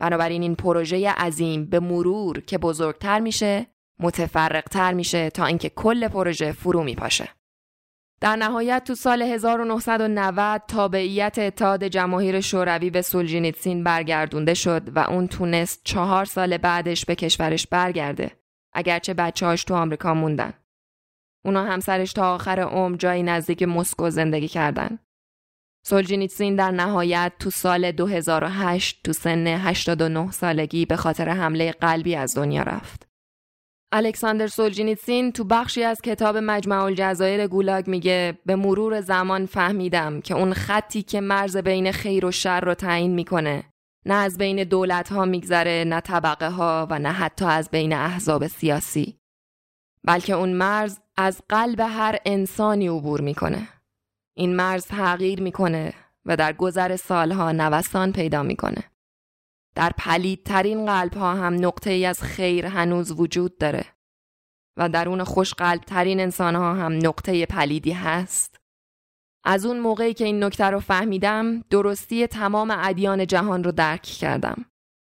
بنابراین 0.00 0.42
این 0.42 0.54
پروژه 0.54 1.10
عظیم 1.10 1.64
به 1.64 1.80
مرور 1.80 2.40
که 2.40 2.58
بزرگتر 2.58 3.20
میشه 3.20 3.66
متفرقتر 4.00 4.92
میشه 4.94 5.30
تا 5.30 5.46
اینکه 5.46 5.68
کل 5.68 6.08
پروژه 6.08 6.52
فرو 6.52 6.82
میپاشه. 6.82 7.28
در 8.20 8.36
نهایت 8.36 8.84
تو 8.84 8.94
سال 8.94 9.22
1990 9.22 10.62
تابعیت 10.68 11.38
اتحاد 11.38 11.84
جماهیر 11.84 12.40
شوروی 12.40 12.90
به 12.90 13.02
سولجینیتسین 13.02 13.84
برگردونده 13.84 14.54
شد 14.54 14.96
و 14.96 14.98
اون 14.98 15.28
تونست 15.28 15.80
چهار 15.84 16.24
سال 16.24 16.58
بعدش 16.58 17.04
به 17.04 17.14
کشورش 17.14 17.66
برگرده 17.66 18.30
اگرچه 18.72 19.14
بچه‌هاش 19.14 19.64
تو 19.64 19.74
آمریکا 19.74 20.14
موندن. 20.14 20.52
اونا 21.44 21.64
همسرش 21.64 22.12
تا 22.12 22.34
آخر 22.34 22.60
عمر 22.60 22.96
جایی 22.96 23.22
نزدیک 23.22 23.62
مسکو 23.62 24.10
زندگی 24.10 24.48
کردن. 24.48 24.98
سولجینیتسین 25.86 26.56
در 26.56 26.70
نهایت 26.70 27.32
تو 27.38 27.50
سال 27.50 27.92
2008 27.92 29.00
تو 29.04 29.12
سن 29.12 29.46
89 29.46 30.30
سالگی 30.30 30.86
به 30.86 30.96
خاطر 30.96 31.28
حمله 31.28 31.72
قلبی 31.72 32.16
از 32.16 32.36
دنیا 32.36 32.62
رفت. 32.62 33.05
الکساندر 33.92 34.46
سولجینیتسین 34.46 35.32
تو 35.32 35.44
بخشی 35.44 35.82
از 35.84 36.00
کتاب 36.00 36.36
مجمع 36.36 36.82
الجزایر 36.82 37.46
گولاگ 37.46 37.88
میگه 37.88 38.38
به 38.46 38.56
مرور 38.56 39.00
زمان 39.00 39.46
فهمیدم 39.46 40.20
که 40.20 40.34
اون 40.34 40.52
خطی 40.52 41.02
که 41.02 41.20
مرز 41.20 41.56
بین 41.56 41.92
خیر 41.92 42.26
و 42.26 42.30
شر 42.30 42.60
رو 42.60 42.74
تعیین 42.74 43.14
می‌کنه 43.14 43.64
نه 44.06 44.14
از 44.14 44.38
بین 44.38 44.64
دولت 44.64 45.12
ها 45.12 45.24
میگذره 45.24 45.84
نه 45.86 46.00
طبقه 46.00 46.48
ها 46.48 46.86
و 46.90 46.98
نه 46.98 47.12
حتی 47.12 47.44
از 47.44 47.70
بین 47.70 47.92
احزاب 47.92 48.46
سیاسی. 48.46 49.18
بلکه 50.04 50.32
اون 50.32 50.52
مرز 50.52 50.98
از 51.16 51.42
قلب 51.48 51.80
هر 51.80 52.18
انسانی 52.24 52.88
عبور 52.88 53.20
می‌کنه. 53.20 53.68
این 54.36 54.56
مرز 54.56 54.86
تغییر 54.86 55.42
می‌کنه 55.42 55.92
و 56.24 56.36
در 56.36 56.52
گذر 56.52 56.96
سالها 56.96 57.52
نوسان 57.52 58.12
پیدا 58.12 58.42
می‌کنه. 58.42 58.84
در 59.76 59.92
پلیدترین 59.98 60.86
قلب 60.86 61.14
ها 61.14 61.34
هم 61.34 61.66
نقطه 61.66 61.90
ای 61.90 62.06
از 62.06 62.22
خیر 62.22 62.66
هنوز 62.66 63.20
وجود 63.20 63.58
داره 63.58 63.84
و 64.78 64.88
در 64.88 65.08
اون 65.08 65.24
خوش 65.24 65.54
قلب 65.54 65.80
ترین 65.80 66.20
انسان 66.20 66.54
ها 66.54 66.74
هم 66.74 66.92
نقطه 66.92 67.46
پلیدی 67.46 67.92
هست. 67.92 68.56
از 69.44 69.66
اون 69.66 69.80
موقعی 69.80 70.14
که 70.14 70.24
این 70.24 70.44
نکته 70.44 70.64
رو 70.64 70.80
فهمیدم 70.80 71.60
درستی 71.60 72.26
تمام 72.26 72.70
ادیان 72.78 73.26
جهان 73.26 73.64
رو 73.64 73.72
درک 73.72 74.02
کردم. 74.02 74.64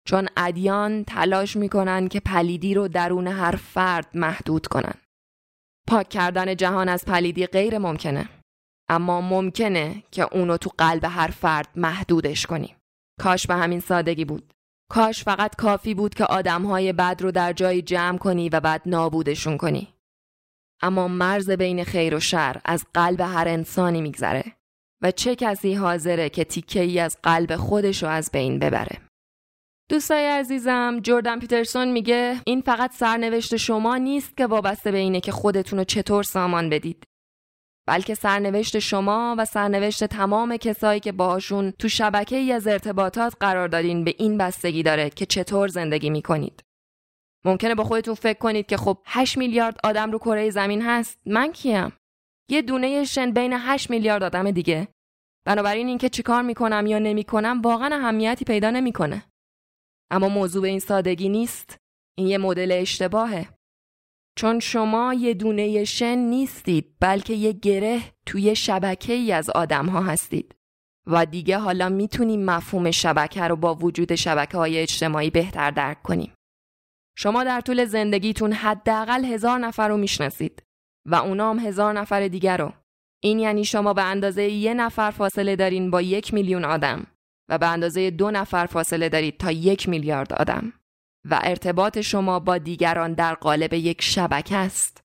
چون 0.09 0.29
ادیان 0.37 1.05
تلاش 1.05 1.57
می‌کنن 1.57 2.09
که 2.09 2.21
پلیدی 2.21 2.75
رو 2.75 2.89
درون 2.89 3.27
هر 3.27 3.57
فرد 3.57 4.09
محدود 4.15 4.67
کنن. 4.67 4.95
پاک 5.89 6.09
کردن 6.09 6.57
جهان 6.57 6.89
از 6.89 7.05
پلیدی 7.05 7.47
غیر 7.47 7.79
ممکنه. 7.79 8.29
اما 8.89 9.21
ممکنه 9.21 10.03
که 10.11 10.35
اونو 10.35 10.57
تو 10.57 10.71
قلب 10.79 11.05
هر 11.05 11.29
فرد 11.29 11.69
محدودش 11.77 12.47
کنیم. 12.47 12.77
کاش 13.21 13.47
به 13.47 13.55
همین 13.55 13.81
سادگی 13.81 14.25
بود. 14.25 14.56
کاش 14.89 15.25
فقط 15.25 15.57
کافی 15.57 15.95
بود 15.95 16.15
که 16.15 16.25
آدمهای 16.25 16.93
بد 16.93 17.23
رو 17.23 17.31
در 17.31 17.53
جایی 17.53 17.83
جمع 17.83 18.19
کنی 18.19 18.49
و 18.49 18.61
بعد 18.61 18.83
نابودشون 18.87 19.57
کنی. 19.57 19.95
اما 20.83 21.09
مرز 21.09 21.51
بین 21.51 21.85
خیر 21.85 22.15
و 22.15 22.21
شر 22.21 22.61
از 22.65 22.85
قلب 22.95 23.21
هر 23.21 23.49
انسانی 23.49 24.01
میگذره 24.01 24.45
و 25.03 25.11
چه 25.11 25.37
کسی 25.37 25.75
حاضره 25.75 26.29
که 26.29 26.45
تیکه 26.45 26.81
ای 26.81 27.01
از 27.01 27.17
قلب 27.23 27.57
خودش 27.57 28.03
رو 28.03 28.09
از 28.09 28.31
بین 28.33 28.59
ببره. 28.59 28.99
دوستای 29.89 30.27
عزیزم 30.27 31.01
جردن 31.03 31.39
پیترسون 31.39 31.93
میگه 31.93 32.41
این 32.47 32.61
فقط 32.61 32.93
سرنوشت 32.93 33.57
شما 33.57 33.97
نیست 33.97 34.37
که 34.37 34.47
وابسته 34.47 34.93
به 34.93 34.99
اینه 34.99 35.21
که 35.21 35.33
خودتون 35.33 35.79
رو 35.79 35.85
چطور 35.85 36.23
سامان 36.23 36.71
بدید. 36.71 37.05
بلکه 37.89 38.15
سرنوشت 38.15 38.79
شما 38.79 39.35
و 39.39 39.45
سرنوشت 39.45 40.05
تمام 40.05 40.57
کسایی 40.57 41.01
که 41.01 41.13
باهاشون 41.13 41.71
تو 41.71 41.89
شبکه 41.89 42.37
ای 42.37 42.53
از 42.53 42.67
ارتباطات 42.67 43.35
قرار 43.41 43.69
دارین 43.69 44.05
به 44.05 44.15
این 44.19 44.39
بستگی 44.39 44.83
داره 44.83 45.11
که 45.11 45.27
چطور 45.27 45.69
زندگی 45.69 46.11
می‌کنید. 46.11 46.63
ممکنه 47.45 47.75
با 47.75 47.85
خودتون 47.85 48.15
فکر 48.15 48.39
کنید 48.39 48.67
که 48.67 48.77
خب 48.77 48.99
8 49.05 49.39
میلیارد 49.39 49.77
آدم 49.85 50.13
رو 50.13 50.19
کره 50.19 50.51
زمین 50.51 50.83
هست 50.83 51.19
من 51.27 51.53
کیم؟ 51.53 51.93
یه 52.51 52.63
دونه 52.63 53.05
شن 53.05 53.31
بین 53.31 53.53
8 53.53 53.91
میلیارد 53.91 54.23
آدم 54.23 54.51
دیگه. 54.51 54.89
بنابراین 55.47 55.89
اینکه 55.89 56.09
چیکار 56.09 56.43
می‌کنم 56.43 56.87
یا 56.87 56.99
نمی‌کنم 56.99 57.61
واقعا 57.63 57.97
اهمیتی 57.97 58.45
پیدا 58.45 58.71
نمی‌کنه. 58.71 59.25
اما 60.11 60.29
موضوع 60.29 60.63
به 60.63 60.69
این 60.69 60.81
سادگی 60.81 61.29
نیست. 61.29 61.77
این 62.19 62.27
یه 62.27 62.39
مدل 62.39 62.73
اشتباهه. 62.73 63.49
چون 64.39 64.61
شما 64.61 65.15
یه 65.15 65.35
دونه 65.35 65.85
شن 65.85 66.19
نیستید 66.19 66.97
بلکه 67.01 67.33
یه 67.33 67.53
گره 67.53 68.01
توی 68.27 68.57
شبکه 68.57 69.13
ای 69.13 69.33
از 69.33 69.51
آدم 69.51 69.87
ها 69.87 70.01
هستید 70.03 70.55
و 71.07 71.27
دیگه 71.27 71.59
حالا 71.59 71.89
می‌تونیم 71.89 72.45
مفهوم 72.45 72.91
شبکه 72.91 73.49
رو 73.49 73.57
با 73.57 73.75
وجود 73.75 74.15
شبکه 74.15 74.59
های 74.59 74.79
اجتماعی 74.79 75.31
بهتر 75.31 75.71
درک 75.71 76.03
کنیم. 76.03 76.33
شما 77.19 77.45
در 77.45 77.61
طول 77.61 77.85
زندگیتون 77.85 78.53
حداقل 78.53 79.25
هزار 79.25 79.59
نفر 79.59 79.89
رو 79.89 79.97
می‌شناسید 79.97 80.63
و 81.07 81.15
اونام 81.15 81.59
هزار 81.59 81.93
نفر 81.93 82.29
دیگر 82.29 82.57
رو. 82.57 82.73
این 83.23 83.39
یعنی 83.39 83.65
شما 83.65 83.95
به 83.95 84.03
اندازه 84.03 84.43
یه 84.43 84.75
نفر 84.75 85.11
فاصله 85.11 85.57
دارین 85.57 85.91
با 85.91 86.03
یک 86.03 86.35
میلیون 86.35 86.65
آدم 86.65 87.07
و 87.51 87.59
به 87.59 87.67
اندازه 87.67 88.11
دو 88.11 88.31
نفر 88.31 88.67
فاصله 88.67 89.09
دارید 89.09 89.39
تا 89.39 89.51
یک 89.51 89.89
میلیارد 89.89 90.33
آدم 90.33 90.73
و 91.31 91.41
ارتباط 91.43 92.01
شما 92.01 92.41
با 92.41 92.59
دیگران 92.59 93.13
در 93.13 93.35
قالب 93.35 93.75
یک 93.75 94.03
شبکه 94.03 94.57
است. 94.57 95.01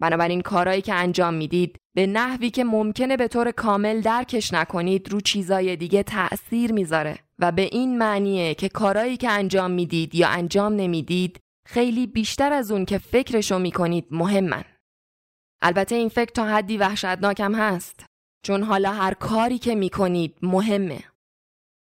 بنابراین 0.00 0.40
کارهایی 0.40 0.82
که 0.82 0.94
انجام 0.94 1.34
می‌دید 1.34 1.76
به 1.96 2.06
نحوی 2.06 2.50
که 2.50 2.64
ممکنه 2.64 3.16
به 3.16 3.28
طور 3.28 3.50
کامل 3.50 4.00
درکش 4.00 4.52
نکنید 4.52 5.08
رو 5.12 5.20
چیزای 5.20 5.76
دیگه 5.76 6.02
تأثیر 6.02 6.72
می‌ذاره 6.72 7.18
و 7.38 7.52
به 7.52 7.62
این 7.62 7.98
معنیه 7.98 8.54
که 8.54 8.68
کارهایی 8.68 9.16
که 9.16 9.30
انجام 9.30 9.70
می‌دید 9.70 10.14
یا 10.14 10.28
انجام 10.28 10.72
نمی‌دید 10.72 11.40
خیلی 11.68 12.06
بیشتر 12.06 12.52
از 12.52 12.70
اون 12.70 12.84
که 12.84 12.98
فکرشو 12.98 13.58
می‌کنید 13.58 14.06
مهمن. 14.10 14.64
البته 15.62 15.94
این 15.94 16.08
فکر 16.08 16.30
تا 16.32 16.44
حدی 16.44 16.76
وحشتناکم 16.76 17.54
هست 17.54 18.04
چون 18.44 18.62
حالا 18.62 18.92
هر 18.92 19.14
کاری 19.14 19.58
که 19.58 19.74
می‌کنید 19.74 20.36
مهمه. 20.42 21.11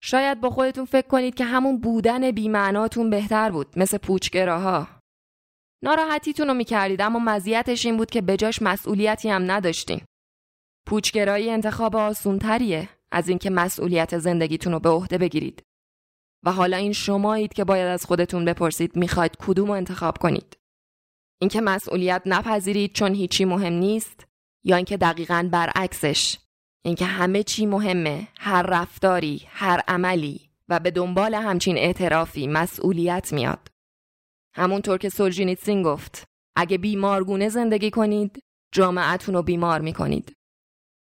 شاید 0.02 0.40
با 0.40 0.50
خودتون 0.50 0.84
فکر 0.84 1.06
کنید 1.06 1.34
که 1.34 1.44
همون 1.44 1.80
بودن 1.80 2.30
بیمعناتون 2.30 3.10
بهتر 3.10 3.50
بود 3.50 3.78
مثل 3.78 3.98
پوچگراها 3.98 4.88
ناراحتیتون 5.84 6.48
رو 6.48 6.54
می‌کردید 6.54 7.00
اما 7.00 7.18
مزیتش 7.18 7.86
این 7.86 7.96
بود 7.96 8.10
که 8.10 8.22
بجاش 8.22 8.62
مسئولیتی 8.62 9.30
هم 9.30 9.50
نداشتین. 9.50 10.00
پوچگرایی 10.86 11.50
انتخاب 11.50 11.96
آسونتریه 11.96 12.88
از 13.12 13.28
اینکه 13.28 13.50
مسئولیت 13.50 14.18
زندگیتون 14.18 14.72
رو 14.72 14.80
به 14.80 14.88
عهده 14.88 15.18
بگیرید. 15.18 15.62
و 16.44 16.52
حالا 16.52 16.76
این 16.76 16.92
شمایید 16.92 17.52
که 17.52 17.64
باید 17.64 17.86
از 17.86 18.04
خودتون 18.04 18.44
بپرسید 18.44 18.96
می‌خواید 18.96 19.36
کدوم 19.36 19.66
رو 19.66 19.72
انتخاب 19.72 20.18
کنید. 20.18 20.56
اینکه 21.40 21.60
مسئولیت 21.60 22.22
نپذیرید 22.26 22.92
چون 22.92 23.14
هیچی 23.14 23.44
مهم 23.44 23.72
نیست 23.72 24.26
یا 24.64 24.76
اینکه 24.76 24.96
دقیقا 24.96 25.48
برعکسش 25.52 26.38
اینکه 26.84 27.04
همه 27.04 27.42
چی 27.42 27.66
مهمه 27.66 28.28
هر 28.38 28.62
رفتاری 28.62 29.42
هر 29.46 29.80
عملی 29.88 30.50
و 30.68 30.80
به 30.80 30.90
دنبال 30.90 31.34
همچین 31.34 31.78
اعترافی 31.78 32.46
مسئولیت 32.46 33.32
میاد. 33.32 33.68
همونطور 34.54 34.98
که 34.98 35.08
سولجینیتسین 35.08 35.82
گفت 35.82 36.24
اگه 36.56 36.78
بیمارگونه 36.78 37.48
زندگی 37.48 37.90
کنید 37.90 38.38
جامعتون 38.74 39.34
رو 39.34 39.42
بیمار 39.42 39.80
می‌کنید. 39.80 40.32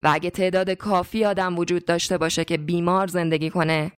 و 0.04 0.10
اگه 0.12 0.30
تعداد 0.30 0.70
کافی 0.70 1.24
آدم 1.24 1.58
وجود 1.58 1.84
داشته 1.84 2.18
باشه 2.18 2.44
که 2.44 2.56
بیمار 2.56 3.06
زندگی 3.06 3.50
کنه 3.50 3.92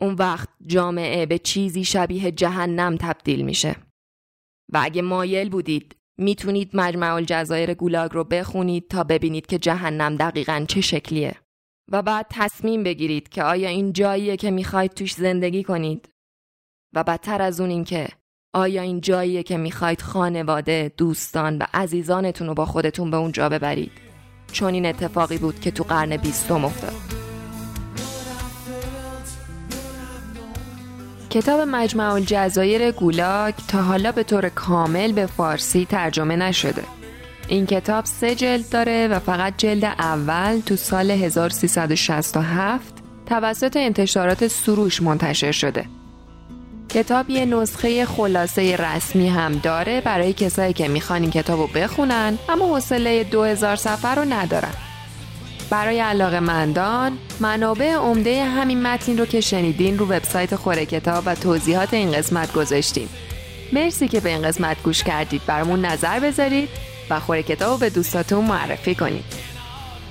اون 0.00 0.14
وقت 0.14 0.48
جامعه 0.66 1.26
به 1.26 1.38
چیزی 1.38 1.84
شبیه 1.84 2.30
جهنم 2.30 2.96
تبدیل 2.96 3.42
میشه. 3.42 3.76
و 4.72 4.80
اگه 4.82 5.02
مایل 5.02 5.50
بودید 5.50 5.96
می‌تونید 6.18 6.70
مجمع 6.74 7.14
الجزایر 7.14 7.74
گولاگ 7.74 8.12
رو 8.12 8.24
بخونید 8.24 8.88
تا 8.88 9.04
ببینید 9.04 9.46
که 9.46 9.58
جهنم 9.58 10.16
دقیقا 10.16 10.64
چه 10.68 10.80
شکلیه 10.80 11.34
و 11.92 12.02
بعد 12.02 12.26
تصمیم 12.30 12.82
بگیرید 12.82 13.28
که 13.28 13.42
آیا 13.42 13.68
این 13.68 13.92
جاییه 13.92 14.36
که 14.36 14.50
می‌خواید 14.50 14.90
توش 14.90 15.14
زندگی 15.14 15.62
کنید 15.62 16.08
و 16.94 17.04
بدتر 17.04 17.42
از 17.42 17.60
اون 17.60 17.70
اینکه 17.70 18.08
آیا 18.54 18.82
این 18.82 19.00
جاییه 19.00 19.42
که 19.42 19.56
می‌خواید 19.56 20.00
خانواده، 20.00 20.92
دوستان 20.96 21.58
و 21.58 21.66
عزیزانتون 21.74 22.46
رو 22.46 22.54
با 22.54 22.66
خودتون 22.66 23.10
به 23.10 23.16
اونجا 23.16 23.48
ببرید؟ 23.48 23.92
چون 24.52 24.74
این 24.74 24.86
اتفاقی 24.86 25.38
بود 25.38 25.60
که 25.60 25.70
تو 25.70 25.84
قرن 25.84 26.16
بیستم 26.16 26.64
افتاد. 26.64 27.23
کتاب 31.34 31.60
مجمع 31.60 32.12
الجزایر 32.12 32.90
گولاگ 32.90 33.54
تا 33.68 33.82
حالا 33.82 34.12
به 34.12 34.22
طور 34.22 34.48
کامل 34.48 35.12
به 35.12 35.26
فارسی 35.26 35.84
ترجمه 35.84 36.36
نشده. 36.36 36.82
این 37.48 37.66
کتاب 37.66 38.04
سه 38.04 38.34
جلد 38.34 38.68
داره 38.70 39.08
و 39.08 39.18
فقط 39.18 39.54
جلد 39.56 39.84
اول 39.84 40.60
تو 40.66 40.76
سال 40.76 41.10
1367 41.10 42.94
توسط 43.26 43.76
انتشارات 43.76 44.46
سروش 44.46 45.02
منتشر 45.02 45.52
شده 45.52 45.84
کتاب 46.88 47.30
یه 47.30 47.44
نسخه 47.44 48.04
خلاصه 48.04 48.76
رسمی 48.76 49.28
هم 49.28 49.52
داره 49.52 50.00
برای 50.00 50.32
کسایی 50.32 50.72
که 50.72 50.88
می‌خوان 50.88 51.22
این 51.22 51.30
کتاب 51.30 51.60
رو 51.60 51.66
بخونن 51.66 52.38
اما 52.48 52.74
حوصله 52.74 53.24
2000 53.24 53.76
سفر 53.76 54.14
رو 54.14 54.24
ندارن 54.24 54.74
برای 55.70 56.00
علاقه 56.00 56.40
مندان 56.40 57.18
منابع 57.40 57.92
عمده 57.94 58.44
همین 58.44 58.82
متن 58.82 59.18
رو 59.18 59.26
که 59.26 59.40
شنیدین 59.40 59.98
رو 59.98 60.06
وبسایت 60.06 60.56
خوره 60.56 60.86
کتاب 60.86 61.22
و 61.26 61.34
توضیحات 61.34 61.94
این 61.94 62.12
قسمت 62.12 62.52
گذاشتیم. 62.52 63.08
مرسی 63.72 64.08
که 64.08 64.20
به 64.20 64.28
این 64.28 64.42
قسمت 64.42 64.82
گوش 64.82 65.02
کردید. 65.02 65.42
برامون 65.46 65.84
نظر 65.84 66.20
بذارید 66.20 66.68
و 67.10 67.20
خوره 67.20 67.42
کتاب 67.42 67.70
رو 67.70 67.78
به 67.78 67.90
دوستاتون 67.90 68.44
معرفی 68.44 68.94
کنید. 68.94 69.24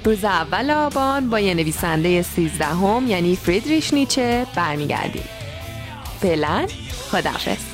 روز 0.05 0.23
اول 0.23 0.71
آبان 0.71 1.29
با 1.29 1.39
یه 1.39 1.53
نویسنده 1.53 2.21
سیزدهم 2.21 3.07
یعنی 3.07 3.35
فریدریش 3.35 3.93
نیچه 3.93 4.45
برمیگردیم. 4.55 5.25
فعلا 6.21 6.67
خداحافظ. 7.11 7.72